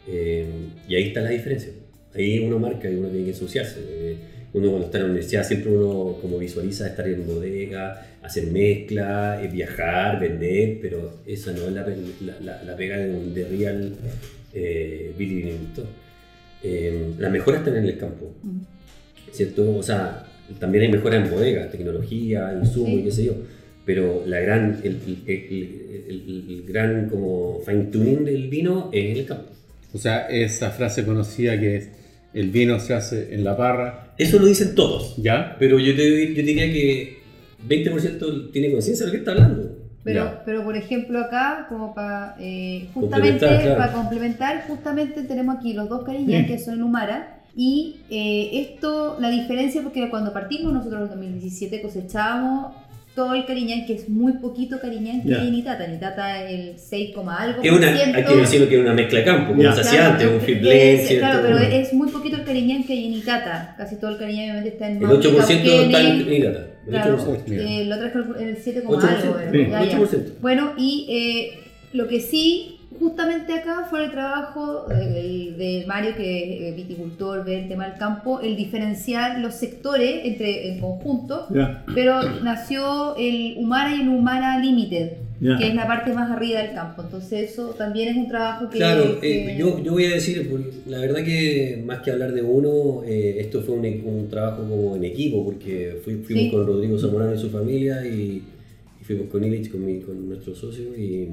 Eh, 0.08 0.46
y 0.88 0.96
ahí 0.96 1.04
está 1.10 1.22
la 1.22 1.30
diferencia. 1.32 1.72
Ahí 2.14 2.40
uno 2.40 2.60
marca 2.60 2.90
y 2.90 2.96
uno 2.96 3.08
tiene 3.10 3.26
que 3.26 3.32
ensuciarse. 3.32 3.80
Eh, 3.88 4.16
uno 4.54 4.70
cuando 4.70 4.86
está 4.86 4.98
en 5.00 5.04
la 5.06 5.10
universidad 5.10 5.44
siempre 5.44 5.72
uno 5.72 6.18
como 6.22 6.38
visualiza 6.38 6.88
estar 6.88 7.08
en 7.08 7.26
bodega, 7.26 8.06
hacer 8.22 8.48
mezcla, 8.48 9.42
eh, 9.44 9.48
viajar, 9.48 10.20
vender, 10.20 10.78
pero 10.82 11.22
esa 11.26 11.52
no 11.54 11.66
es 11.66 11.72
la, 11.74 11.88
la, 11.88 12.40
la- 12.42 12.64
la 12.64 12.76
pega 12.76 12.98
de 12.98 13.32
de 13.32 13.46
real 13.46 13.94
eh, 14.54 15.12
vitivinicultor. 15.18 15.86
Eh, 16.62 17.14
las 17.18 17.32
mejoras 17.32 17.62
están 17.62 17.78
en 17.78 17.86
el 17.86 17.98
campo, 17.98 18.32
¿cierto? 19.32 19.76
O 19.76 19.84
sea, 19.84 20.26
también 20.60 20.84
hay 20.86 20.92
mejora 20.92 21.18
en 21.18 21.30
bodega, 21.32 21.70
tecnología, 21.70 22.58
insumos 22.62 22.90
Sí. 22.92 22.96
y 23.00 23.04
qué 23.04 23.12
sé 23.12 23.26
yo. 23.26 23.34
Pero 23.86 24.24
la 24.26 24.40
gran, 24.40 24.80
el, 24.84 24.98
el- 25.06 25.24
el- 25.28 26.24
el- 26.28 26.46
el 26.50 26.64
gran 26.68 27.10
como 27.10 27.60
fine 27.66 27.84
tuning 27.86 28.24
del 28.24 28.48
vino 28.48 28.90
es 28.94 29.06
en 29.12 29.18
el 29.18 29.26
campo. 29.26 29.50
O 29.94 29.98
sea, 29.98 30.28
esa 30.30 30.70
frase 30.72 31.06
conocida 31.06 31.60
que 31.60 31.76
es 31.78 31.90
el 32.34 32.50
vino 32.50 32.80
se 32.80 32.94
hace 32.94 33.34
en 33.36 33.44
la 33.44 33.56
parra, 33.58 34.14
Eso 34.18 34.40
lo 34.40 34.46
dicen 34.46 34.74
todos. 34.76 35.16
¿ya? 35.18 35.56
Pero 35.60 35.80
yo, 35.80 35.96
te, 35.96 36.34
yo 36.34 36.44
diría 36.44 36.66
que 36.72 37.18
20% 37.68 38.52
tiene 38.52 38.72
conciencia 38.72 39.06
de 39.06 39.12
lo 39.12 39.12
que 39.14 39.18
está 39.20 39.32
hablando. 39.32 39.78
Pero, 40.04 40.24
Ya. 40.26 40.44
pero 40.46 40.64
por 40.64 40.76
ejemplo 40.76 41.20
acá, 41.20 41.66
como 41.70 41.94
para 41.94 42.36
eh, 42.40 42.88
justamente 42.94 43.40
Complementar, 43.40 43.62
claro. 43.62 43.78
para 43.78 43.92
complementar, 43.94 44.64
justamente 44.68 45.24
tenemos 45.24 45.58
aquí 45.58 45.74
los 45.74 45.88
dos 45.90 46.04
cariñas 46.04 46.42
Sí. 46.42 46.54
que 46.54 46.60
son 46.60 46.82
Humara. 46.84 47.40
Y 47.56 47.98
eh, 48.10 48.50
esto, 48.62 49.18
la 49.22 49.30
diferencia, 49.30 49.82
porque 49.84 50.10
cuando 50.10 50.34
partimos 50.34 50.74
nosotros 50.74 51.04
en 51.04 51.08
2017 51.10 51.82
cosechábamos 51.84 52.74
todo 53.16 53.36
el 53.36 53.46
cariñán, 53.46 53.86
que 53.86 53.94
es 53.94 54.10
muy 54.10 54.34
poquito 54.34 54.80
cariñán 54.80 55.22
que 55.24 55.36
hay 55.36 55.48
en 55.48 55.54
Itata. 55.56 55.86
En 55.86 55.96
Itata 55.96 56.50
el 56.50 56.74
6, 56.78 57.12
algo 57.30 57.62
Es 57.62 57.70
por 57.70 57.80
una, 57.80 57.96
ciento. 57.96 58.18
hay 58.18 58.24
que 58.26 58.36
decirlo 58.36 58.68
que 58.70 58.76
es 58.76 58.82
una 58.82 58.94
mezcla 58.94 59.20
de 59.20 59.26
campo, 59.26 59.48
como 59.52 59.62
Ya. 59.62 59.74
se 59.74 59.82
hacía 59.82 60.12
antes, 60.12 60.28
un. 60.28 60.40
Claro, 61.20 61.40
pero 61.44 61.58
es 61.60 61.94
muy 61.94 62.10
poquito 62.10 62.38
el 62.38 62.44
cariñán 62.44 62.84
que 62.86 62.94
hay 62.94 63.06
en 63.06 63.14
Itata. 63.14 63.76
Casi 63.78 63.98
todo 63.98 64.12
el 64.12 64.18
cariñán 64.18 64.46
obviamente 64.46 64.70
está 64.70 64.88
en 64.90 64.98
El 64.98 65.02
Maui, 65.04 65.18
8% 65.18 65.86
está 65.86 66.02
en 66.02 66.34
Irata. 66.34 66.60
El 66.86 66.90
Claro, 66.92 67.18
8%. 67.18 67.44
mira. 67.48 67.64
eh, 67.64 67.82
el 67.82 67.94
otro 67.94 68.08
es 68.08 68.16
el- 68.42 68.48
el 68.50 68.58
7, 68.58 68.84
8%, 68.86 69.08
algo. 69.08 69.40
sí, 69.52 69.58
bueno, 69.58 69.70
ya, 69.70 69.86
ya. 69.86 70.00
8%. 70.00 70.32
Bueno, 70.42 70.74
y 70.78 71.06
eh, 71.10 71.60
lo 71.94 72.08
que 72.08 72.20
sí, 72.20 72.73
justamente 73.00 73.54
acá 73.54 73.86
fue 73.90 74.06
el 74.06 74.12
trabajo 74.12 74.86
de 74.88 75.84
Mario, 75.88 76.16
que 76.16 76.68
es 76.68 76.74
eh, 76.74 76.76
viticultor, 76.76 77.44
ve 77.46 77.62
el 77.64 77.68
tema 77.68 77.88
del 77.90 77.98
campo, 77.98 78.40
el 78.42 78.56
diferenciar 78.56 79.40
los 79.40 79.56
sectores 79.56 80.22
entre 80.26 80.74
en 80.74 80.80
conjunto, 80.80 81.48
pero 81.94 82.22
nació 82.44 83.16
el 83.18 83.56
Humara 83.58 83.96
y 83.96 84.02
el 84.02 84.10
Humara 84.10 84.60
Limited, 84.60 85.12
que 85.60 85.68
es 85.68 85.76
la 85.76 85.88
parte 85.88 86.14
más 86.14 86.32
arriba 86.32 86.62
del 86.62 86.74
campo. 86.74 87.02
Entonces 87.02 87.52
eso 87.52 87.70
también 87.78 88.10
es 88.10 88.18
un 88.18 88.28
trabajo 88.28 88.70
que... 88.70 88.78
Claro, 88.78 89.20
que- 89.20 89.52
eh, 89.54 89.58
yo, 89.58 89.82
yo 89.84 89.92
voy 89.92 90.06
a 90.06 90.10
decir, 90.12 90.50
porque 90.50 90.70
la 90.88 91.00
verdad 91.00 91.24
que 91.24 91.82
más 91.86 92.00
que 92.00 92.12
hablar 92.12 92.32
de 92.34 92.42
uno, 92.42 93.04
eh, 93.06 93.38
esto 93.40 93.62
fue 93.62 93.76
un, 93.76 93.86
un 93.86 94.30
trabajo 94.30 94.64
como 94.68 94.96
en 94.96 95.04
equipo, 95.04 95.44
porque 95.44 96.00
fui- 96.04 96.18
fuimos 96.24 96.44
Sí. 96.46 96.52
con 96.52 96.66
Rodrigo 96.66 96.98
Zamorano 96.98 97.34
y 97.34 97.38
su 97.38 97.50
familia 97.50 98.06
y, 98.06 98.42
y 99.02 99.04
fuimos 99.04 99.28
con 99.28 99.44
Illich, 99.44 99.70
con, 99.70 99.86
mi- 99.86 100.00
con 100.00 100.28
nuestro 100.30 100.56
socio, 100.56 100.96
y 100.98 101.28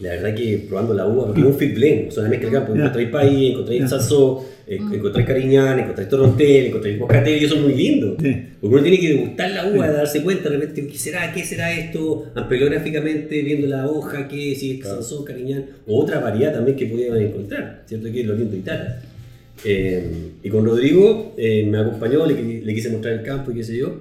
la 0.00 0.10
verdad 0.10 0.34
que 0.34 0.64
probando 0.68 0.94
la 0.94 1.06
uva, 1.06 1.26
porque 1.26 1.40
es 1.40 1.46
un 1.46 1.54
fit 1.54 1.74
blend, 1.74 2.08
o 2.08 2.10
sea, 2.12 2.20
una 2.22 2.30
mezcla 2.30 2.48
de 2.50 2.54
campo, 2.54 2.74
encontráis 2.74 3.08
país, 3.08 3.50
encontráis 3.50 3.90
salsó, 3.90 4.46
eh, 4.66 4.78
Mm. 4.78 4.94
encontráis 4.94 5.26
cariñán, 5.26 5.78
encontráis 5.80 6.08
torontel, 6.08 6.66
encontráis 6.66 6.98
moscatel, 6.98 7.42
y 7.42 7.44
eso 7.44 7.54
es 7.56 7.60
muy 7.62 7.74
lindo. 7.74 8.16
Porque 8.16 8.74
uno 8.74 8.82
tiene 8.82 9.00
que 9.00 9.08
degustar 9.08 9.50
la 9.50 9.66
uva, 9.66 9.90
darse 9.90 10.22
cuenta 10.22 10.50
de 10.50 10.56
repente, 10.58 10.86
¿qué 10.86 10.98
será? 10.98 11.32
¿Qué 11.32 11.42
será 11.44 11.72
esto? 11.72 12.26
Ampliográficamente, 12.34 13.42
viendo 13.42 13.66
la 13.66 13.88
hoja, 13.88 14.28
qué, 14.28 14.54
si 14.54 14.72
es 14.72 14.80
Claro. 14.80 14.96
Sansón, 15.02 15.24
Cariñán, 15.24 15.64
o 15.86 16.00
otra 16.02 16.20
variedad 16.20 16.52
también 16.54 16.76
que 16.76 16.86
podían 16.86 17.16
encontrar, 17.16 17.82
¿cierto? 17.86 18.10
Que 18.12 18.20
es 18.20 18.26
lo 18.26 18.34
lindo 18.34 18.52
de 18.52 18.58
Italia. 18.58 19.00
Eh, 19.64 20.04
y 20.44 20.48
con 20.48 20.64
Rodrigo 20.64 21.34
eh, 21.36 21.64
me 21.68 21.78
acompañó, 21.78 22.24
le, 22.24 22.60
le 22.64 22.74
quise 22.74 22.90
mostrar 22.90 23.14
el 23.14 23.22
campo 23.22 23.50
y 23.50 23.54
qué 23.56 23.64
sé 23.64 23.76
yo, 23.76 23.96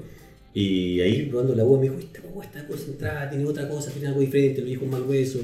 y 0.54 1.00
ahí 1.02 1.24
probando 1.30 1.56
la 1.56 1.64
uva 1.64 1.78
me 1.80 1.84
dijo, 1.84 1.96
esta 2.00 2.20
uva 2.34 2.44
está 2.44 2.66
concentrada, 2.68 3.30
tiene 3.30 3.46
otra 3.46 3.68
cosa, 3.68 3.90
tiene 3.92 4.08
algo 4.10 4.22
diferente, 4.22 4.62
lo 4.62 4.68
dijo 4.68 4.86
más 4.86 5.02
hueso. 5.02 5.40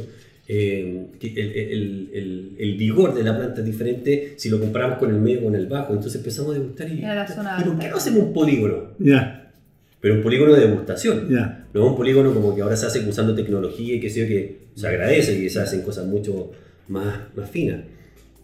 Eh, 0.48 1.06
el, 1.22 1.38
el- 1.38 2.10
el- 2.14 2.52
el 2.60 2.74
vigor 2.78 3.14
de 3.16 3.24
la 3.24 3.38
planta 3.38 3.62
es 3.62 3.66
diferente 3.66 4.34
si 4.36 4.50
lo 4.50 4.60
comparamos 4.60 4.98
con 4.98 5.10
el 5.10 5.22
medio 5.22 5.40
o 5.40 5.44
con 5.46 5.56
el 5.56 5.68
bajo. 5.68 5.94
Entonces 5.94 6.16
empezamos 6.20 6.52
a 6.56 6.60
degustar 6.60 6.90
y, 6.90 7.02
¿y 7.62 7.64
por 7.64 7.80
qué 7.80 7.90
no 7.90 7.96
hacemos 7.96 8.24
un 8.24 8.34
polígono? 8.34 8.90
Ya, 9.00 9.52
Pero 10.02 10.16
un 10.16 10.22
polígono 10.22 10.54
de 10.54 10.68
degustación. 10.68 11.30
ya. 11.30 11.66
No 11.74 11.88
un 11.88 11.96
polígono 11.96 12.34
como 12.34 12.54
que 12.56 12.62
ahora 12.62 12.76
se 12.76 12.86
hace 12.86 13.00
usando 13.08 13.34
tecnología 13.34 13.96
y 13.96 14.00
que 14.02 14.10
sé 14.10 14.20
yo, 14.22 14.28
que 14.28 14.58
se 14.76 14.88
agradece 14.88 15.34
y 15.40 15.50
se 15.50 15.60
hacen 15.62 15.82
cosas 15.82 16.06
mucho 16.08 16.52
más, 16.90 17.20
más 17.36 17.50
finas. 17.50 17.80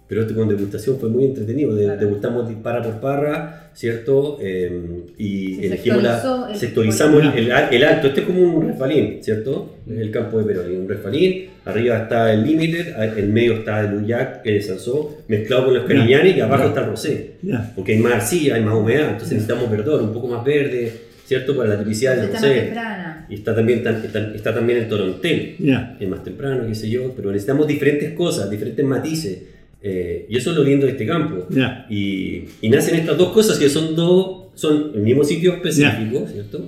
Pero 0.10 0.22
esto 0.24 0.34
con 0.36 0.50
degustación 0.50 0.98
fue 1.00 1.08
muy 1.10 1.26
entretenido. 1.26 1.74
De- 1.76 1.86
Claro. 1.86 2.00
Degustamos 2.02 2.52
parra 2.64 2.82
por 2.82 3.00
parra, 3.00 3.70
¿cierto? 3.76 4.40
Eh, 4.42 5.04
y 5.20 5.56
Se 5.56 5.68
elegimos 5.68 6.02
la, 6.04 6.48
el- 6.52 6.58
sectorizamos 6.58 7.24
el, 7.36 7.46
el, 7.52 7.52
el 7.72 7.84
alto. 7.84 8.08
Este 8.08 8.22
es 8.22 8.26
como 8.26 8.42
un 8.42 8.68
refalín, 8.68 9.20
¿cierto? 9.24 9.76
El 9.88 10.10
campo 10.10 10.40
de 10.40 10.46
Peroni, 10.46 10.76
un 10.76 10.90
refalín. 10.90 11.46
Arriba 11.66 11.98
está 12.00 12.34
el 12.34 12.44
Limited, 12.44 12.96
en 13.18 13.32
medio 13.34 13.54
está 13.54 13.82
el 13.82 13.94
Uyac, 13.94 14.42
el 14.46 14.64
Sansó, 14.64 15.20
mezclado 15.28 15.66
con 15.66 15.76
los 15.76 15.86
cariñanes 15.86 16.36
y 16.36 16.40
abajo 16.42 16.64
Ya. 16.64 16.70
está 16.70 16.82
el 16.82 16.88
Rosé. 16.88 17.32
Ya, 17.44 17.72
Porque 17.76 17.92
hay 17.94 18.00
más 18.00 18.14
arcilla, 18.14 18.56
hay 18.56 18.64
más 18.64 18.74
humedad, 18.74 19.12
entonces 19.12 19.34
necesitamos 19.34 19.70
verdor, 19.70 20.02
un 20.02 20.12
poco 20.12 20.28
más 20.28 20.44
verde, 20.44 20.92
¿cierto? 21.26 21.56
Para 21.56 21.70
la 21.70 21.80
tipicidad 21.80 22.16
del 22.16 22.32
rosé. 22.32 22.50
temprana. 22.62 23.28
Y 23.30 23.36
está 23.36 23.54
también, 23.54 23.86
está, 23.86 24.32
está 24.34 24.56
también 24.56 24.80
el 24.80 24.88
torontel, 24.88 25.56
es 26.00 26.10
más 26.10 26.24
temprano, 26.24 26.64
qué 26.68 26.74
sé 26.74 26.90
yo, 26.90 27.14
pero 27.16 27.30
necesitamos 27.32 27.68
diferentes 27.68 28.14
cosas, 28.14 28.50
diferentes 28.50 28.84
matices. 28.84 29.38
Eh, 29.82 30.26
y 30.30 30.38
eso 30.38 30.52
es 30.52 30.58
lo 30.58 30.64
lindo 30.64 30.86
de 30.86 30.94
este 30.94 31.06
campo. 31.06 31.48
Ya. 31.50 31.86
Y, 31.90 32.44
y 32.62 32.70
nacen 32.70 32.96
estas 32.96 33.18
dos 33.18 33.30
cosas 33.32 33.58
que 33.58 33.70
son 33.70 33.96
dos, 33.96 34.48
son 34.56 34.92
el 34.96 35.02
mismo 35.02 35.24
sitio 35.24 35.54
específico, 35.54 36.28
¿cierto? 36.32 36.62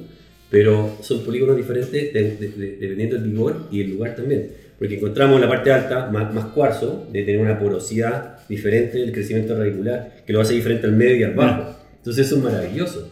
Pero 0.49 0.97
son 1.01 1.22
polígonos 1.22 1.55
diferentes 1.57 2.14
de- 2.14 2.36
de- 2.38 2.47
de- 2.49 2.78
dependiendo 2.78 3.16
del 3.18 3.30
vigor 3.30 3.68
y 3.72 3.82
el 3.82 3.91
lugar 3.91 4.16
también. 4.16 4.49
Porque 4.78 4.95
encontramos 4.95 5.36
en 5.36 5.41
la 5.41 5.47
parte 5.49 5.72
alta 5.72 6.09
más, 6.09 6.34
más 6.34 6.45
cuarzo, 6.45 7.07
de 7.12 7.24
tener 7.24 7.39
una 7.39 7.59
porosidad 7.59 8.39
diferente 8.49 8.97
del 8.97 9.12
crecimiento 9.12 9.55
radicular, 9.57 10.24
que 10.26 10.34
lo 10.34 10.41
hace 10.41 10.53
diferente 10.55 10.88
al 10.88 10.93
medio 10.93 11.16
y 11.18 11.24
al 11.24 11.34
bajo. 11.36 11.76
Entonces 11.97 12.26
eso 12.26 12.38
es 12.38 12.43
maravilloso. 12.43 13.09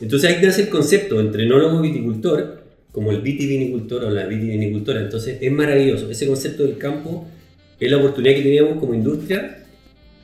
Entonces 0.00 0.28
ahí 0.30 0.42
nace 0.44 0.62
el 0.62 0.68
concepto 0.68 1.20
entre 1.20 1.44
enólogo 1.44 1.78
y 1.84 1.88
viticultor, 1.88 2.62
como 2.90 3.12
el 3.12 3.20
vitivinicultor 3.22 4.04
o 4.04 4.10
la 4.10 4.26
vitivinicultora. 4.26 5.00
Entonces 5.00 5.38
es 5.40 5.52
maravilloso. 5.52 6.10
Ese 6.10 6.26
concepto 6.26 6.64
del 6.64 6.76
campo 6.76 7.26
es 7.86 7.90
la 7.90 7.98
oportunidad 7.98 8.34
que 8.34 8.42
teníamos 8.42 8.78
como 8.78 8.94
industria 8.94 9.58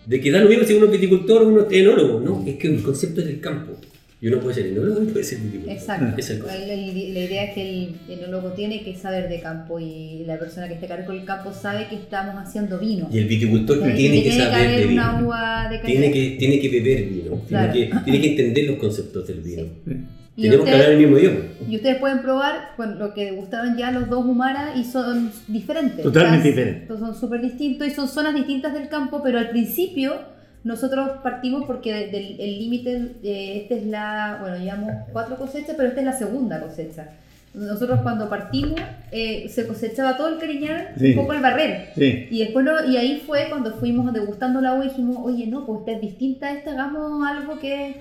de 0.06 0.20
que 0.20 0.30
da 0.30 0.40
lo 0.40 0.48
mismo 0.48 0.64
si 0.64 0.74
uno 0.74 0.86
es 0.86 0.92
viticultor 0.92 1.42
o 1.42 1.48
uno 1.48 1.66
es 1.68 1.72
enólogo. 1.72 2.20
No, 2.20 2.44
es 2.46 2.56
que 2.56 2.68
el 2.68 2.82
concepto 2.82 3.20
es 3.20 3.26
del 3.26 3.40
campo. 3.40 3.72
Y 4.20 4.26
uno 4.26 4.40
puede 4.40 4.56
ser 4.56 4.66
enólogo 4.66 5.02
y 5.02 5.06
puede 5.06 5.24
ser 5.24 5.38
viticultor. 5.38 5.72
Exacto. 5.72 6.18
Esa 6.18 6.32
es 6.32 6.40
la 6.40 6.74
idea 6.74 7.44
es 7.44 7.54
que 7.54 7.62
el 7.62 7.94
enólogo 8.08 8.52
tiene 8.52 8.82
que 8.82 8.96
saber 8.96 9.28
de 9.28 9.40
campo 9.40 9.78
y 9.78 10.24
la 10.26 10.38
persona 10.38 10.66
que 10.66 10.74
esté 10.74 10.86
a 10.86 10.88
cargo 10.88 11.12
del 11.12 11.24
campo 11.24 11.52
sabe 11.52 11.86
que 11.88 11.94
estamos 11.94 12.34
haciendo 12.36 12.78
vino. 12.78 13.08
Y 13.12 13.18
el 13.18 13.26
viticultor 13.26 13.78
Y 13.90 13.94
tiene 13.94 14.22
que 14.24 14.32
saber 14.32 14.78
de 14.80 14.86
una 14.86 15.12
vino. 15.12 15.28
uva 15.28 15.68
de 15.70 15.80
calidad. 15.80 16.00
Tiene 16.00 16.12
que, 16.12 16.36
tiene 16.36 16.60
que 16.60 16.68
beber 16.68 17.04
vino. 17.04 17.42
Claro. 17.46 17.72
Tiene, 17.72 17.90
que, 17.90 17.96
tiene 18.04 18.20
que 18.20 18.30
entender 18.30 18.64
los 18.64 18.78
conceptos 18.78 19.28
del 19.28 19.40
vino. 19.40 19.62
Sí. 19.86 19.92
Y 20.38 20.42
Tenemos 20.42 20.66
que 20.66 20.70
ustedes- 20.70 20.86
hablar 20.86 20.92
el 20.92 20.98
mismo 21.04 21.18
idioma. 21.18 21.38
Y 21.68 21.76
ustedes 21.76 21.96
pueden 21.98 22.22
probar 22.22 22.70
bueno, 22.76 22.94
lo 22.94 23.12
que 23.12 23.24
degustaron 23.24 23.76
ya 23.76 23.90
los 23.90 24.08
dos 24.08 24.24
Humara 24.24 24.74
y 24.76 24.84
son 24.84 25.32
diferentes. 25.48 26.00
Totalmente 26.00 26.46
diferentes. 26.48 26.96
Son 26.98 27.12
súper 27.16 27.40
distintos 27.40 27.88
y 27.88 27.90
son 27.90 28.06
zonas 28.06 28.36
distintas 28.36 28.72
del 28.72 28.88
campo, 28.88 29.20
pero 29.20 29.38
al 29.40 29.50
principio 29.50 30.14
nosotros 30.62 31.10
partimos 31.24 31.64
porque 31.66 31.92
de- 31.92 32.06
del 32.08 32.40
el 32.40 32.58
límite, 32.58 33.12
eh, 33.24 33.62
esta 33.62 33.74
es 33.74 33.86
la, 33.86 34.38
bueno, 34.40 34.58
llevamos 34.58 34.92
cuatro 35.12 35.34
cosechas, 35.36 35.74
pero 35.76 35.88
esta 35.88 36.00
es 36.00 36.06
la 36.06 36.12
segunda 36.12 36.60
cosecha. 36.60 37.08
Nosotros 37.54 38.00
cuando 38.02 38.28
partimos 38.28 38.78
eh, 39.10 39.48
se 39.48 39.66
cosechaba 39.66 40.16
todo 40.16 40.28
el 40.28 40.38
cariñán, 40.38 40.88
Sí. 40.96 41.10
un 41.10 41.16
poco 41.16 41.32
el 41.32 41.40
barrer. 41.40 41.88
Sí, 41.96 42.28
Y 42.30 42.38
después 42.44 42.64
lo- 42.64 42.84
y 42.88 42.96
ahí 42.96 43.22
fue 43.26 43.46
cuando 43.48 43.72
fuimos 43.72 44.12
degustando 44.12 44.60
la 44.60 44.74
uva 44.74 44.84
y 44.84 44.88
dijimos, 44.90 45.16
oye 45.20 45.48
no, 45.48 45.66
pues 45.66 45.80
esta 45.80 45.92
es 45.92 46.00
distinta 46.00 46.46
a 46.46 46.52
esta, 46.52 46.70
hagamos 46.72 47.26
algo 47.26 47.58
que 47.58 47.96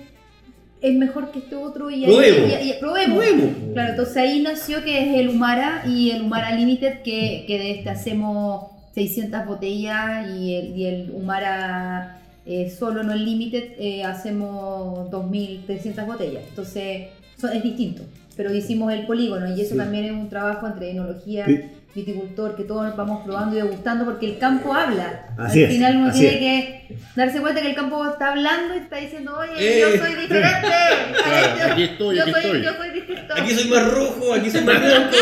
es 0.80 0.94
mejor 0.94 1.30
que 1.32 1.40
este 1.40 1.56
otro 1.56 1.90
y 1.90 2.04
ahí 2.04 2.10
Probemos. 2.12 2.52
y- 2.62 2.70
y- 2.70 2.72
probemos. 2.80 3.18
Probemos. 3.18 3.50
Claro, 3.72 3.90
entonces 3.90 4.16
ahí 4.16 4.40
nació 4.40 4.84
que 4.84 4.98
es 5.02 5.18
el 5.20 5.28
Humara 5.30 5.82
y 5.86 6.10
el 6.10 6.22
Humara 6.22 6.52
Limited, 6.54 7.02
que, 7.02 7.44
que 7.46 7.58
de 7.58 7.70
este 7.72 7.90
hacemos 7.90 8.66
600 8.94 9.46
botellas 9.46 10.28
y 10.36 10.54
el, 10.54 10.76
y 10.76 10.86
el 10.86 11.10
Humara 11.10 12.20
eh, 12.46 12.70
solo, 12.70 13.02
no 13.02 13.12
el 13.12 13.24
Limited, 13.24 13.72
eh, 13.78 14.04
hacemos 14.04 15.10
2.300 15.10 16.06
botellas. 16.06 16.42
Entonces 16.48 17.08
son- 17.38 17.52
es 17.56 17.62
distinto, 17.62 18.02
pero 18.38 18.54
hicimos 18.54 18.90
el 18.92 19.04
polígono 19.04 19.54
y 19.54 19.60
eso 19.60 19.72
Sí. 19.72 19.76
también 19.76 20.04
es 20.06 20.12
un 20.12 20.28
trabajo 20.30 20.66
entre 20.68 20.92
enología, 20.92 21.44
Sí. 21.44 21.60
viticultor, 21.94 22.54
que 22.54 22.62
todos 22.62 22.96
vamos 22.96 23.24
probando 23.26 23.56
y 23.58 23.60
degustando 23.62 24.04
porque 24.04 24.26
el 24.30 24.38
campo 24.38 24.72
habla. 24.72 25.26
Así 25.36 25.64
Al 25.64 25.70
es, 25.70 25.74
final 25.76 25.96
uno 25.96 26.06
así 26.06 26.20
tiene 26.20 26.58
es. 26.58 26.64
que 26.64 26.96
darse 27.16 27.40
cuenta 27.40 27.60
que 27.60 27.70
el 27.70 27.74
campo 27.74 28.06
está 28.08 28.30
hablando 28.30 28.74
y 28.76 28.78
está 28.78 28.96
diciendo, 28.98 29.36
oye, 29.36 29.52
Eh, 29.58 29.80
yo 29.80 29.88
soy 29.98 30.14
diferente. 30.14 30.60
Claro, 30.62 31.72
aquí 31.72 31.82
estoy, 31.82 32.16
yo 32.16 32.22
aquí 32.22 32.30
soy, 32.32 32.44
estoy. 32.44 32.62
Yo 32.62 32.70
soy 32.76 32.90
distinto. 32.90 33.34
Aquí 33.36 33.50
soy 33.54 33.70
más 33.70 33.92
rojo, 33.92 34.34
aquí 34.34 34.50
soy 34.50 34.64
más 34.64 34.80
blanco. 34.80 35.16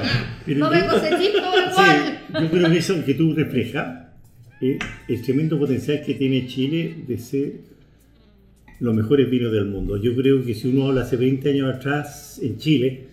Pero 0.46 0.58
No 0.58 0.72
yo- 0.72 0.80
me 0.80 0.86
cosechís 0.86 1.32
todo 1.34 1.70
igual. 1.70 1.96
Sí, 2.06 2.32
yo 2.42 2.50
creo 2.50 2.70
que 2.70 2.78
eso 2.78 3.04
que 3.04 3.14
tú 3.14 3.34
reflejas 3.34 3.86
es 4.62 4.78
el 5.08 5.22
tremendo 5.22 5.58
potencial 5.58 6.02
que 6.06 6.14
tiene 6.14 6.46
Chile 6.46 7.04
de 7.06 7.18
ser 7.18 7.52
los 8.82 8.94
mejores 8.94 9.30
vinos 9.30 9.52
del 9.52 9.66
mundo. 9.66 9.96
Yo 9.96 10.14
creo 10.14 10.44
que 10.44 10.54
si 10.54 10.68
uno 10.68 10.88
habla 10.88 11.02
hace 11.02 11.16
20 11.16 11.50
años 11.50 11.74
atrás 11.74 12.40
en 12.42 12.58
Chile, 12.58 13.04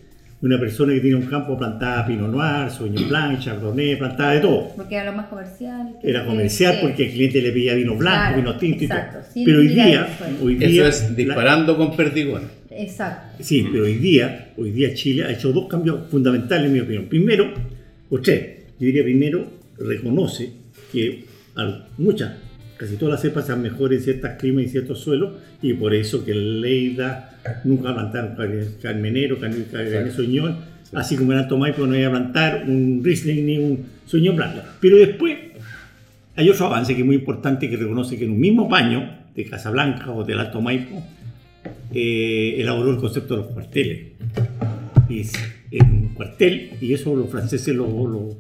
una 0.41 0.57
persona 0.59 0.93
que 0.93 0.99
tiene 1.01 1.17
un 1.17 1.25
campo 1.27 1.57
plantaba 1.57 2.07
Pinot 2.07 2.31
Noir, 2.31 2.71
Sauvignon 2.71 3.07
Blanc, 3.09 3.39
Chardonnay, 3.39 3.97
plantaba 3.99 4.31
de 4.33 4.39
todo. 4.39 4.71
Porque 4.75 4.95
era 4.95 5.05
lo 5.11 5.17
más 5.17 5.27
comercial. 5.27 5.95
Era 6.01 6.25
comercial 6.25 6.75
que- 6.75 6.81
porque 6.81 7.05
el 7.07 7.11
cliente 7.11 7.41
le 7.41 7.51
pedía 7.51 7.75
vino 7.75 7.95
blanco, 7.95 8.19
Claro, 8.19 8.37
vino 8.37 8.57
tinto 8.57 8.83
y 8.83 8.87
todo. 8.87 8.97
Pero 9.45 9.59
hoy 9.59 9.67
día, 9.67 10.07
eso. 10.07 10.43
hoy 10.45 10.53
Eso 10.59 10.67
día 10.67 10.87
es 10.87 11.15
disparando 11.15 11.77
con 11.77 11.95
perdigones. 11.95 12.47
Exacto. 12.71 13.43
Sí, 13.43 13.67
pero 13.71 13.83
hoy 13.83 13.95
día, 13.95 14.53
hoy 14.57 14.71
día 14.71 14.93
Chile 14.93 15.23
ha 15.25 15.31
hecho 15.31 15.51
dos 15.51 15.67
cambios 15.67 16.09
fundamentales 16.09 16.67
en 16.67 16.73
mi 16.73 16.79
opinión. 16.79 17.05
Primero, 17.05 17.53
o 18.09 18.19
tres, 18.19 18.41
yo 18.79 18.85
diría 18.87 19.03
primero, 19.03 19.45
reconoce 19.77 20.51
que 20.91 21.25
muchas, 21.97 22.31
casi 22.79 22.95
todas 22.95 23.11
las 23.13 23.21
cepas 23.21 23.45
sean 23.45 23.61
mejores 23.61 23.99
en 23.99 24.03
ciertos 24.05 24.31
climas 24.39 24.63
y 24.65 24.69
ciertos 24.69 24.99
suelos, 25.01 25.33
y 25.61 25.73
por 25.73 25.93
eso 25.93 26.23
que 26.23 26.33
Leida 26.33 27.37
nunca 27.65 27.93
plantaron 27.93 28.35
car- 28.35 28.49
Carmenero, 28.81 29.37
Car- 29.39 29.51
Cabernet 29.71 30.13
Sauvignon, 30.13 30.55
así 30.93 31.15
como 31.17 31.33
en 31.33 31.39
Alto 31.39 31.57
Maipo 31.57 31.85
no 31.85 31.95
iba 31.97 32.07
a 32.07 32.11
plantar 32.11 32.63
un 32.67 33.01
Riesling 33.03 33.45
ni 33.45 33.57
un 33.57 33.85
Sauvignon 34.05 34.35
Blanco. 34.37 34.61
Pero 34.79 34.97
después 34.97 35.37
hay 36.35 36.49
otro 36.49 36.67
avance 36.67 36.93
que 36.95 37.01
es 37.01 37.05
muy 37.05 37.15
importante 37.17 37.69
que 37.69 37.75
reconoce 37.75 38.17
que 38.17 38.23
en 38.25 38.31
un 38.31 38.39
mismo 38.39 38.69
paño 38.69 39.17
de 39.35 39.45
Casablanca 39.45 40.11
o 40.11 40.23
del 40.23 40.39
Alto 40.39 40.61
Maipo 40.61 41.03
eh, 41.93 42.55
elaboró 42.59 42.91
el 42.91 42.97
concepto 42.97 43.35
de 43.35 43.41
los 43.43 43.51
cuarteles. 43.51 43.99
Y 45.09 45.19
es 45.19 45.33
un 45.81 46.09
cuartel, 46.13 46.71
y 46.79 46.93
eso 46.93 47.15
los 47.15 47.29
franceses 47.29 47.75
lo, 47.75 47.85
lo- 47.87 48.37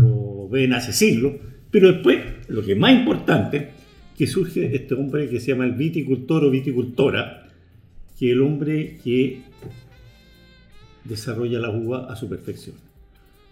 lo 0.00 0.48
ven 0.48 0.72
hace 0.72 0.92
siglos. 0.92 1.34
Pero 1.76 1.92
después, 1.92 2.18
lo 2.48 2.62
que 2.64 2.72
es 2.72 2.78
más 2.78 2.90
importante, 2.92 3.68
que 4.16 4.26
surge 4.26 4.74
este 4.74 4.94
hombre 4.94 5.28
que 5.28 5.40
se 5.40 5.48
llama 5.52 5.66
el 5.66 5.72
viticultor 5.72 6.42
o 6.42 6.50
viticultora, 6.50 7.48
que 8.18 8.28
es 8.28 8.32
el 8.32 8.40
hombre 8.40 8.96
que 9.04 9.42
desarrolla 11.04 11.58
la 11.58 11.68
uva 11.68 12.10
a 12.10 12.16
su 12.16 12.30
perfección. 12.30 12.76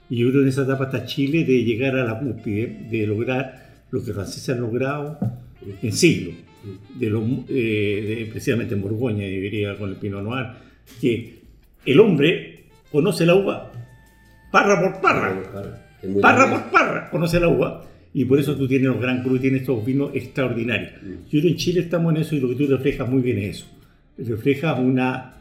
Y 0.08 0.16
yo 0.20 0.28
creo 0.28 0.40
que 0.40 0.44
en 0.44 0.48
esa 0.48 0.62
etapa 0.62 0.84
está 0.84 1.04
Chile 1.04 1.44
de 1.44 1.64
llegar 1.64 1.96
a 1.96 2.04
la 2.06 2.18
cúspide, 2.18 2.86
de 2.90 3.06
lograr 3.06 3.82
lo 3.90 4.00
que 4.00 4.06
los 4.06 4.14
franceses 4.16 4.48
han 4.54 4.62
logrado 4.62 5.18
en 5.82 5.92
siglos, 5.92 6.36
de 6.98 7.06
eh, 7.50 8.16
de- 8.24 8.28
precisamente 8.30 8.74
en 8.74 8.80
Borgoña, 8.80 9.26
yo 9.26 9.38
diría 9.38 9.76
con 9.76 9.90
el 9.90 9.96
Pinot 9.96 10.22
Noir, 10.22 10.46
que 10.98 11.40
el 11.84 12.00
hombre 12.00 12.64
conoce 12.90 13.26
la 13.26 13.34
uva 13.34 13.70
parra 14.50 14.80
por 14.80 15.02
parra, 15.02 15.42
parra 16.22 16.50
por 16.50 16.70
parra, 16.70 17.10
conoce 17.10 17.38
la 17.38 17.48
uva. 17.48 17.84
Y 18.14 18.24
por 18.24 18.38
eso 18.38 18.56
tú 18.56 18.66
tienes 18.68 18.86
los 18.88 19.00
Gran 19.00 19.22
Cru 19.22 19.36
y 19.36 19.40
tienes 19.40 19.62
estos 19.62 19.84
vinos 19.84 20.10
extraordinarios. 20.14 20.92
Yo 21.02 21.30
creo 21.30 21.42
que 21.42 21.48
en 21.48 21.56
Chile 21.56 21.80
estamos 21.80 22.14
en 22.14 22.20
eso 22.22 22.36
y 22.36 22.40
lo 22.40 22.48
que 22.48 22.54
tú 22.54 22.66
reflejas 22.68 23.10
muy 23.10 23.20
bien 23.22 23.38
es 23.38 23.56
eso. 23.56 23.66
Reflejas 24.16 24.78
una, 24.78 25.34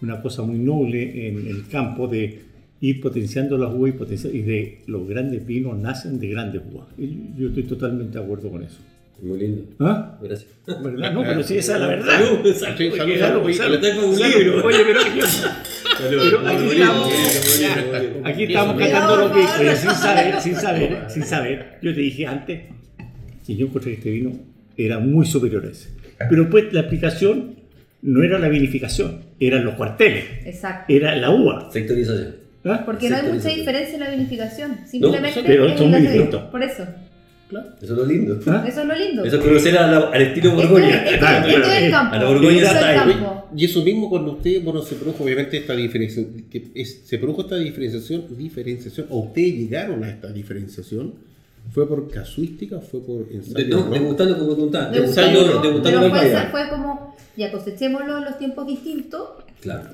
una 0.00 0.22
cosa 0.22 0.42
muy 0.42 0.58
noble 0.58 1.26
en 1.28 1.46
el 1.48 1.66
campo 1.66 2.06
de 2.06 2.40
ir 2.80 3.00
potenciando 3.00 3.58
las 3.58 3.72
uvas 3.74 3.90
y, 3.94 3.98
potenciar- 3.98 4.34
y 4.34 4.42
de 4.42 4.78
los 4.86 5.06
grandes 5.08 5.44
vinos 5.44 5.76
nacen 5.78 6.18
de 6.20 6.28
grandes 6.28 6.62
uvas. 6.72 6.86
Yo 7.36 7.48
estoy 7.48 7.64
totalmente 7.64 8.18
de 8.18 8.24
acuerdo 8.24 8.50
con 8.50 8.62
eso. 8.62 8.78
Muy 9.22 9.38
lindo. 9.38 9.62
¿Ah? 9.78 10.18
Gracias. 10.20 10.50
¿Verdad? 10.66 11.12
No, 11.12 11.22
pero 11.22 11.42
sí, 11.44 11.56
esa 11.56 11.74
es 11.74 11.80
la 11.80 11.86
verdad. 11.86 12.06
Salud, 12.18 12.54
salud, 12.54 12.76
Oye, 12.80 13.18
salud, 13.18 13.54
salud, 13.54 14.16
salud. 14.18 14.36
libro. 14.36 14.66
Oye, 14.66 14.78
pero 14.84 15.00
yo- 15.16 15.24
pero 16.10 16.48
aquí 16.48 16.66
estamos, 16.72 17.12
aquí 18.24 18.44
estamos 18.44 18.76
cantando 18.80 19.16
lo 19.16 19.32
que 19.32 19.40
oye, 19.40 19.76
sin 19.76 19.90
saber, 19.90 20.40
sin 20.40 20.56
saber, 20.56 21.04
sin 21.08 21.22
saber. 21.24 21.78
Yo 21.82 21.94
te 21.94 22.00
dije 22.00 22.26
antes 22.26 22.62
que 23.46 23.56
yo 23.56 23.66
encontré 23.66 23.92
que 23.92 23.98
este 23.98 24.10
vino 24.10 24.32
era 24.76 24.98
muy 24.98 25.24
superior 25.24 25.64
a 25.66 25.70
ese. 25.70 25.90
Pero 26.28 26.50
pues 26.50 26.72
la 26.72 26.80
explicación 26.80 27.56
no 28.02 28.24
era 28.24 28.38
la 28.40 28.48
vinificación, 28.48 29.20
eran 29.38 29.64
los 29.64 29.74
cuarteles, 29.74 30.24
Exacto. 30.44 30.92
era 30.92 31.14
la 31.14 31.30
uva. 31.30 31.70
Sectorización. 31.72 32.36
¿ah? 32.64 32.82
Porque 32.84 33.08
no 33.08 33.16
hay 33.16 33.22
mucha 33.32 33.48
diferencia 33.50 33.94
en 33.94 34.00
la 34.00 34.10
vinificación. 34.10 34.78
Simplemente 34.86 35.42
pero 35.46 35.66
es 35.66 35.78
son 35.78 35.90
muy 35.90 36.00
distintos. 36.00 36.42
Por 36.50 36.62
eso. 36.62 36.86
Eso 37.80 37.92
es 37.92 37.98
lo 37.98 38.06
lindo. 38.06 38.38
¿Ah? 38.46 38.64
Eso 38.66 38.80
es 38.82 38.86
lo 38.86 38.94
lindo. 38.94 39.24
Eso 39.24 39.36
es 39.36 39.42
conocer 39.44 39.78
a 39.78 39.86
la- 39.86 40.08
al 40.10 40.22
estilo 40.22 40.54
Borgoña. 40.54 41.04
es. 41.04 41.22
A 41.22 42.18
la 42.18 42.24
Borgoña 42.26 42.56
Esto 42.62 42.68
es 42.68 42.72
el 42.72 42.76
style. 42.78 42.94
campo. 43.18 43.48
Y 43.54 43.64
eso 43.66 43.82
mismo 43.82 44.08
cuando 44.08 44.32
usted, 44.32 44.62
bueno, 44.62 44.80
se 44.82 44.94
produjo 44.94 45.24
obviamente 45.24 45.56
esta 45.58 45.74
diferenciación, 45.76 46.44
que 46.50 46.70
es- 46.74 47.02
se 47.04 47.18
produjo 47.18 47.42
esta 47.42 47.56
diferenciación, 47.56 48.24
diferenciación, 48.36 49.06
o 49.10 49.18
ustedes 49.20 49.54
llegaron 49.54 50.02
a 50.04 50.08
esta 50.10 50.28
diferenciación, 50.32 51.14
¿fue 51.72 51.86
por 51.86 52.10
casuística 52.10 52.76
o 52.76 52.80
fue 52.80 53.00
por 53.04 53.26
ensayo? 53.30 53.54
De- 53.64 53.70
no, 53.70 53.84
¿no? 53.84 53.90
degustando 53.90 54.38
como 54.38 54.56
contaba. 54.56 54.88
Degustando, 54.90 55.60
Degustando, 55.62 56.10
fue, 56.10 56.46
fue 56.50 56.68
como, 56.70 57.14
ya 57.36 57.52
cosechémoslo 57.52 58.18
en 58.18 58.24
los 58.24 58.38
tiempos 58.38 58.66
distintos 58.66 59.28
Claro. 59.60 59.90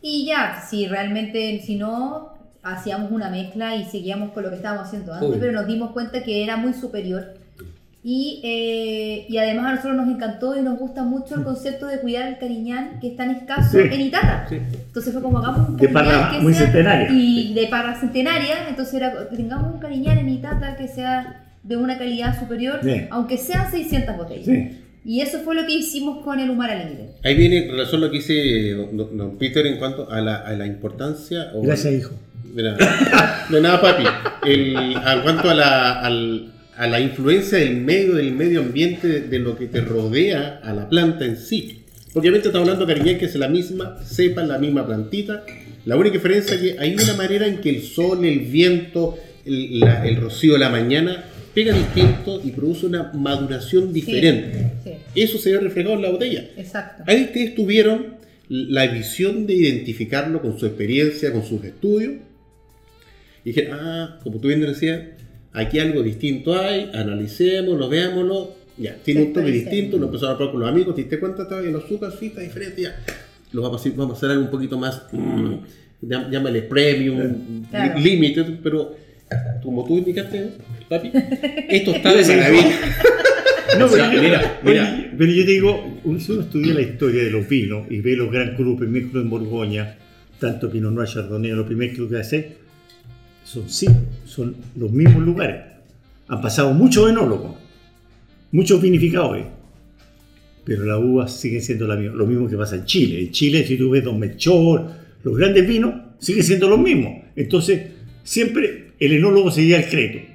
y 0.00 0.24
ya, 0.26 0.64
si 0.68 0.86
realmente, 0.86 1.60
si 1.64 1.76
no, 1.76 2.37
hacíamos 2.72 3.10
una 3.10 3.30
mezcla 3.30 3.76
y 3.76 3.84
seguíamos 3.84 4.32
con 4.32 4.42
lo 4.44 4.50
que 4.50 4.56
estábamos 4.56 4.86
haciendo 4.88 5.12
antes, 5.12 5.28
Obvio. 5.28 5.40
pero 5.40 5.52
nos 5.52 5.66
dimos 5.66 5.90
cuenta 5.92 6.22
que 6.22 6.42
era 6.44 6.56
muy 6.56 6.72
superior. 6.74 7.34
Y, 8.04 8.40
eh, 8.44 9.26
y 9.28 9.36
además 9.38 9.66
a 9.66 9.70
nosotros 9.74 9.96
nos 9.96 10.08
encantó 10.08 10.56
y 10.56 10.62
nos 10.62 10.78
gusta 10.78 11.02
mucho 11.02 11.34
el 11.34 11.42
concepto 11.42 11.86
de 11.86 11.98
cuidar 11.98 12.28
el 12.28 12.38
cariñán 12.38 13.00
que 13.00 13.08
es 13.08 13.16
tan 13.16 13.30
escaso 13.32 13.72
Sí. 13.72 13.78
en 13.90 14.00
Itata. 14.00 14.46
Sí. 14.48 14.54
Entonces 14.56 15.12
fue 15.12 15.20
como 15.20 15.38
hagamos 15.38 15.68
un 15.70 15.76
De 15.76 15.90
cariñán 15.92 16.20
parra 16.20 16.30
que 16.30 16.42
muy 16.42 16.54
sea- 16.54 16.62
centenaria. 16.66 17.08
Y 17.10 17.54
de 17.54 17.66
parra 17.66 17.98
centenaria, 18.00 18.68
entonces 18.68 18.94
era, 18.94 19.28
tengamos 19.28 19.74
un 19.74 19.80
cariñán 19.80 20.18
en 20.18 20.28
Itata 20.28 20.76
que 20.76 20.86
sea 20.88 21.44
de 21.64 21.76
una 21.76 21.98
calidad 21.98 22.38
superior, 22.38 22.78
Sí. 22.82 23.06
aunque 23.10 23.36
sean 23.36 23.70
600 23.70 24.16
botellas. 24.16 24.44
Sí. 24.46 24.78
Y 25.04 25.20
eso 25.20 25.38
fue 25.40 25.54
lo 25.54 25.66
que 25.66 25.72
hicimos 25.74 26.22
con 26.24 26.38
el 26.38 26.50
Humar 26.50 26.70
Alegre. 26.70 27.10
Ahí 27.24 27.34
viene 27.34 27.64
en 27.64 27.70
relación 27.70 28.02
a 28.02 28.06
lo 28.06 28.10
que 28.12 28.18
dice 28.18 28.72
don, 28.94 29.16
don 29.16 29.38
Peter 29.38 29.66
en 29.66 29.76
cuanto 29.78 30.10
a 30.10 30.20
la, 30.20 30.36
a 30.36 30.52
la 30.52 30.66
importancia. 30.66 31.50
o- 31.54 31.62
Gracias, 31.62 31.92
hijo. 31.94 32.10
De 32.54 32.62
nada, 32.62 33.46
de 33.50 33.60
nada 33.60 33.80
papi. 33.80 34.04
El, 34.46 34.76
en 34.76 35.20
cuanto 35.22 35.50
a 35.50 35.54
la, 35.54 36.00
al- 36.00 36.52
a 36.76 36.86
la 36.86 37.00
influencia 37.00 37.58
del 37.58 37.76
medio, 37.76 38.14
del 38.14 38.32
medio 38.32 38.60
ambiente, 38.60 39.20
de, 39.20 39.38
lo 39.40 39.56
que 39.58 39.66
te 39.66 39.80
rodea 39.80 40.60
a 40.62 40.72
la 40.72 40.88
planta 40.88 41.24
en 41.24 41.36
sí. 41.36 41.80
Obviamente 42.14 42.48
estamos 42.48 42.68
hablando 42.68 42.86
de 42.86 42.94
cariñán 42.94 43.18
que 43.18 43.26
es 43.26 43.34
la 43.34 43.48
misma 43.48 43.98
cepa, 44.04 44.42
la 44.42 44.58
misma 44.58 44.86
plantita. 44.86 45.44
La 45.84 45.96
única 45.96 46.14
diferencia 46.14 46.54
es 46.54 46.60
que 46.62 46.76
hay 46.78 46.94
una 46.94 47.14
manera 47.14 47.46
en 47.46 47.58
que 47.60 47.70
el 47.70 47.82
sol, 47.82 48.24
el 48.24 48.40
viento, 48.40 49.18
el, 49.44 49.80
la- 49.80 50.06
el 50.06 50.16
rocío 50.16 50.52
de 50.54 50.58
la 50.60 50.68
mañana 50.70 51.24
pega 51.54 51.74
distinto 51.74 52.40
y 52.44 52.50
produce 52.52 52.86
una 52.86 53.10
maduración 53.12 53.92
diferente. 53.92 54.72
Sí, 54.84 54.90
Eso 55.16 55.38
se 55.38 55.50
ve 55.52 55.58
reflejado 55.60 55.96
en 55.96 56.02
la 56.02 56.10
botella. 56.10 56.44
exacto. 56.56 57.02
Ahí 57.06 57.24
ustedes 57.24 57.54
tuvieron 57.56 58.18
la 58.48 58.86
visión 58.86 59.46
de 59.46 59.54
identificarlo 59.54 60.40
con 60.40 60.58
su 60.58 60.66
experiencia, 60.66 61.32
con 61.32 61.44
sus 61.44 61.64
estudios. 61.64 62.12
Y 63.48 63.52
dije, 63.52 63.70
ah, 63.72 64.18
como 64.22 64.38
tú 64.40 64.48
bien 64.48 64.60
decías, 64.60 65.00
aquí 65.54 65.78
algo 65.78 66.02
distinto 66.02 66.54
hay, 66.60 66.90
analicémoslo, 66.92 67.88
veámoslo. 67.88 68.52
Ya, 68.76 68.94
tiene 69.02 69.22
un 69.22 69.32
toque 69.32 69.50
distinto, 69.50 69.96
lo 69.96 70.04
empezaron 70.06 70.34
a 70.34 70.36
probar 70.36 70.52
con 70.52 70.60
los 70.60 70.70
amigos, 70.70 70.94
te 70.94 71.00
diste 71.00 71.18
cuenta, 71.18 71.44
estaba 71.44 71.62
en 71.62 71.72
los 71.72 71.84
azúcar, 71.84 72.12
sí, 72.20 72.26
está 72.26 72.42
diferente, 72.42 72.82
ya. 72.82 72.94
Lo 73.52 73.62
vamos 73.62 73.78
a 73.78 73.80
hacer, 73.80 73.92
vamos 73.96 74.14
a 74.14 74.16
hacer 74.18 74.30
algo 74.32 74.44
un 74.44 74.50
poquito 74.50 74.76
más, 74.78 75.02
mm, 75.12 75.54
llámale 76.30 76.60
premium, 76.62 77.64
Claro. 77.70 77.98
limited, 77.98 78.44
pero 78.62 78.94
como 79.62 79.86
tú 79.86 79.96
indicaste, 79.96 80.50
papi, 80.90 81.10
esto 81.70 81.92
está 81.92 82.14
de 82.14 82.24
maravilla. 82.26 82.76
No, 83.78 83.86
O 83.86 83.88
sea, 83.88 84.10
pero, 84.10 84.16
yo, 84.16 84.28
mira, 84.28 84.60
oye, 84.62 84.72
mira. 84.74 85.12
pero 85.16 85.32
yo 85.32 85.44
te 85.46 85.50
digo, 85.52 86.00
uno- 86.04 86.20
si 86.20 86.32
uno 86.32 86.42
estudia 86.42 86.74
la 86.74 86.82
historia 86.82 87.24
de 87.24 87.30
los 87.30 87.48
vinos 87.48 87.86
y 87.90 88.00
ve 88.00 88.14
los 88.14 88.30
Gran 88.30 88.54
primer 88.54 89.08
cru 89.08 89.20
en 89.20 89.30
Borgoña, 89.30 89.96
tanto 90.38 90.70
Pinot 90.70 90.92
Noir, 90.92 91.08
Chardonnay, 91.08 91.50
los 91.52 91.66
primeros 91.66 91.96
cru 91.96 92.08
que 92.08 92.16
hace, 92.18 92.67
son 93.52 93.68
sí, 93.68 93.86
son 94.26 94.54
los 94.76 94.90
mismos 94.92 95.22
lugares. 95.24 95.56
Han 96.28 96.40
pasado 96.42 96.72
muchos 96.74 97.08
enólogos, 97.10 97.56
muchos 98.52 98.80
vinificadores, 98.82 99.46
pero 100.64 100.84
la 100.84 100.98
uva 100.98 101.28
sigue 101.28 101.60
siendo 101.60 101.86
la 101.86 101.96
misma, 101.96 102.16
lo 102.16 102.26
mismo 102.26 102.48
que 102.48 102.56
pasa 102.56 102.76
en 102.76 102.84
Chile. 102.84 103.20
En 103.20 103.30
Chile, 103.30 103.64
si 103.66 103.76
tú 103.78 103.90
ves 103.90 104.04
Don 104.04 104.18
Melchor, 104.18 104.86
los 105.22 105.36
grandes 105.36 105.66
vinos, 105.66 105.94
siguen 106.18 106.42
siendo 106.42 106.68
los 106.68 106.78
mismos. 106.78 107.22
Entonces, 107.36 107.80
siempre 108.22 108.88
el 109.00 109.12
enólogo 109.12 109.50
se 109.50 109.64
lleva 109.64 109.80
el 109.80 109.88
crédito. 109.88 110.26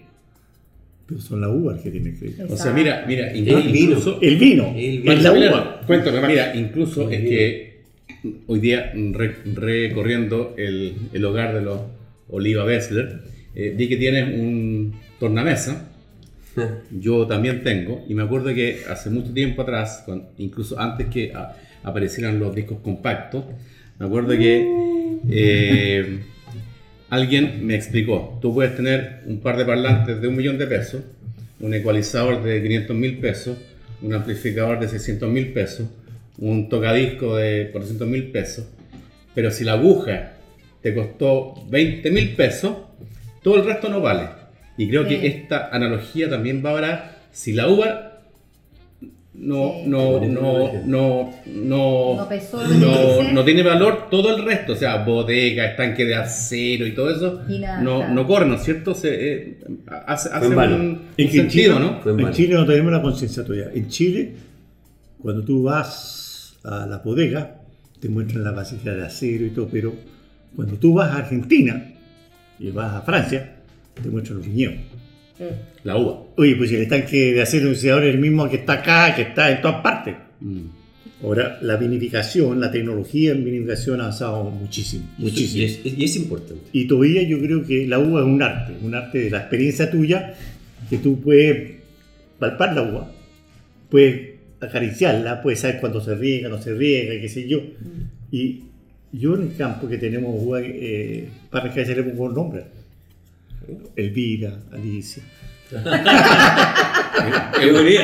Pero 1.05 1.21
son 1.21 1.41
las 1.41 1.51
uvas 1.51 1.75
las 1.75 1.83
que 1.83 1.91
tienen 1.91 2.15
crédito. 2.15 2.45
O 2.51 2.57
sea, 2.57 2.73
mira, 2.73 3.05
mira, 3.07 3.29
El 3.31 3.43
vino. 3.43 3.59
incluso, 3.91 4.19
El 4.21 4.37
vino, 4.37 4.73
El 4.75 5.07
es 5.07 5.21
la 5.23 5.31
uva. 5.33 5.81
Cuéntame, 5.85 6.19
Max. 6.21 6.27
Mira, 6.33 6.55
incluso 6.55 7.11
es 7.11 7.19
que 7.21 7.81
hoy 8.47 8.59
día 8.59 8.91
re- 9.11 9.35
recorriendo 9.53 10.55
el, 10.57 10.93
el 11.13 11.25
hogar 11.25 11.53
de 11.53 11.61
los 11.61 11.79
Oliva 12.33 12.63
Bessler, 12.65 13.21
eh, 13.55 13.73
vi 13.77 13.87
que 13.87 13.97
tienes 13.97 14.25
un 14.39 14.93
tornamesa. 15.19 15.89
Yo 16.91 17.25
también 17.27 17.63
tengo, 17.63 18.03
y 18.07 18.13
me 18.13 18.23
acuerdo 18.23 18.53
que 18.53 18.81
hace 18.89 19.09
mucho 19.09 19.31
tiempo 19.33 19.61
atrás, 19.63 20.03
cuan- 20.05 20.27
incluso 20.37 20.79
antes 20.79 21.07
que 21.07 21.31
a- 21.33 21.55
aparecieran 21.83 22.39
los 22.39 22.53
discos 22.55 22.79
compactos, 22.83 23.45
me 23.99 24.05
acuerdo 24.05 24.29
que 24.37 24.65
eh, 25.29 26.19
alguien 27.09 27.65
me 27.65 27.75
explicó, 27.75 28.37
tú 28.41 28.53
puedes 28.53 28.75
tener 28.75 29.21
un 29.25 29.39
par 29.39 29.57
de 29.57 29.65
parlantes 29.65 30.21
de 30.21 30.27
un 30.27 30.35
millón 30.35 30.57
de 30.57 30.67
pesos, 30.67 31.01
un 31.59 31.73
ecualizador 31.73 32.43
de 32.43 32.61
500 32.61 32.95
mil 32.95 33.17
pesos, 33.19 33.57
un 34.01 34.13
amplificador 34.13 34.79
de 34.79 34.89
600 34.89 35.29
mil 35.29 35.53
pesos, 35.53 35.87
un 36.37 36.67
tocadisco 36.69 37.35
de 37.37 37.69
400 37.71 38.07
mil 38.07 38.23
pesos, 38.31 38.65
pero 39.33 39.49
si 39.51 39.63
la 39.63 39.73
aguja 39.73 40.32
te 40.83 40.93
costó 40.93 41.55
20 41.69 42.11
mil 42.11 42.35
pesos, 42.35 42.75
todo 43.41 43.55
el 43.55 43.65
resto 43.65 43.89
no 43.89 43.99
vale. 44.01 44.27
Y 44.77 44.87
creo 44.89 45.03
Sí. 45.03 45.09
que 45.17 45.27
esta 45.27 45.69
analogía 45.71 46.29
también 46.29 46.63
va 46.63 46.71
ahora, 46.71 47.17
si 47.31 47.53
la 47.53 47.67
uva 47.69 48.09
no, 49.35 49.73
Sí. 49.81 49.89
no, 49.89 50.19
no, 50.27 50.73
no, 50.85 51.33
no, 51.47 52.15
No 52.17 52.29
pesó 52.29 52.61
no, 52.67 53.31
no 53.31 53.43
tiene 53.43 53.63
valor 53.63 54.07
todo 54.11 54.35
el 54.35 54.45
resto, 54.45 54.73
o 54.73 54.75
sea, 54.75 54.97
bodega, 55.03 55.65
estanque 55.71 56.05
de 56.05 56.13
acero 56.15 56.85
y 56.85 56.93
todo 56.93 57.09
eso, 57.09 57.41
Y 57.49 57.57
nada, 57.59 57.81
no, 57.81 57.97
claro. 57.97 58.13
no 58.13 58.27
corre, 58.27 58.45
¿no 58.45 58.55
es 58.55 58.63
cierto? 58.63 58.93
Se, 58.93 59.09
eh, 59.33 59.57
hace 60.05 60.29
hace 60.31 60.47
un, 60.49 60.53
un 60.55 61.01
en 61.17 61.31
sentido, 61.31 61.49
Chile- 61.49 62.13
¿no? 62.15 62.27
En. 62.27 62.31
Chile 62.33 62.53
no 62.53 62.65
tenemos 62.67 62.91
la 62.91 63.01
conciencia 63.01 63.43
tuya. 63.43 63.71
En 63.73 63.87
Chile, 63.89 64.33
cuando 65.19 65.43
tú 65.43 65.63
vas 65.63 66.55
a 66.63 66.85
la 66.85 66.97
bodega, 66.99 67.55
te 67.99 68.09
muestran 68.09 68.43
la 68.43 68.51
vasija 68.51 68.91
de 68.91 69.03
acero 69.05 69.45
y 69.45 69.49
todo, 69.49 69.67
pero 69.71 69.93
cuando 70.55 70.75
tú 70.75 70.93
vas 70.93 71.11
a 71.11 71.17
Argentina 71.17 71.93
y 72.59 72.71
vas 72.71 72.93
a 72.93 73.01
Francia, 73.01 73.55
te 74.01 74.09
muestran 74.09 74.37
los 74.37 74.47
viñedos. 74.47 74.75
La 75.83 75.97
uva. 75.97 76.23
Oye, 76.37 76.55
pues 76.55 76.71
el 76.71 76.83
estanque 76.83 77.33
de 77.33 77.41
acero 77.41 77.71
es 77.71 77.85
ahora 77.85 78.05
el 78.05 78.19
mismo 78.19 78.49
que 78.49 78.57
está 78.57 78.73
acá, 78.73 79.15
que 79.15 79.23
está 79.23 79.51
en 79.51 79.61
todas 79.61 79.81
partes. 79.81 80.15
Mm. 80.39 80.61
Ahora, 81.23 81.57
la 81.61 81.77
vinificación, 81.77 82.59
la 82.59 82.69
tecnología 82.69 83.31
en 83.31 83.45
vinificación 83.45 83.99
ha 83.99 84.03
avanzado 84.03 84.43
muchísimo, 84.49 85.05
muchísimo. 85.17 85.63
Y 85.63 85.65
es, 85.65 85.79
y 85.85 86.03
es 86.03 86.15
importante. 86.17 86.63
Y 86.73 86.85
todavía 86.85 87.23
yo 87.23 87.39
creo 87.39 87.65
que 87.65 87.87
la 87.87 87.99
uva 87.99 88.21
es 88.21 88.25
un 88.25 88.41
arte, 88.41 88.73
un 88.81 88.93
arte 88.93 89.19
de 89.19 89.29
la 89.29 89.39
experiencia 89.39 89.89
tuya, 89.89 90.35
que 90.89 90.97
tú 90.97 91.21
puedes 91.21 91.75
palpar 92.39 92.75
la 92.75 92.81
uva, 92.81 93.11
puedes 93.89 94.33
acariciarla, 94.59 95.41
puedes 95.41 95.59
saber 95.59 95.79
cuándo 95.79 96.01
se 96.01 96.13
riega, 96.15 96.49
no 96.49 96.61
se 96.61 96.73
riega, 96.73 97.19
qué 97.21 97.29
sé 97.29 97.47
yo. 97.47 97.61
Y 98.31 98.63
yo 99.13 99.35
en 99.35 99.43
el 99.43 99.55
campo 99.55 99.87
que 99.87 99.97
tenemos 99.97 100.35
uva, 100.37 100.59
eh, 100.61 101.29
para 101.49 101.71
que 101.71 101.85
se 101.85 101.95
le 101.95 102.03
pongo 102.03 102.29
nombre. 102.29 102.63
Elvira, 103.95 104.59
Alicia. 104.73 105.23
A 105.73 105.79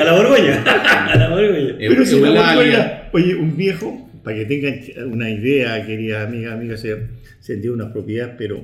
la 0.06 0.14
Borgoña. 0.14 0.64
A 0.64 1.16
la 1.16 1.30
Borgoña. 1.30 1.76
Pero 1.78 2.06
si 2.06 2.20
la. 2.20 2.30
Borgoña- 2.56 3.10
oye, 3.12 3.36
un 3.36 3.56
viejo, 3.58 4.10
para 4.24 4.38
que 4.38 4.46
tengan 4.46 4.80
una 5.12 5.30
idea, 5.30 5.86
querida 5.86 6.24
amiga, 6.24 6.54
amiga, 6.54 6.78
se, 6.78 6.96
se 7.40 7.54
vendió 7.54 7.74
una 7.74 7.92
propiedad, 7.92 8.36
pero 8.38 8.64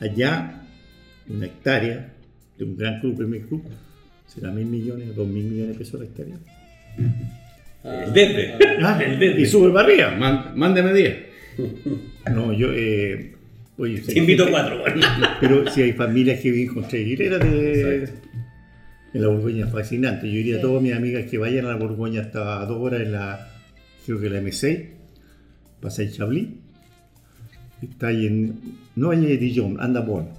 allá, 0.00 0.62
una 1.28 1.46
hectárea 1.46 2.12
de 2.58 2.64
un 2.64 2.76
gran 2.76 3.00
club, 3.00 3.16
primer 3.16 3.42
club, 3.42 3.64
será 4.26 4.50
mil 4.50 4.66
millones, 4.66 5.14
dos 5.14 5.26
mil 5.26 5.44
millones 5.44 5.72
de 5.72 5.78
pesos 5.78 6.00
la 6.00 6.06
hectárea. 6.06 6.36
El 7.84 8.12
verde. 8.12 8.54
Ah, 8.82 9.00
El 9.04 9.18
verde. 9.18 9.40
y 9.40 9.46
sube 9.46 9.70
para 9.72 9.86
arriba. 9.86 10.10
Mándeme 10.54 10.92
10. 10.92 11.16
No, 12.32 12.52
yo, 12.52 12.68
eh, 12.72 13.34
oye, 13.76 14.00
Te 14.00 14.18
invito 14.18 14.44
a 14.44 14.50
cuatro. 14.50 14.80
bueno. 14.80 15.00
pero 15.40 15.70
si 15.70 15.82
hay 15.82 15.92
familias 15.92 16.40
que 16.40 16.50
viven 16.50 16.74
con 16.74 16.88
tres 16.88 17.06
hileras 17.06 17.40
de, 17.40 18.08
en 19.14 19.22
la 19.22 19.28
Borgoña, 19.28 19.66
fascinante. 19.68 20.26
Yo 20.26 20.34
diría 20.34 20.58
a 20.58 20.60
todas 20.60 20.82
mis 20.82 20.92
amigas 20.92 21.24
que 21.30 21.38
vayan 21.38 21.66
a 21.66 21.68
la 21.68 21.76
Borgoña 21.76 22.20
hasta 22.22 22.64
dos 22.66 22.78
horas 22.80 23.00
en 23.02 23.12
la, 23.12 23.48
creo 24.04 24.20
que 24.20 24.28
la 24.28 24.40
M6, 24.40 24.86
pasáis 25.80 26.16
Chablis, 26.16 26.48
está 27.80 28.08
ahí 28.08 28.26
en, 28.26 28.58
no 28.96 29.10
hay 29.10 29.18
en 29.32 29.38
Dijon, 29.38 29.76
anda 29.78 30.00
bueno. 30.00 30.30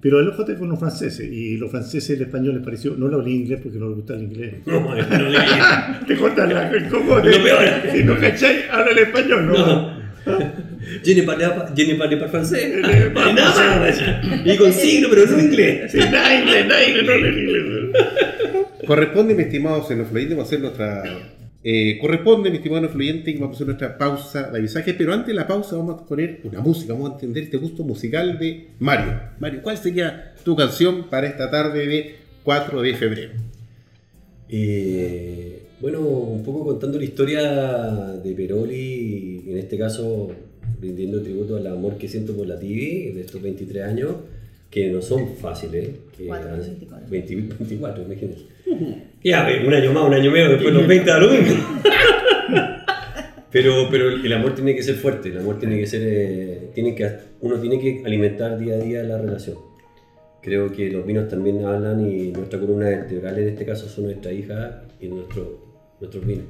Pero 0.00 0.18
alójate 0.18 0.56
con 0.56 0.68
los 0.68 0.78
franceses, 0.78 1.30
y 1.32 1.56
los 1.56 1.70
franceses 1.70 2.10
el 2.16 2.26
español 2.26 2.54
les 2.56 2.64
pareció, 2.64 2.94
no 2.96 3.08
lo 3.08 3.18
hablé 3.18 3.32
inglés 3.32 3.60
porque 3.62 3.78
no 3.78 3.86
les 3.88 3.96
gusta 3.96 4.14
el 4.14 4.24
inglés. 4.24 4.54
No, 4.66 4.80
no. 4.80 4.94
Te 6.06 6.16
cortan 6.16 6.52
la, 6.52 6.68
el 6.70 6.88
peor. 6.88 7.22
Si 7.92 8.04
no 8.04 8.16
cacháis, 8.18 8.64
habla 8.70 8.90
el 8.92 8.98
español, 8.98 9.46
no. 9.46 9.54
No. 9.54 9.95
Je 11.04 11.14
ne 11.14 11.22
parle 11.22 11.48
pas, 11.48 11.72
je 11.76 11.84
ne 11.84 12.16
pas 12.16 12.28
français. 12.28 12.80
Nada. 12.82 13.94
Y 14.44 14.56
con 14.56 14.72
signo, 14.72 15.08
pero 15.10 15.26
no 15.26 15.38
en 15.38 15.44
inglés. 15.46 15.74
Sí, 15.92 15.98
nada 15.98 16.34
inglés, 16.40 16.66
nada 16.66 16.84
inglés, 16.88 17.04
no 17.04 17.14
inglés. 17.16 17.96
Corresponde, 18.86 19.34
mi 19.34 19.42
estimado 19.42 19.82
xenofluyente, 19.86 20.34
vamos 20.34 20.46
a 20.46 20.48
hacer 20.48 20.60
nuestra. 20.60 21.02
eh, 21.64 21.98
corresponde, 22.00 22.50
mi 22.50 22.56
estimado 22.58 22.82
xenofluyente, 22.82 23.32
que 23.32 23.38
vamos 23.40 23.54
a 23.54 23.56
hacer 23.56 23.66
nuestra 23.66 23.98
pausa 23.98 24.50
de 24.50 24.58
avisaje. 24.58 24.94
Pero 24.94 25.12
antes 25.12 25.28
de 25.28 25.34
la 25.34 25.46
pausa, 25.46 25.76
vamos 25.76 26.02
a 26.02 26.06
poner 26.06 26.40
una 26.44 26.60
música, 26.60 26.92
vamos 26.92 27.10
a 27.10 27.14
entender 27.14 27.44
este 27.44 27.56
gusto 27.56 27.82
musical 27.84 28.38
de 28.38 28.68
Mario. 28.78 29.20
Mario, 29.38 29.60
¿cuál 29.62 29.76
sería 29.78 30.34
tu 30.44 30.54
canción 30.56 31.08
para 31.08 31.26
esta 31.26 31.50
tarde 31.50 31.86
de 31.86 32.14
4 32.44 32.82
de 32.82 32.94
febrero? 32.94 33.32
Eh, 34.48 35.65
bueno, 35.80 36.00
un 36.00 36.42
poco 36.42 36.64
contando 36.64 36.98
la 36.98 37.04
historia 37.04 37.42
de 38.22 38.32
Peroli, 38.32 39.44
en 39.48 39.58
este 39.58 39.76
caso 39.78 40.30
rindiendo 40.80 41.22
tributo 41.22 41.56
al 41.56 41.66
amor 41.66 41.96
que 41.96 42.08
siento 42.08 42.34
por 42.36 42.46
la 42.46 42.58
TV 42.58 43.12
de 43.14 43.20
estos 43.20 43.40
23 43.42 43.84
años, 43.84 44.12
que 44.70 44.90
no 44.90 45.00
son 45.00 45.36
fáciles. 45.36 45.90
Que 46.16 46.26
Cuatro, 46.26 46.50
han- 46.54 46.60
24. 46.60 47.08
20 47.08 47.34
24, 47.58 48.02
imagínense. 48.04 48.42
Ya, 49.22 49.46
un 49.66 49.72
año 49.74 49.92
más, 49.92 50.04
un 50.08 50.14
año 50.14 50.30
menos, 50.30 50.50
después 50.52 50.74
los 50.74 50.86
20 50.86 51.10
da 51.10 51.18
lo 51.18 51.30
mismo. 51.30 51.54
Pero, 53.50 53.88
pero 53.90 54.10
el 54.10 54.32
amor 54.32 54.54
tiene 54.54 54.74
que 54.74 54.82
ser 54.82 54.96
fuerte, 54.96 55.30
el 55.30 55.38
amor 55.38 55.58
tiene 55.58 55.78
que 55.78 55.86
ser, 55.86 56.02
eh, 56.04 56.70
tiene 56.74 56.94
que, 56.94 57.10
uno 57.40 57.56
tiene 57.58 57.80
que 57.80 58.02
alimentar 58.04 58.58
día 58.58 58.74
a 58.74 58.78
día 58.78 59.02
la 59.02 59.18
relación. 59.18 59.56
Creo 60.42 60.70
que 60.70 60.90
los 60.90 61.06
vinos 61.06 61.28
también 61.28 61.64
hablan 61.64 62.06
y 62.06 62.32
nuestra 62.32 62.58
columna 62.60 62.86
vertebral 62.88 63.38
en 63.38 63.48
este 63.48 63.64
caso 63.64 63.88
son 63.88 64.04
nuestra 64.06 64.32
hija 64.32 64.82
y 65.00 65.06
nuestro, 65.08 65.65
nuestros 66.00 66.26
vinos. 66.26 66.44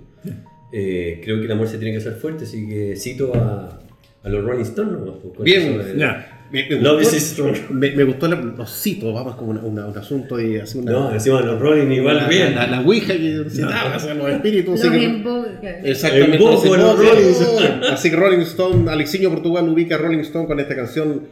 Eh, 0.73 1.21
creo 1.25 1.39
que 1.39 1.45
el 1.47 1.53
amor 1.53 1.69
se 1.69 1.79
tiene 1.79 1.93
que 1.93 1.99
hacer 1.99 2.15
fuerte, 2.15 2.45
así 2.45 2.67
que 2.69 2.97
cito 2.97 3.33
a, 3.35 3.81
a 4.23 4.29
los 4.29 4.45
Rolling 4.45 4.63
Stones. 4.63 4.93
¿no? 5.01 5.43
Bien, 5.43 5.63
eso 5.81 5.93
de- 5.93 5.99
Ya. 5.99 6.33
Me, 6.53 6.65
me 6.69 6.77
Love 6.77 7.01
gustó, 7.01 7.17
is 7.17 7.23
strong. 7.25 7.57
me, 7.71 7.91
me 7.91 8.05
gustó 8.05 8.29
la- 8.29 8.37
los 8.37 8.71
citos, 8.71 9.13
vamos 9.13 9.35
como 9.35 9.51
una- 9.51 9.63
una- 9.63 9.87
un 9.87 9.99
asunto 9.99 10.37
de 10.37 10.61
hacer 10.63 10.81
una. 10.83 10.93
No, 10.93 11.13
encima 11.13 11.41
los 11.41 11.61
Rolling 11.61 11.91
igual 11.91 12.19
la, 12.19 12.29
bien. 12.29 12.55
La, 12.55 12.69
la, 12.69 12.81
Ouija 12.83 13.15
que 13.15 13.45
citaba, 13.51 13.97
o 13.97 13.99
sea, 13.99 14.15
los 14.15 14.29
espíritus. 14.31 14.79
Los 14.79 14.81
así 14.81 14.91
que- 15.01 15.81
Exactamente. 15.85 16.39
Los 16.39 16.65
Rolling 16.65 17.81
no, 17.81 17.87
Así 17.89 18.11
que 18.11 18.17
Rolling 18.17 18.39
Stone, 18.43 18.89
Alexiño 18.91 19.31
Portugal 19.31 19.69
ubica 19.69 19.97
a 19.97 19.99
Rolling 19.99 20.21
Stone 20.21 20.47
con 20.47 20.61
esta 20.61 20.77
canción 20.77 21.23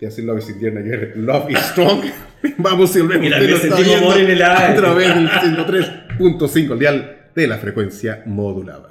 de 0.00 0.06
hacer 0.06 0.24
Love 0.24 0.38
is 0.38 0.50
Indiana 0.50 0.82
que 0.84 1.12
Love 1.16 1.50
is 1.50 1.58
Strong. 1.58 2.02
Vamos 2.58 2.94
y 2.96 3.00
volvemos. 3.00 3.26
Y 3.26 3.28
lo 3.28 3.36
está 3.36 3.76
sentimos 3.76 3.96
amor 4.02 4.18
en 4.20 4.30
el 4.30 4.42
aire. 4.42 4.64
A 4.64 4.74
través 4.76 5.08
del 5.16 5.28
103.5 5.28 6.72
el 6.72 6.78
dial 6.78 7.16
de 7.34 7.46
la 7.46 7.58
frecuencia 7.58 8.22
modulada. 8.26 8.89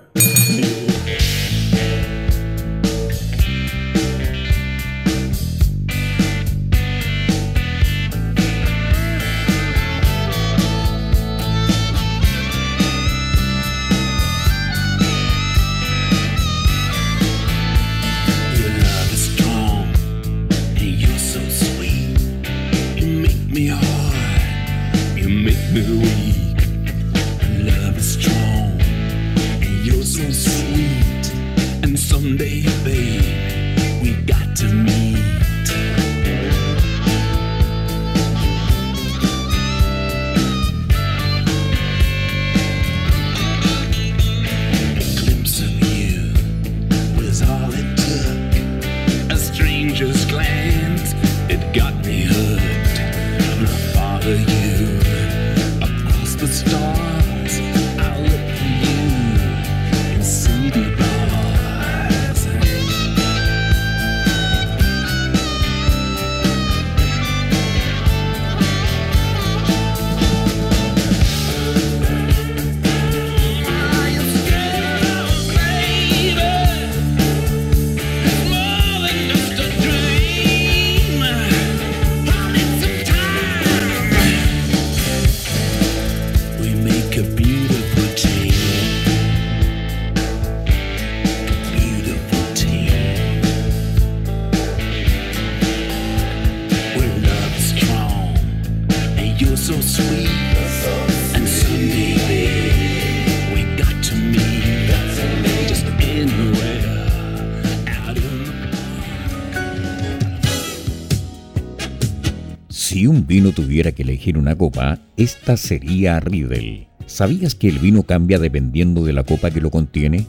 Tuviera 113.79 113.95
que 113.95 114.03
elegir 114.03 114.37
una 114.37 114.57
copa, 114.57 114.99
esta 115.15 115.55
sería 115.55 116.19
Riedel. 116.19 116.87
¿Sabías 117.05 117.55
que 117.55 117.69
el 117.69 117.79
vino 117.79 118.03
cambia 118.03 118.37
dependiendo 118.37 119.05
de 119.05 119.13
la 119.13 119.23
copa 119.23 119.51
que 119.51 119.61
lo 119.61 119.71
contiene? 119.71 120.27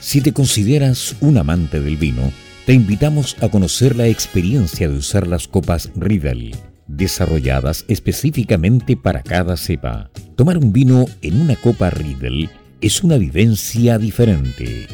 Si 0.00 0.20
te 0.20 0.32
consideras 0.32 1.14
un 1.20 1.38
amante 1.38 1.80
del 1.80 1.96
vino, 1.96 2.32
te 2.66 2.72
invitamos 2.72 3.36
a 3.42 3.48
conocer 3.48 3.94
la 3.94 4.08
experiencia 4.08 4.88
de 4.88 4.96
usar 4.96 5.28
las 5.28 5.46
copas 5.46 5.92
Riedel, 5.94 6.56
desarrolladas 6.88 7.84
específicamente 7.86 8.96
para 8.96 9.22
cada 9.22 9.56
cepa. 9.56 10.10
Tomar 10.34 10.58
un 10.58 10.72
vino 10.72 11.06
en 11.22 11.40
una 11.40 11.54
copa 11.54 11.90
Riedel 11.90 12.50
es 12.80 13.04
una 13.04 13.18
vivencia 13.18 13.98
diferente. 13.98 14.88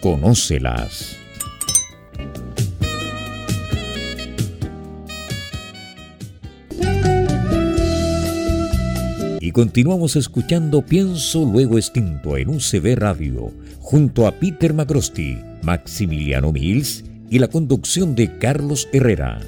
Conócelas. 0.00 1.19
Y 9.50 9.52
continuamos 9.52 10.14
escuchando 10.14 10.80
Pienso 10.80 11.40
Luego 11.40 11.76
Extinto 11.76 12.36
en 12.36 12.50
UCB 12.50 12.96
Radio, 12.96 13.50
junto 13.80 14.28
a 14.28 14.30
Peter 14.30 14.72
Macrosti, 14.72 15.42
Maximiliano 15.62 16.52
Mills 16.52 17.02
y 17.28 17.40
la 17.40 17.48
conducción 17.48 18.14
de 18.14 18.38
Carlos 18.38 18.88
Herrera. 18.92 19.40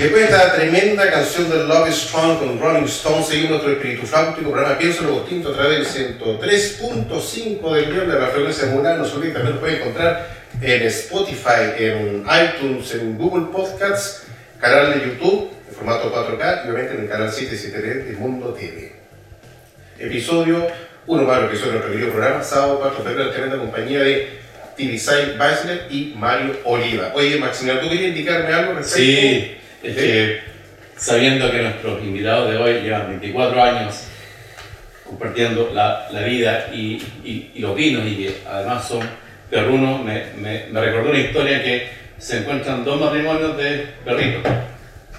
Después 0.00 0.22
de 0.22 0.24
esta 0.24 0.54
tremenda 0.54 1.10
canción 1.10 1.50
de 1.50 1.64
Love 1.64 1.90
is 1.90 1.96
Strong 1.96 2.38
con 2.38 2.58
Rolling 2.58 2.84
Stones, 2.84 3.26
seguimos 3.26 3.50
nuestro 3.50 3.72
espíritu 3.72 4.06
fláutico, 4.06 4.52
programa 4.52 4.78
Pienso 4.78 5.02
Luego 5.02 5.18
Extinto 5.18 5.50
a 5.50 5.52
través 5.52 5.94
del 5.94 6.18
103.5 6.18 7.74
del 7.74 7.88
millón 7.90 8.08
de 8.08 8.20
la 8.20 8.28
frecuencia 8.28 8.68
modular. 8.68 8.96
No 8.96 9.04
se 9.04 9.16
olviden, 9.16 9.34
también 9.34 9.56
lo 9.56 9.60
pueden 9.60 9.82
encontrar 9.82 10.30
en 10.62 10.82
Spotify, 10.84 11.76
en 11.76 12.24
iTunes, 12.24 12.94
en 12.94 13.18
Google 13.18 13.48
Podcasts, 13.52 14.22
canal 14.58 14.94
de 14.94 15.10
YouTube 15.10 15.53
en 15.74 15.86
formato 15.86 16.12
4K 16.14 16.66
y 16.66 16.70
obviamente 16.70 16.94
en 16.94 17.00
el 17.02 17.08
canal 17.08 17.30
773 17.32 18.08
de 18.08 18.12
Mundo 18.16 18.54
TV. 18.54 18.92
Episodio, 19.98 20.66
uno 21.06 21.22
más 21.24 21.36
de 21.36 21.42
los 21.42 21.50
episodios 21.50 21.72
de 21.74 21.78
nuestro 21.80 21.92
querido 21.92 22.12
programa, 22.12 22.42
sábado 22.44 22.78
4 22.80 23.04
de 23.04 23.10
febrero, 23.10 23.30
tremenda 23.30 23.56
compañía 23.58 24.00
de 24.00 24.28
Tibisay 24.76 25.36
Beisler 25.38 25.86
y 25.90 26.14
Mario 26.16 26.56
Oliva. 26.64 27.12
Oye, 27.14 27.38
Maximiliano, 27.38 27.80
¿tú 27.80 27.88
querías 27.92 28.08
indicarme 28.10 28.52
algo 28.54 28.72
respecto? 28.74 28.96
Sí, 28.98 29.56
es 29.82 29.96
que 29.96 30.40
sabiendo 30.96 31.50
que 31.50 31.58
nuestros 31.62 32.02
invitados 32.02 32.50
de 32.50 32.56
hoy 32.56 32.80
llevan 32.80 33.08
24 33.08 33.62
años 33.62 34.04
compartiendo 35.04 35.70
la, 35.74 36.08
la 36.10 36.22
vida 36.22 36.68
y, 36.72 36.94
y- 37.24 37.50
y 37.54 37.58
los 37.60 37.76
vinos 37.76 38.04
y 38.06 38.16
que 38.16 38.36
además 38.48 38.88
son 38.88 39.00
perrunos, 39.50 40.02
me, 40.04 40.24
me, 40.36 40.66
me 40.70 40.80
recordó 40.80 41.10
una 41.10 41.18
historia 41.18 41.62
que 41.62 41.88
se 42.18 42.38
encuentran 42.38 42.84
dos 42.84 43.00
matrimonios 43.00 43.56
de 43.56 43.86
perritos. 44.04 44.42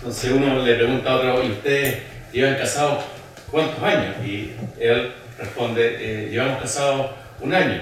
Entonces 0.06 0.32
uno 0.34 0.64
le 0.64 0.76
pregunta 0.76 1.10
a 1.10 1.16
otro, 1.16 1.43
¿y 1.43 1.49
ustedes 1.49 1.97
llevan 2.32 2.53
casados 2.58 3.03
cuántos 3.49 3.82
años? 3.84 4.16
Y 4.24 4.53
él 4.80 5.12
responde, 5.36 5.97
"Eh, 5.99 6.30
llevamos 6.30 6.62
casados 6.62 7.10
un 7.41 7.51
año. 7.51 7.82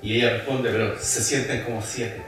Y 0.00 0.16
ella 0.16 0.30
responde, 0.30 0.70
pero 0.70 0.98
se 0.98 1.22
sienten 1.22 1.62
como 1.64 1.82
siete. 1.82 2.22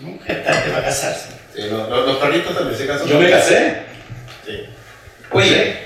Nunca 0.00 0.32
es 0.32 0.44
tarde 0.44 0.70
para 0.70 0.84
casarse. 0.86 1.41
Sí, 1.62 1.68
no, 1.70 1.86
los, 1.88 2.06
los 2.06 2.16
perritos 2.16 2.56
también 2.56 2.76
se 2.76 2.86
casan. 2.86 3.06
Yo 3.06 3.20
me 3.20 3.30
casé. 3.30 3.82
Sí. 4.44 4.64
Oye, 5.30 5.76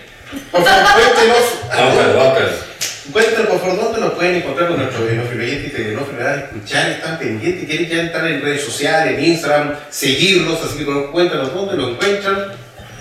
por 0.51 0.65
favor, 0.65 0.93
cuéntenos. 0.95 1.37
Búscalo. 1.95 2.67
Cuéntanos, 3.13 3.47
por 3.47 3.61
favor, 3.61 3.77
dónde 3.77 4.01
nos 4.01 4.13
pueden 4.15 4.37
encontrar 4.37 4.69
con 4.69 4.79
nuestros 4.79 5.09
enófilos 5.09 5.45
oyentes 5.45 5.79
y 5.79 5.95
¿verdad? 5.95 6.39
escuchar, 6.39 6.91
están 6.91 7.19
pendientes, 7.19 7.67
quieren 7.67 7.89
ya 7.89 8.01
entrar 8.01 8.27
en 8.27 8.43
redes 8.43 8.65
sociales, 8.65 9.17
en 9.17 9.25
Instagram, 9.25 9.75
seguirlos, 9.91 10.61
así 10.65 10.79
que 10.79 11.11
cuéntanos 11.13 11.55
dónde 11.55 11.77
lo 11.77 11.91
encuentran 11.91 12.53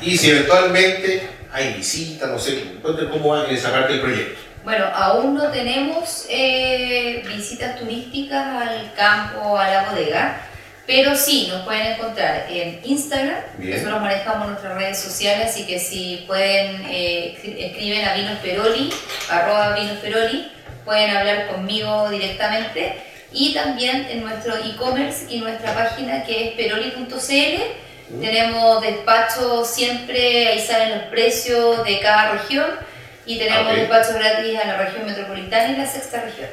y 0.02 0.16
si 0.16 0.30
eventualmente 0.30 1.28
hay 1.52 1.74
visitas, 1.74 2.30
no 2.30 2.38
sé, 2.38 2.76
cuéntanos 2.82 3.12
cómo 3.12 3.30
va 3.30 3.46
en 3.46 3.56
esa 3.56 3.72
parte 3.72 3.94
del 3.94 4.02
proyecto. 4.02 4.40
Bueno, 4.64 4.86
aún 4.94 5.36
no 5.36 5.50
tenemos 5.50 6.28
eh, 6.30 7.24
visitas 7.28 7.80
turísticas 7.80 8.46
al 8.68 8.94
campo, 8.96 9.58
a 9.58 9.70
la 9.70 9.90
bodega, 9.90 10.42
pero 10.88 11.16
sí 11.16 11.48
nos 11.52 11.64
pueden 11.64 11.94
encontrar 11.94 12.46
en 12.50 12.80
Instagram. 12.84 13.40
Bien. 13.58 13.78
Nosotros 13.78 14.02
manejamos 14.02 14.48
nuestras 14.50 14.76
redes 14.76 15.00
sociales, 15.00 15.48
así 15.50 15.66
que 15.66 15.80
si 15.80 16.24
pueden, 16.28 16.86
eh, 16.90 17.38
escri- 17.38 17.56
escriben 17.66 18.06
a 18.06 18.14
Vinos 18.14 18.38
Peroli, 18.40 18.94
arroba 19.30 19.74
Vinos 19.76 19.98
Peroli, 19.98 20.52
pueden 20.84 21.16
hablar 21.16 21.48
conmigo 21.48 22.10
directamente. 22.10 22.94
Y 23.32 23.54
también 23.54 24.08
en 24.10 24.22
nuestro 24.22 24.56
e-commerce 24.56 25.26
y 25.30 25.40
nuestra 25.40 25.74
página 25.74 26.24
que 26.24 26.48
es 26.50 26.52
peroli.cl. 26.54 28.22
Tenemos 28.22 28.82
despacho 28.82 29.66
siempre, 29.66 30.48
ahí 30.48 30.60
salen 30.66 30.92
los 31.00 31.04
precios 31.08 31.84
de 31.84 32.00
cada 32.00 32.32
región 32.34 32.68
y 33.26 33.38
tenemos 33.40 33.72
Ok. 33.74 33.78
despacho 33.80 34.14
gratis 34.14 34.58
a 34.64 34.68
la 34.68 34.78
región 34.78 35.06
metropolitana 35.08 35.74
y 35.74 35.78
la 35.78 35.88
sexta 35.88 36.22
región. 36.22 36.50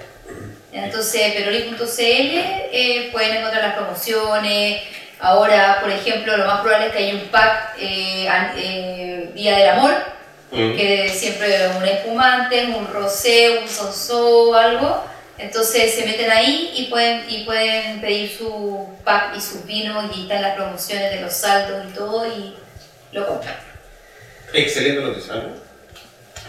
Entonces, 0.73 1.33
peroli.cl 1.35 1.79
eh, 2.01 3.09
pueden 3.12 3.37
encontrar 3.37 3.62
las 3.62 3.75
promociones. 3.75 4.83
Ahora, 5.20 5.79
por 5.81 5.91
ejemplo, 5.91 6.37
lo 6.37 6.47
más 6.47 6.61
probable 6.62 6.87
es 6.89 6.93
que 6.93 6.99
haya 6.99 7.14
un 7.14 7.29
pack 7.29 7.77
eh, 7.79 8.29
an- 8.29 8.53
eh, 8.57 9.31
Día 9.35 9.57
del 9.59 9.68
Amor, 9.70 10.12
Mm. 10.51 10.77
que 10.77 11.09
siempre 11.09 11.68
un 11.79 11.85
espumante, 11.87 12.66
un 12.66 12.87
rosé, 12.87 13.61
un 13.62 13.68
sonso, 13.68 14.55
algo. 14.55 15.03
Entonces 15.39 15.95
se 15.95 16.05
meten 16.05 16.31
ahí 16.31 16.73
y 16.77 16.85
pueden, 16.91 17.25
y 17.27 17.45
pueden 17.45 18.01
pedir 18.03 18.31
su 18.37 18.87
pack 19.03 19.35
y 19.37 19.41
sus 19.41 19.64
vinos 19.64 20.05
y 20.14 20.23
están 20.25 20.43
las 20.43 20.55
promociones 20.57 21.11
de 21.11 21.20
los 21.23 21.33
saldos 21.33 21.87
y 21.89 21.95
todo 21.95 22.27
y 22.27 22.55
lo 23.12 23.27
compran. 23.27 23.55
Excelente 24.53 25.01
noticia, 25.01 25.35
¿no? 25.37 25.49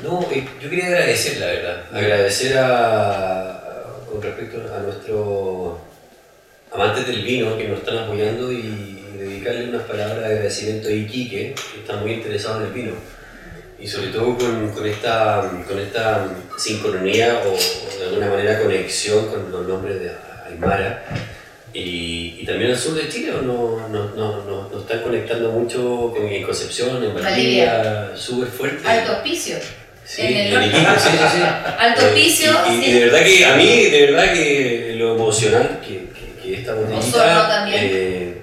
No, 0.01 0.29
yo 0.59 0.69
quería 0.69 0.87
agradecer, 0.87 1.37
la 1.37 1.45
verdad. 1.45 1.83
Agradecer 1.93 2.57
a- 2.57 3.62
con 4.13 4.21
respecto 4.21 4.57
a 4.73 4.79
nuestros 4.79 5.77
amantes 6.71 7.07
del 7.07 7.23
vino 7.23 7.57
que 7.57 7.67
nos 7.67 7.79
están 7.79 7.97
apoyando 7.97 8.51
y 8.51 9.03
dedicarle 9.17 9.69
unas 9.69 9.83
palabras 9.83 10.19
de 10.19 10.25
agradecimiento 10.25 10.87
a 10.87 10.91
Iquique, 10.91 11.55
que 11.73 11.79
está 11.79 11.95
muy 11.97 12.13
interesado 12.13 12.61
en 12.61 12.67
el 12.67 12.73
vino. 12.73 12.91
Y 13.79 13.87
sobre 13.87 14.07
todo 14.07 14.37
con, 14.37 14.69
con 14.69 14.85
esta, 14.85 15.51
con 15.67 15.79
esta 15.79 16.27
sincronía 16.57 17.41
o, 17.45 17.53
o 17.53 17.99
de 17.99 18.05
alguna 18.07 18.27
manera 18.29 18.59
conexión 18.61 19.27
con 19.27 19.51
los 19.51 19.67
nombres 19.67 19.99
de 19.99 20.11
Aymara. 20.47 21.03
Y, 21.73 22.37
y 22.39 22.45
también 22.45 22.69
al 22.71 22.77
sur 22.77 22.93
de 22.93 23.09
Chile 23.09 23.31
nos 23.31 23.43
no, 23.43 23.89
no, 23.89 24.15
no, 24.15 24.69
no- 24.69 24.79
están 24.79 25.01
conectando 25.01 25.51
mucho 25.51 26.13
con, 26.15 26.27
en 26.27 26.43
Concepción, 26.43 27.03
en 27.03 27.13
Valdivia, 27.15 28.11
súper 28.15 28.47
fuerte. 28.49 28.87
Alto 28.87 29.13
auspicio. 29.13 29.55
Sí, 30.05 30.21
En 30.21 30.37
el. 30.53 30.63
Iquique, 30.67 30.85
sí, 30.97 31.09
sí, 31.11 31.17
sí. 31.35 31.41
Alto 31.79 32.01
auspicio, 32.05 32.51
Y, 32.69 32.73
y 32.73 32.83
sí. 32.83 32.91
de 32.93 32.99
verdad 33.05 33.23
que 33.25 33.45
a 33.45 33.55
mí, 33.55 33.85
de 33.85 34.05
verdad 34.11 34.33
que 34.33 34.95
lo 34.97 35.15
emocional 35.15 35.79
que, 35.85 35.93
que, 36.13 36.41
que 36.41 36.53
esta 36.59 36.73
botellita. 36.73 37.47
también. 37.47 37.79
eh, 37.83 38.37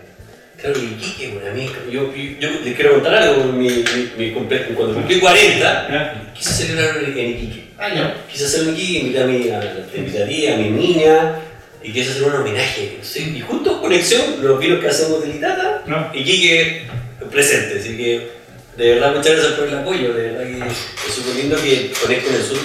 claro, 0.61 0.79
Iquique, 0.81 1.29
bueno, 1.29 1.51
a 1.51 1.55
mí, 1.55 1.71
yo, 1.91 2.15
yo, 2.15 2.39
yo 2.41 2.49
les 2.65 2.75
quiero 2.75 2.93
contar 2.95 3.15
algo. 3.15 3.45
Mi, 3.45 3.69
mi, 3.69 4.11
mi 4.17 4.31
cuando 4.33 4.95
cumplí 4.95 5.21
40, 5.21 6.33
quise 6.35 6.53
celebrarlo 6.67 7.07
en 7.09 7.31
Iquique. 7.31 7.65
Ah, 7.79 7.89
ya. 7.95 8.15
Quise 8.31 8.45
hacerlo 8.47 8.71
en 8.71 8.77
Iquique, 8.77 8.99
invité 9.01 9.23
a 9.23 9.27
mi, 9.27 9.49
a, 9.51 9.61
te 9.91 9.99
invitaría 9.99 10.55
a 10.55 10.57
mi 10.57 10.71
niña 10.71 11.35
y 11.83 11.93
quise 11.93 12.11
hacer 12.11 12.23
un 12.25 12.35
homenaje. 12.37 12.99
¿sí? 13.03 13.35
Y 13.37 13.41
junto 13.41 13.77
a 13.77 13.81
conexión, 13.81 14.23
los 14.43 14.59
vinos 14.59 14.81
que 14.81 14.89
hacemos 14.89 15.23
de 15.23 15.29
Litata, 15.35 15.83
No. 15.87 16.11
Iquique 16.15 16.87
presente. 17.31 17.79
Así 17.79 17.97
que 17.97 18.40
de 18.81 18.95
verdad 18.95 19.15
muchas 19.15 19.33
gracias 19.35 19.53
por 19.55 19.69
el 19.69 19.79
apoyo. 19.79 20.15
De 20.15 20.31
verdad 20.31 20.45
que 20.45 20.71
es 20.71 21.15
súper 21.15 21.35
lindo 21.35 21.57
que 21.57 21.93
conecten 22.01 22.35
el 22.35 22.43
sur 22.43 22.59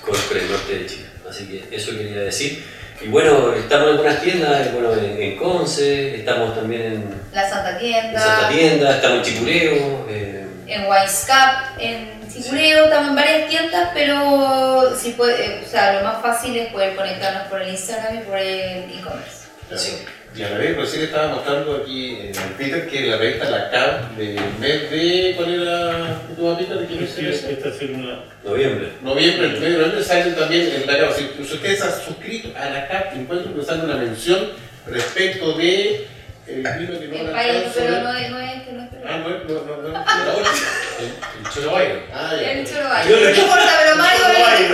con, 0.00 0.16
con 0.16 0.36
el 0.38 0.50
norte 0.50 0.78
de 0.78 0.86
Chile. 0.86 1.06
Así 1.28 1.46
que 1.46 1.76
eso 1.76 1.90
quería 1.92 2.22
decir. 2.22 2.64
Y 3.00 3.08
bueno, 3.08 3.52
estamos 3.54 3.88
en 3.88 3.92
algunas 3.92 4.22
tiendas, 4.22 4.72
bueno, 4.72 4.94
en, 4.94 5.20
en 5.22 5.36
Conce, 5.36 6.16
estamos 6.16 6.54
también 6.56 6.82
en, 6.82 7.14
La 7.32 7.48
Santa 7.48 7.72
en 7.72 7.78
Tienda. 7.78 8.20
Santa 8.20 8.48
Tienda, 8.48 8.96
estamos 8.96 9.18
en 9.18 9.34
Chicureo. 9.34 10.06
eh, 10.08 10.46
en 10.66 10.86
Wisecap, 10.86 11.78
en 11.78 12.30
Sicureo, 12.30 12.88
también 12.88 13.14
varias 13.14 13.48
tiendas, 13.48 13.90
pero 13.94 14.94
si 14.96 15.10
puede, 15.12 15.44
eh, 15.44 15.62
o 15.64 15.70
sea, 15.70 16.00
lo 16.00 16.04
más 16.04 16.20
fácil 16.22 16.56
es 16.56 16.72
poder 16.72 16.96
conectarnos 16.96 17.48
por 17.48 17.62
el 17.62 17.68
Instagram 17.68 18.16
y 18.18 18.20
por 18.22 18.36
el 18.36 18.90
e-commerce. 18.98 19.46
sí. 19.76 20.04
Y 20.36 20.42
a 20.42 20.50
la 20.50 20.58
vez, 20.58 20.76
recién 20.76 21.02
estaba 21.04 21.34
mostrando 21.34 21.76
aquí 21.82 22.16
en 22.20 22.26
el 22.28 22.50
Peter 22.56 22.88
que 22.88 23.06
la 23.06 23.16
revista 23.16 23.50
La 23.50 23.70
CAP 23.70 24.16
del 24.16 24.36
mes 24.60 24.90
de. 24.90 25.32
¿Cuál 25.36 25.54
era 25.62 26.20
tu 26.36 26.50
papita? 26.54 26.74
¿De 26.76 26.86
qué 26.86 26.94
mes 26.94 27.18
era 27.18 27.30
ese? 27.30 27.52
Esta 27.54 27.68
es 27.70 27.82
una 27.90 28.20
Noviembre. 28.44 28.92
Noviembre, 29.02 29.46
el 29.46 29.52
mes 29.54 29.60
de 29.62 29.70
noviembre 29.70 30.04
sale 30.04 30.30
también 30.32 30.68
en 30.74 30.86
la 30.86 30.98
CAP. 30.98 31.12
Si 31.16 31.42
ustedes 31.42 31.82
han 31.82 31.92
suscrito 32.04 32.56
a 32.56 32.68
la 32.70 32.86
CAP, 32.86 33.14
encuentran 33.16 33.54
que 33.54 33.64
sale 33.64 33.82
una 33.84 33.96
mención 33.96 34.50
respecto 34.86 35.52
de 35.54 36.06
el 36.46 36.56
vino 36.62 36.98
que 36.98 37.08
no 37.08 37.14
El 37.16 37.30
país, 37.30 37.62
pero 37.74 38.00
no 38.02 38.14
es, 38.14 38.30
no 38.30 38.38
es, 38.40 38.62
que 38.62 38.72
no 38.72 38.82
es 38.84 38.88
Ah, 39.06 39.18
no, 39.18 39.28
no, 39.28 39.64
no, 39.64 39.76
no. 39.82 39.88
no. 39.88 39.98
El, 39.98 41.06
el 41.06 41.52
Choro 41.52 41.70
Byron. 41.72 42.00
Ah, 42.12 42.32
ya. 42.40 42.52
El 42.52 42.66
choro 42.66 42.88
baile. 42.88 43.10
Yo 43.10 43.20
No 43.20 43.30
importa, 43.30 43.72
pero 43.82 43.96
Mario 43.96 44.24
es 44.26 44.60
el. 44.60 44.66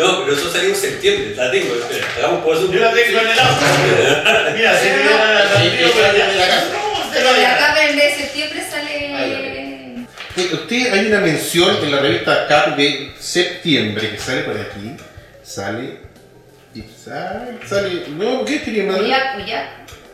No, 0.00 0.24
pero 0.24 0.34
eso 0.34 0.50
salió 0.50 0.70
en 0.70 0.76
septiembre, 0.76 1.34
la 1.36 1.50
tengo, 1.50 1.74
espera, 1.74 2.06
hagamos 2.16 2.42
por 2.42 2.56
eso. 2.56 2.72
Yo 2.72 2.80
la 2.80 2.90
tengo 2.90 3.20
en 3.20 3.28
el 3.28 3.38
auto. 3.38 3.64
Mira, 4.56 4.78
se 4.78 4.96
me 4.96 5.04
no. 5.04 5.10
la 5.10 6.12
de 6.12 6.36
la 6.36 6.46
casa. 6.46 6.66
Pero 7.12 7.34
de 7.34 7.46
acá 7.46 7.82
en 7.82 7.88
el 7.90 7.96
mes 7.96 8.16
de 8.16 8.22
septiembre 8.22 8.64
sale. 8.70 10.06
Usted 10.52 10.92
hay 10.94 11.06
una 11.06 11.20
mención 11.20 11.76
en 11.82 11.90
la 11.90 11.98
revista 12.00 12.46
Cap 12.46 12.76
de 12.76 13.12
septiembre 13.18 14.10
que 14.12 14.18
sale 14.18 14.40
por 14.42 14.56
aquí. 14.56 14.96
Sale. 15.42 15.98
y 16.74 16.82
Sale. 16.82 17.58
sale 17.68 18.04
no, 18.08 18.42
¿qué 18.46 18.62
quería 18.62 18.84
más? 18.84 19.00
Oyac. 19.00 19.36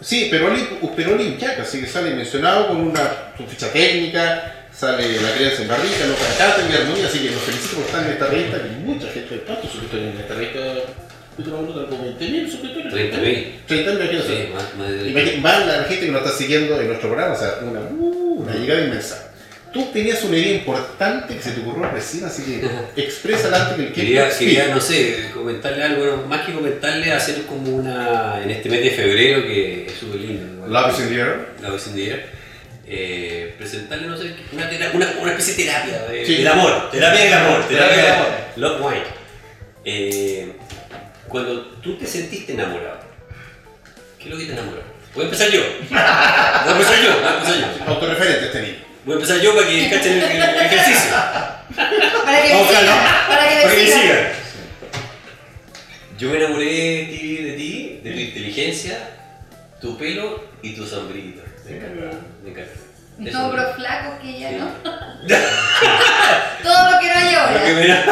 Sí, 0.00 0.26
Peroli, 0.30 0.66
Peroli 0.96 1.28
Uchaca, 1.36 1.62
así 1.62 1.80
que 1.80 1.86
sale 1.86 2.10
mencionado 2.10 2.68
con 2.68 2.78
una 2.78 3.34
su 3.36 3.46
ficha 3.46 3.70
técnica. 3.72 4.65
Sale 4.78 5.20
la 5.22 5.32
crianza 5.34 5.62
en 5.62 5.68
barrica, 5.68 6.04
no 6.06 6.14
cantata 6.14 6.66
en 6.66 6.72
armonía, 6.72 7.06
así 7.06 7.20
que 7.20 7.30
los 7.30 7.42
felicito 7.42 7.76
por 7.76 7.86
estar 7.86 8.04
en 8.04 8.12
esta 8.12 8.26
revista. 8.26 8.62
Que 8.62 8.68
mucha 8.84 9.08
gente, 9.08 9.42
¿cuántos 9.46 9.70
suscriptores 9.70 10.14
en 10.14 10.20
esta 10.20 10.34
revista? 10.34 10.60
Yo 11.38 11.58
uno 11.58 11.88
como 11.88 12.04
20.000 12.04 12.50
suscriptores. 12.50 12.92
30.000. 12.92 13.46
30.000, 13.68 13.94
imagínate. 13.94 14.28
Sí, 14.28 14.52
más, 14.52 14.74
más 14.76 14.88
de 14.90 15.38
más 15.40 15.66
la 15.66 15.84
gente 15.84 16.06
que 16.06 16.12
nos 16.12 16.22
está 16.22 16.36
siguiendo 16.36 16.78
en 16.78 16.88
nuestro 16.88 17.08
programa, 17.08 17.34
o 17.34 17.38
sea, 17.38 17.58
una, 17.62 17.80
uh, 17.80 18.42
una 18.42 18.54
llegada 18.54 18.82
inmensa. 18.82 19.32
Tú 19.72 19.86
tenías 19.94 20.22
una 20.24 20.36
idea 20.36 20.56
importante 20.56 21.36
que 21.36 21.42
se 21.42 21.52
te 21.52 21.60
ocurrió 21.62 21.90
recién, 21.90 22.24
así 22.24 22.42
que 22.42 22.66
expresa 23.02 23.48
antes 23.48 23.76
que 23.76 23.82
el 23.82 23.92
Quería, 23.94 24.28
quería, 24.28 24.74
no 24.74 24.80
sé, 24.80 25.30
comentarle 25.32 25.84
algo, 25.84 26.04
bueno, 26.04 26.26
más 26.26 26.46
que 26.46 26.52
comentarle, 26.52 27.12
hacer 27.12 27.46
como 27.46 27.76
una, 27.76 28.42
en 28.42 28.50
este 28.50 28.68
mes 28.68 28.84
de 28.84 28.90
febrero, 28.90 29.42
que 29.42 29.86
es 29.86 29.94
súper 29.94 30.20
lindo. 30.20 30.66
Love 30.66 30.92
is 30.92 31.00
in 31.00 31.08
the 31.08 31.14
air. 31.14 31.46
La 31.62 31.70
vez 31.70 31.86
en 31.86 31.96
día, 31.96 32.26
eh, 32.88 33.54
presentarle, 33.58 34.06
no 34.06 34.16
sé, 34.16 34.34
una, 34.52 34.68
una, 34.94 35.12
una 35.20 35.30
especie 35.32 35.54
de 35.54 35.64
terapia 35.64 35.98
de- 36.08 36.24
Sí. 36.26 36.36
del 36.36 36.48
amor, 36.48 36.90
terapia 36.90 37.24
del 37.24 37.32
amor, 37.34 37.64
terapia 37.68 37.96
del 37.96 38.12
amor. 38.12 38.26
Love 38.56 38.80
Wine. 38.82 39.02
Eh, 39.84 40.52
cuando 41.28 41.60
tú 41.82 41.96
te 41.96 42.06
sentiste 42.06 42.52
enamorado, 42.52 43.00
¿qué 44.18 44.24
es 44.24 44.30
lo 44.30 44.38
que 44.38 44.46
te 44.46 44.52
enamoró? 44.52 44.82
Voy 45.14 45.22
a 45.22 45.24
empezar 45.26 45.48
yo. 45.50 45.60
Voy 45.90 45.98
a 45.98 46.70
empezar 46.72 47.02
yo, 47.02 47.12
voy 47.18 47.24
a 47.24 47.34
empezar 47.38 47.56
yo. 47.58 47.84
Autorreferente 47.92 48.46
este 48.46 48.60
niño. 48.62 48.76
Voy 49.04 49.12
a 49.12 49.16
empezar 49.16 49.40
yo 49.40 49.54
para 49.56 49.68
que 49.68 49.90
cachen 49.90 50.12
el, 50.18 50.22
el- 50.24 50.42
ejercicio. 50.66 51.10
Para 51.74 52.42
que 52.42 52.52
me. 52.52 52.70
Carlos. 52.72 52.94
Para 53.28 53.48
que 53.48 53.54
Para 53.62 53.74
que 53.74 53.86
sigan. 53.86 54.00
sigan. 54.02 54.26
Yo 56.18 56.30
me 56.30 56.36
enamoré 56.38 56.64
de 56.64 57.06
ti, 57.18 57.36
de 57.36 57.52
ti, 57.52 58.00
de 58.02 58.10
tu 58.12 58.18
inteligencia, 58.18 59.10
tu 59.80 59.98
pelo 59.98 60.44
y 60.62 60.74
tu. 60.74 61.42
Me 61.68 61.76
encanta, 61.76 62.18
me 62.46 62.52
encanta. 62.52 62.70
Y 63.18 63.28
Eso 63.28 63.38
todos 63.38 63.54
me- 63.54 63.62
los 63.62 63.74
flacos 63.76 64.18
que 64.20 64.26
Sí. 64.26 64.46
no. 64.58 64.66
Todo 66.62 66.90
lo 66.90 66.98
que 67.00 67.06
no 67.08 67.14
hay 67.14 67.24
Lo 67.24 67.30
que 67.30 67.36
ahora. 67.36 67.74
me- 67.74 68.04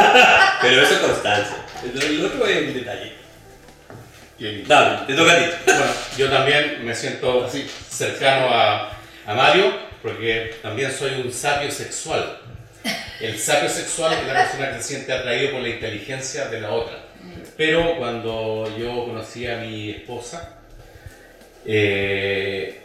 Pero 0.61 0.81
eso 0.81 0.93
es 0.95 0.99
constancia. 0.99 1.55
El 1.83 2.01
el 2.01 2.25
otro 2.25 2.45
es 2.47 2.67
un 2.67 2.73
detalle. 2.73 3.13
Bien. 4.39 4.63
Dale, 4.67 5.05
te 5.05 5.13
toca 5.13 5.31
a 5.31 5.37
ti. 5.37 5.45
Bueno, 5.65 5.85
yo 6.17 6.29
también 6.29 6.85
me 6.85 6.93
siento 6.95 7.45
Así. 7.45 7.69
cercano 7.89 8.49
a, 8.49 8.91
a 9.27 9.33
Mario 9.33 9.71
porque 10.01 10.55
también 10.61 10.91
soy 10.91 11.21
un 11.21 11.31
sabio 11.31 11.71
sexual. 11.71 12.39
El 13.19 13.39
sabio 13.39 13.69
sexual 13.69 14.13
es 14.13 14.27
la 14.27 14.33
persona 14.33 14.71
que 14.71 14.77
se 14.81 14.83
siente 14.89 15.13
atraído 15.13 15.51
por 15.51 15.61
la 15.61 15.69
inteligencia 15.69 16.45
de 16.47 16.61
la 16.61 16.71
otra. 16.71 16.97
Pero 17.57 17.95
cuando 17.97 18.75
yo 18.77 19.05
conocí 19.05 19.47
a 19.47 19.57
mi 19.57 19.91
esposa, 19.91 20.57
eh, 21.65 22.81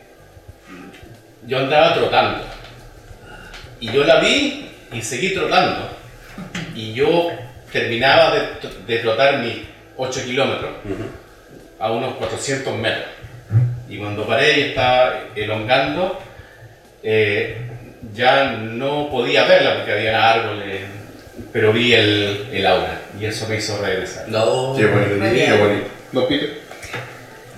yo 1.47 1.59
andaba 1.59 1.95
trotando. 1.95 2.45
Y 3.81 3.91
yo 3.93 4.05
la 4.05 4.21
vi 4.21 4.71
y 4.93 5.03
seguí 5.03 5.35
trotando. 5.35 5.89
Y 6.75 6.93
yo 6.93 7.31
terminaba 7.73 8.35
de, 8.35 8.43
de 8.87 8.99
trotar 8.99 9.39
mis 9.39 9.59
8 9.97 10.25
kilómetros 10.25 10.71
a 11.79 11.91
unos 11.93 12.15
400 12.15 12.77
metros. 12.77 13.07
Y 13.89 13.99
cuando 13.99 14.27
paré 14.27 14.59
y 14.59 14.63
estaba 14.63 15.25
elongando, 15.35 16.21
eh, 17.03 17.57
ya 18.15 18.53
no 18.53 19.09
podía 19.11 19.45
verla 19.45 19.77
porque 19.77 19.93
había 19.93 20.33
árboles, 20.33 20.83
pero 21.53 21.73
vi 21.73 21.93
el, 21.95 22.49
el 22.53 22.67
aura 22.67 23.01
y 23.19 23.25
eso 23.25 23.49
me 23.49 23.57
hizo 23.57 23.81
regresar. 23.83 24.29
No. 24.29 24.75
Qué 24.77 24.87
bonito, 24.87 25.15
qué 25.21 25.59
bonito. 25.59 25.87
¿No, 26.13 26.27
Peter? 26.27 26.61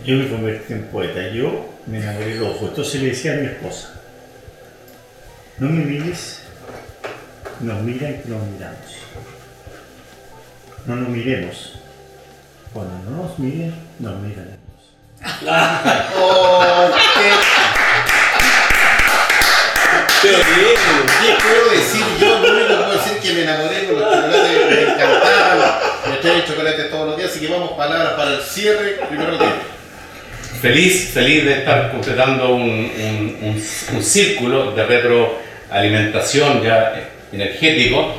Yo 0.04 0.16
me 0.16 0.28
convertí 0.28 0.72
en 0.72 0.82
poeta. 0.84 1.28
Yo 1.28 1.71
me 1.86 1.98
enamoré 1.98 2.34
del 2.34 2.42
ojo. 2.42 2.68
Entonces 2.68 3.02
le 3.02 3.08
decía 3.08 3.32
a 3.32 3.36
mi 3.36 3.46
esposa, 3.46 3.94
no 5.58 5.68
me 5.68 5.84
mires, 5.84 6.40
nos 7.60 7.82
miran 7.82 8.20
nos 8.26 8.42
miramos. 8.46 8.96
No 10.86 10.96
nos 10.96 11.08
miremos. 11.08 11.74
Cuando 12.72 13.10
no 13.10 13.22
nos 13.22 13.38
miren, 13.38 13.74
nos 13.98 14.16
miraremos. 14.20 14.58
Qué, 20.22 20.28
Pero 20.28 20.38
bien, 20.38 20.76
¿Qué 21.20 21.34
puedo 21.42 21.70
decir 21.70 22.04
yo? 22.20 22.38
Lo 22.38 22.52
único 22.52 22.68
que 22.68 22.74
puedo 22.74 22.92
decir 22.92 23.18
que 23.18 23.32
me 23.32 23.42
enamoré 23.42 23.86
con 23.86 24.00
los 24.00 24.12
chocolates, 24.12 24.70
me 24.70 24.82
encantaban. 24.82 25.72
Me 26.08 26.16
traen 26.16 26.44
chocolates 26.44 26.90
todos 26.90 27.06
los 27.08 27.16
días, 27.16 27.30
así 27.30 27.40
que 27.40 27.52
vamos 27.52 27.72
palabras 27.72 28.12
para 28.12 28.30
el 28.34 28.42
cierre. 28.42 29.00
Primero 29.08 29.38
que 29.38 29.71
Feliz, 30.61 31.11
feliz 31.12 31.44
de 31.44 31.53
estar 31.59 31.90
completando 31.90 32.55
un, 32.55 32.62
un- 32.62 33.38
un- 33.42 33.96
un 33.96 34.03
círculo 34.03 34.72
de 34.72 34.84
retroalimentación 34.84 36.62
ya 36.62 36.94
energético 37.32 38.14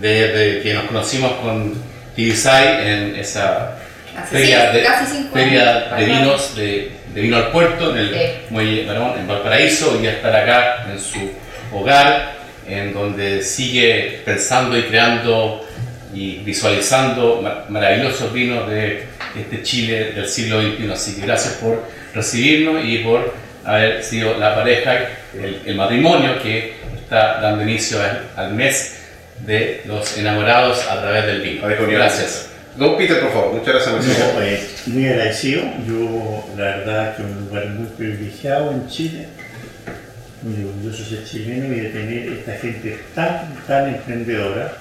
desde 0.00 0.60
que 0.62 0.74
nos 0.74 0.84
conocimos 0.84 1.32
con 1.42 1.74
Tibisay 2.14 2.86
en 2.88 3.16
esa 3.16 3.78
Hace 4.16 4.36
feria, 4.38 4.70
de, 4.72 4.82
casi 4.82 5.24
feria 5.32 5.92
de 5.96 6.04
vinos 6.04 6.56
de, 6.56 6.92
de 7.14 7.20
vino 7.20 7.36
al 7.36 7.50
puerto 7.50 7.90
en 7.92 7.98
el 7.98 8.08
Sí. 8.14 8.20
muelle 8.50 8.84
Barón 8.86 9.14
en 9.18 9.26
Valparaíso 9.26 9.98
y 10.02 10.06
a 10.06 10.12
estar 10.12 10.34
acá 10.34 10.86
en 10.92 10.98
su 11.00 11.30
hogar 11.72 12.32
en 12.68 12.92
donde 12.92 13.42
sigue 13.42 14.20
pensando 14.24 14.76
y 14.78 14.82
creando 14.82 15.66
y 16.14 16.38
visualizando 16.38 17.40
ma- 17.42 17.64
maravillosos 17.68 18.32
vinos 18.32 18.68
de 18.68 19.04
este 19.38 19.62
Chile 19.62 20.12
del 20.12 20.28
siglo 20.28 20.60
XXI. 20.62 20.90
Así 20.92 21.14
que 21.16 21.22
gracias 21.26 21.54
por 21.54 21.84
recibirnos 22.14 22.84
y 22.84 22.98
por 22.98 23.34
haber 23.64 24.02
sido 24.02 24.38
la 24.38 24.54
pareja, 24.54 24.96
el, 25.34 25.62
el 25.66 25.74
matrimonio 25.76 26.42
que 26.42 26.74
está 26.96 27.40
dando 27.40 27.62
inicio 27.62 28.00
al, 28.02 28.22
al 28.36 28.54
mes 28.54 28.94
de 29.46 29.82
los 29.86 30.16
enamorados 30.18 30.86
a 30.88 31.00
través 31.00 31.26
del 31.26 31.40
vino. 31.42 31.62
Gracias. 31.66 32.46
Don 32.76 32.96
Peter, 32.96 33.20
por 33.20 33.32
favor, 33.32 33.52
muchas 33.54 33.74
gracias. 33.86 34.18
Eh, 34.40 34.66
muy 34.86 35.06
agradecido. 35.08 35.62
Yo, 35.86 36.48
la 36.56 36.64
verdad, 36.64 37.16
que 37.16 37.22
un 37.22 37.46
lugar 37.46 37.66
muy 37.70 37.86
privilegiado 37.88 38.70
en 38.70 38.88
Chile. 38.88 39.26
Muy 40.42 40.64
orgulloso 40.64 41.02
de 41.02 41.16
ser 41.16 41.24
chileno 41.24 41.74
y 41.74 41.80
de 41.80 41.88
tener 41.88 42.28
esta 42.32 42.52
gente 42.52 43.00
tan, 43.16 43.56
tan 43.66 43.88
emprendedora 43.94 44.72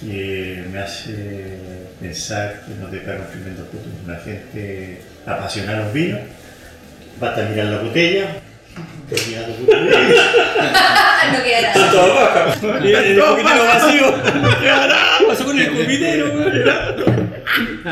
que 0.00 0.64
me 0.72 0.78
hace 0.78 1.58
pensar 2.00 2.62
que 2.66 2.74
nos 2.80 2.90
dejaron 2.90 3.26
tremendo 3.28 3.66
fruto. 3.70 3.88
Una 4.04 4.16
gente 4.18 5.00
apasionada 5.26 5.78
a 5.78 5.84
los 5.84 5.92
vinos. 5.92 6.20
Basta 7.20 7.42
mirar 7.48 7.66
la 7.66 7.78
botella. 7.78 8.26
terminar 9.08 9.44
tu 9.46 9.64
botella. 9.66 10.00
No 11.32 11.42
queda 11.42 11.62
nada. 11.74 11.90
todo 11.90 12.14
baja. 12.14 12.54
El 12.84 12.94
escupidero 12.94 13.64
vacío. 13.64 14.14
¿Qué 14.60 15.24
pasó 15.26 15.44
con 15.46 15.58
el 15.58 15.62
escupidero? 15.62 16.26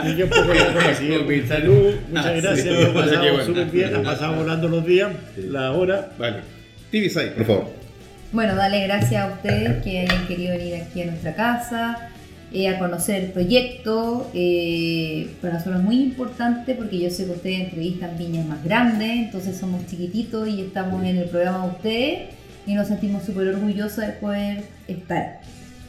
Y 0.05 0.17
yo 0.17 0.29
poco 0.29 0.43
de 0.53 0.59
información. 0.59 1.49
Salud, 1.49 1.95
muchas 2.11 2.27
Ah, 2.27 2.33
gracias. 2.33 2.67
Lo 2.67 2.81
hemos 2.81 2.93
Qué 2.93 2.99
pasado 3.11 3.23
bueno. 3.33 3.45
súper 3.47 3.65
bien, 3.67 3.95
han 3.97 4.03
pasado 4.03 4.33
volando 4.35 4.69
los 4.69 4.85
días, 4.85 5.13
la 5.39 5.73
hora. 5.73 6.11
Vale. 6.19 6.41
Tibisay, 6.91 7.35
por 7.35 7.47
favor. 7.47 7.82
Bueno, 8.33 8.55
darle 8.55 8.85
gracias 8.85 9.23
a 9.23 9.35
ustedes 9.35 9.83
que 9.85 10.01
hayan 10.01 10.27
querido 10.27 10.57
venir 10.57 10.77
aquí 10.77 11.03
a 11.03 11.07
nuestra 11.07 11.35
casa, 11.35 12.09
eh, 12.51 12.67
a 12.67 12.79
conocer 12.79 13.25
el 13.25 13.31
proyecto. 13.31 14.31
eh, 14.33 15.29
para 15.43 15.55
nosotros 15.55 15.81
es 15.81 15.85
muy 15.85 16.01
importante 16.01 16.75
porque 16.75 16.99
yo 16.99 17.11
sé 17.11 17.27
que 17.27 17.33
ustedes 17.33 17.61
entrevistan 17.61 18.17
viñas 18.17 18.47
más 18.47 18.65
grandes, 18.65 19.11
entonces 19.11 19.59
somos 19.59 19.87
chiquititos 19.87 20.49
y 20.49 20.63
estamos 20.63 21.05
en 21.05 21.19
el 21.19 21.29
programa 21.29 21.67
de 21.67 21.73
ustedes 21.73 22.19
y 22.67 22.73
nos 22.73 22.89
sentimos 22.89 23.23
súper 23.23 23.49
orgullosos 23.49 23.99
de 23.99 24.13
poder 24.13 24.65
estar. 24.89 25.41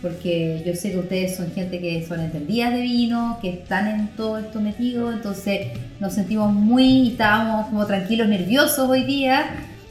Porque 0.01 0.63
yo 0.65 0.75
sé 0.75 0.91
que 0.91 0.97
ustedes 0.97 1.37
son 1.37 1.49
gente 1.53 1.79
que 1.79 2.05
son 2.05 2.19
entendidas 2.19 2.73
de 2.73 2.81
vino, 2.81 3.39
que 3.41 3.51
están 3.51 3.87
en 3.87 4.07
todo 4.17 4.37
esto 4.37 4.59
metido, 4.59 5.13
entonces 5.13 5.67
nos 6.01 6.13
sentimos 6.13 6.51
muy, 6.51 7.11
estábamos 7.11 7.67
como 7.67 7.85
tranquilos, 7.85 8.27
nerviosos 8.27 8.89
hoy 8.89 9.03
día. 9.05 9.45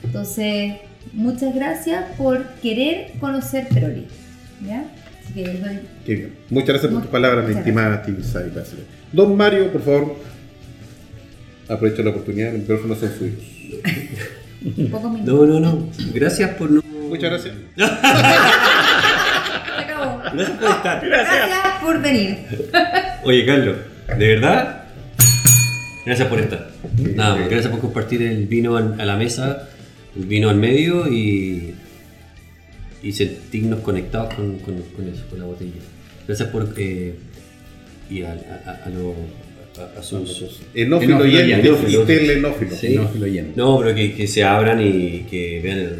Entonces, 0.05 0.75
muchas 1.13 1.55
gracias 1.55 2.05
por 2.17 2.45
querer 2.63 3.13
conocer 3.21 3.69
Peroli. 3.69 4.07
¿Ya? 4.67 4.85
Así 5.25 5.35
que 5.35 5.45
les 5.47 5.61
doy 5.63 5.79
Qué 6.07 6.15
bien. 6.15 6.35
Muchas 6.51 6.69
gracias 6.69 6.93
por 6.93 7.03
tus 7.03 7.11
palabras, 7.11 7.45
mi 7.45 7.53
gracias. 7.53 7.67
estimada 7.67 8.03
Tibisay. 8.03 8.51
Gracias. 8.55 8.81
Don 9.13 9.37
Mario, 9.37 9.73
por 9.73 9.83
favor. 9.83 10.17
aprovecho 11.69 12.03
la 12.03 12.11
oportunidad, 12.11 12.53
los 12.53 12.61
micrófonos 12.61 12.99
son 12.99 13.11
suyos. 13.19 13.39
Pocos 14.91 15.13
minutos. 15.15 15.35
No, 15.35 15.47
no, 15.47 15.61
no. 15.61 15.89
Gracias 16.15 16.51
por 16.55 16.71
no. 16.71 16.83
Muchas 17.09 17.31
gracias. 17.31 17.55
Se 17.77 17.85
acabó. 19.83 20.23
Gracias 20.33 20.59
por 20.59 20.71
estar. 20.71 21.07
Gracias 21.07 21.49
por 21.83 22.01
venir. 22.03 22.39
Oye, 23.25 23.47
Carlos, 23.47 23.77
¿de 24.19 24.29
verdad? 24.29 24.85
Gracias 26.07 26.29
por 26.29 26.41
estar. 26.41 26.69
Nada, 27.15 27.37
más, 27.37 27.49
gracias 27.49 27.71
por 27.71 27.81
compartir 27.81 28.23
el 28.23 28.47
vino 28.47 28.77
a 28.77 28.81
la 29.05 29.17
mesa, 29.17 29.69
vino 30.15 30.49
al 30.51 30.57
medio 30.57 31.11
y, 31.13 31.75
y 33.03 33.13
sentirnos 33.13 33.81
conectados 33.81 34.35
con, 34.35 34.59
con, 34.59 34.75
con 34.97 35.09
eso, 35.09 35.23
con 35.31 35.39
la 35.39 35.45
botella. 35.47 35.73
Gracias 36.27 36.49
por. 36.51 36.73
Eh, 36.77 37.15
y 38.11 38.23
a, 38.23 38.33
a, 38.33 38.71
a, 38.71 38.85
a 38.87 38.91
lo- 38.91 39.15
a- 39.79 39.99
a 39.99 40.03
sus. 40.03 40.61
Enófilo 40.75 41.17
y 41.27 41.37
enófilo. 41.69 42.03
Sí. 42.77 42.87
No, 43.57 43.79
pero 43.79 43.95
que, 43.95 44.15
que 44.15 44.27
se 44.27 44.45
abran 44.45 44.81
y 44.87 45.21
que 45.31 45.61
vean 45.63 45.79
el, 45.79 45.85
el 45.87 45.97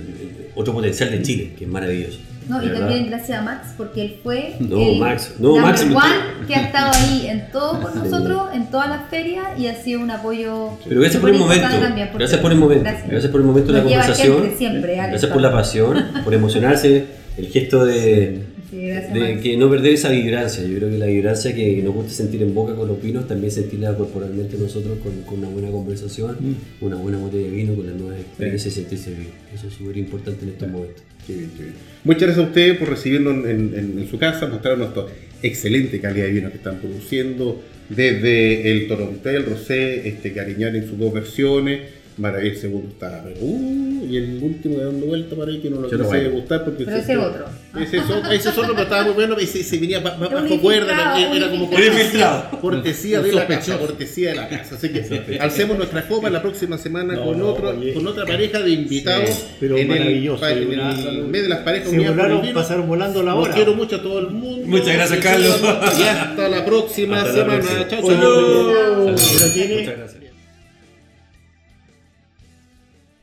otro 0.55 0.75
potencial 0.75 1.11
de 1.11 1.23
Chile, 1.23 1.51
que 1.59 1.65
es 1.65 1.71
maravilloso. 1.71 2.19
No, 2.49 2.63
y 2.63 2.69
también 2.71 3.07
gracias 3.09 3.39
a 3.39 3.43
Max, 3.43 3.69
porque 3.77 4.03
él 4.03 4.17
fue 4.23 4.57
No, 4.61 4.81
el 4.81 4.99
Max. 4.99 5.35
No, 5.39 5.49
number 5.57 5.65
Max. 5.65 5.83
one 5.83 6.47
que 6.47 6.55
ha 6.55 6.63
estado 6.63 6.93
ahí 6.95 7.27
en 7.29 7.51
todo 7.51 7.81
con 7.81 7.95
nosotros, 7.99 8.51
en 8.55 8.71
todas 8.71 8.89
las 8.89 9.09
ferias 9.09 9.59
y 9.59 9.67
ha 9.69 9.77
sido 9.77 10.01
un 10.01 10.11
apoyo. 10.11 10.71
Pero 10.87 11.01
gracias 11.01 11.21
por 11.21 11.31
el 11.31 11.39
momento. 11.39 11.69
Gracias 12.15 12.41
por 12.41 12.53
el 12.53 12.59
momento. 12.59 12.85
Gracias. 12.85 13.09
Gracias 13.09 13.31
por 13.33 13.41
el 13.41 13.47
momento 13.47 13.73
de 13.73 13.79
la 13.79 13.85
conversación. 13.85 14.43
gente 14.43 14.57
siempre, 14.57 14.99
Alex. 14.99 15.11
Gracias 15.11 15.33
por 15.33 15.43
la 15.43 15.53
pasión, 15.53 16.05
por 16.25 16.35
emocionarse, 16.35 17.07
el 17.37 17.47
gesto 17.49 17.85
de, 17.85 18.45
de 18.77 19.41
que 19.43 19.57
no 19.57 19.69
perder 19.71 19.93
esa 19.95 20.11
vibrancia. 20.11 20.65
Yo 20.65 20.77
creo 20.79 20.91
que 20.91 20.99
la 20.99 21.07
vibrancia 21.07 21.55
que 21.55 21.83
nos 21.83 21.95
gusta 21.95 22.13
sentir 22.13 22.43
en 22.43 22.55
boca 22.55 22.75
con 22.75 22.89
los 22.89 23.01
vinos, 23.03 23.29
también 23.29 23.51
sentirla 23.53 23.95
corporalmente 23.97 24.57
nosotros 24.59 24.99
con, 25.03 25.13
con 25.23 25.39
una 25.41 25.49
buena 25.49 25.71
conversación, 25.71 26.37
Mm. 26.41 26.85
una 26.85 26.97
buena 26.97 27.19
botella 27.19 27.45
de 27.45 27.51
vino, 27.51 27.75
con 27.75 27.87
la 27.87 27.93
nueva 27.93 28.19
experiencia 28.19 28.69
y 28.69 28.73
sentirse 28.73 29.11
bien. 29.11 29.29
Eso 29.55 29.69
es 29.69 29.75
súper 29.75 29.97
importante 29.99 30.45
en 30.45 30.51
estos 30.51 30.69
momentos. 30.69 31.03
Qué 31.27 31.35
bien, 31.35 31.51
qué 31.57 31.63
bien. 31.65 31.75
Muchas 32.05 32.23
gracias 32.23 32.45
a 32.45 32.49
ustedes 32.49 32.79
por 32.79 32.89
recibirnos 32.89 33.45
en, 33.47 33.75
en- 33.75 33.99
en 34.01 34.09
su 34.11 34.19
casa, 34.19 34.47
mostrarnos 34.49 34.89
esta 34.89 35.07
excelente 35.43 36.01
calidad 36.01 36.27
de 36.27 36.33
vino 36.33 36.51
que 36.51 36.57
están 36.57 36.79
produciendo, 36.79 37.61
desde 37.89 38.71
el 38.73 38.89
Torontel, 38.89 39.45
Rosé, 39.45 40.09
este 40.09 40.33
Cariñán 40.33 40.75
en 40.77 40.89
sus 40.89 40.99
dos 40.99 41.13
versiones, 41.13 41.81
Maravilla 42.19 42.53
el 42.55 42.59
segundo 42.59 42.89
está, 42.89 43.23
pero, 43.25 43.37
uh, 43.41 44.07
y 44.09 44.17
el 44.17 44.39
último 44.43 44.79
de 44.79 44.85
dando 44.85 45.07
vuelta 45.07 45.35
para 45.37 45.51
ahí 45.51 45.61
que 45.61 45.71
no 45.71 45.81
lo 45.81 45.89
quise 45.91 46.03
bailo. 46.03 46.31
gustar 46.33 46.65
porque 46.65 46.85
Pero 46.85 46.97
se- 46.99 47.03
ese 47.05 47.17
otro. 47.17 47.45
Ese 47.81 47.97
es 47.99 48.05
otro, 48.05 48.31
ese 48.31 48.49
es 48.51 48.59
otro, 48.59 48.73
pero 48.73 48.83
estaba 48.83 49.03
muy 49.05 49.13
bueno, 49.15 49.39
ese, 49.39 49.65
se 49.65 49.79
venía 49.79 50.01
ba- 50.01 50.17
ba- 50.19 50.29
bajo 50.29 50.61
cuerda, 50.61 51.19
era, 51.19 51.35
era 51.37 51.51
como 51.51 51.71
cortesía, 51.71 52.51
cortesía 52.61 53.23
de 53.23 53.33
la 53.33 53.47
casa, 53.47 53.79
cortesía 53.79 54.29
de 54.31 54.35
la 54.37 54.49
casa. 54.49 54.75
Así 54.75 54.91
que 54.91 55.39
alcemos 55.41 55.79
nuestra 55.79 56.07
copa 56.07 56.29
la 56.29 56.43
próxima 56.43 56.77
semana 56.77 57.15
No, 57.15 57.25
con 57.25 57.39
no, 57.39 57.47
otro, 57.49 57.71
oye. 57.71 57.95
con 57.95 58.07
otra 58.07 58.27
pareja 58.27 58.61
de 58.61 58.71
invitados 58.73 59.31
Sí, 59.31 59.45
pero 59.59 59.77
en 59.79 59.91
el, 59.91 59.99
maravilloso, 59.99 60.47
en 60.49 60.69
una- 60.69 60.99
el 61.01 61.23
mes 61.29 61.43
de 61.45 61.49
las 61.49 61.59
parejas 61.61 61.89
Se 61.91 61.99
volaron, 61.99 62.43
vino. 62.43 62.55
pasaron 62.55 62.87
volando 62.89 63.23
la 63.23 63.35
Los 63.35 63.45
hora. 63.47 63.55
quiero 63.55 63.75
mucho 63.75 63.97
a 63.97 64.03
todo 64.03 64.19
el 64.19 64.31
mundo. 64.31 64.67
Muchas 64.67 64.95
gracias, 64.95 65.21
Carlos. 65.21 65.61
Y 65.99 66.03
hasta 66.03 66.49
la 66.51 66.65
próxima 66.67 67.23
Hasta 67.23 67.33
semana. 67.33 67.89
Chao, 67.89 68.03
Muchas 68.03 69.87
gracias. 69.97 70.32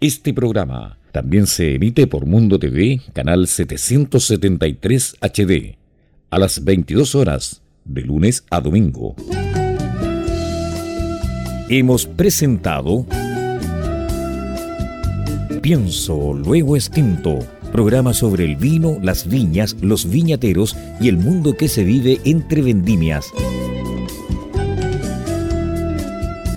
Este 0.01 0.33
programa 0.33 0.97
también 1.11 1.45
se 1.45 1.75
emite 1.75 2.07
por 2.07 2.25
Mundo 2.25 2.57
TV, 2.57 3.01
canal 3.11 3.47
773 3.47 5.17
HD, 5.19 5.75
a 6.29 6.39
las 6.39 6.63
22 6.63 7.15
horas, 7.15 7.61
de 7.83 8.03
lunes 8.03 8.45
a 8.49 8.61
domingo. 8.61 9.15
Hemos 11.67 12.05
presentado 12.05 13.05
Pienso, 15.61 16.33
luego 16.33 16.77
extinto, 16.77 17.39
programa 17.73 18.13
sobre 18.13 18.45
el 18.45 18.55
vino, 18.55 18.99
las 19.03 19.27
viñas, 19.27 19.75
los 19.81 20.09
viñateros 20.09 20.77
y 21.01 21.09
el 21.09 21.17
mundo 21.17 21.57
que 21.57 21.67
se 21.67 21.83
vive 21.83 22.21
entre 22.23 22.61
vendimias. 22.61 23.25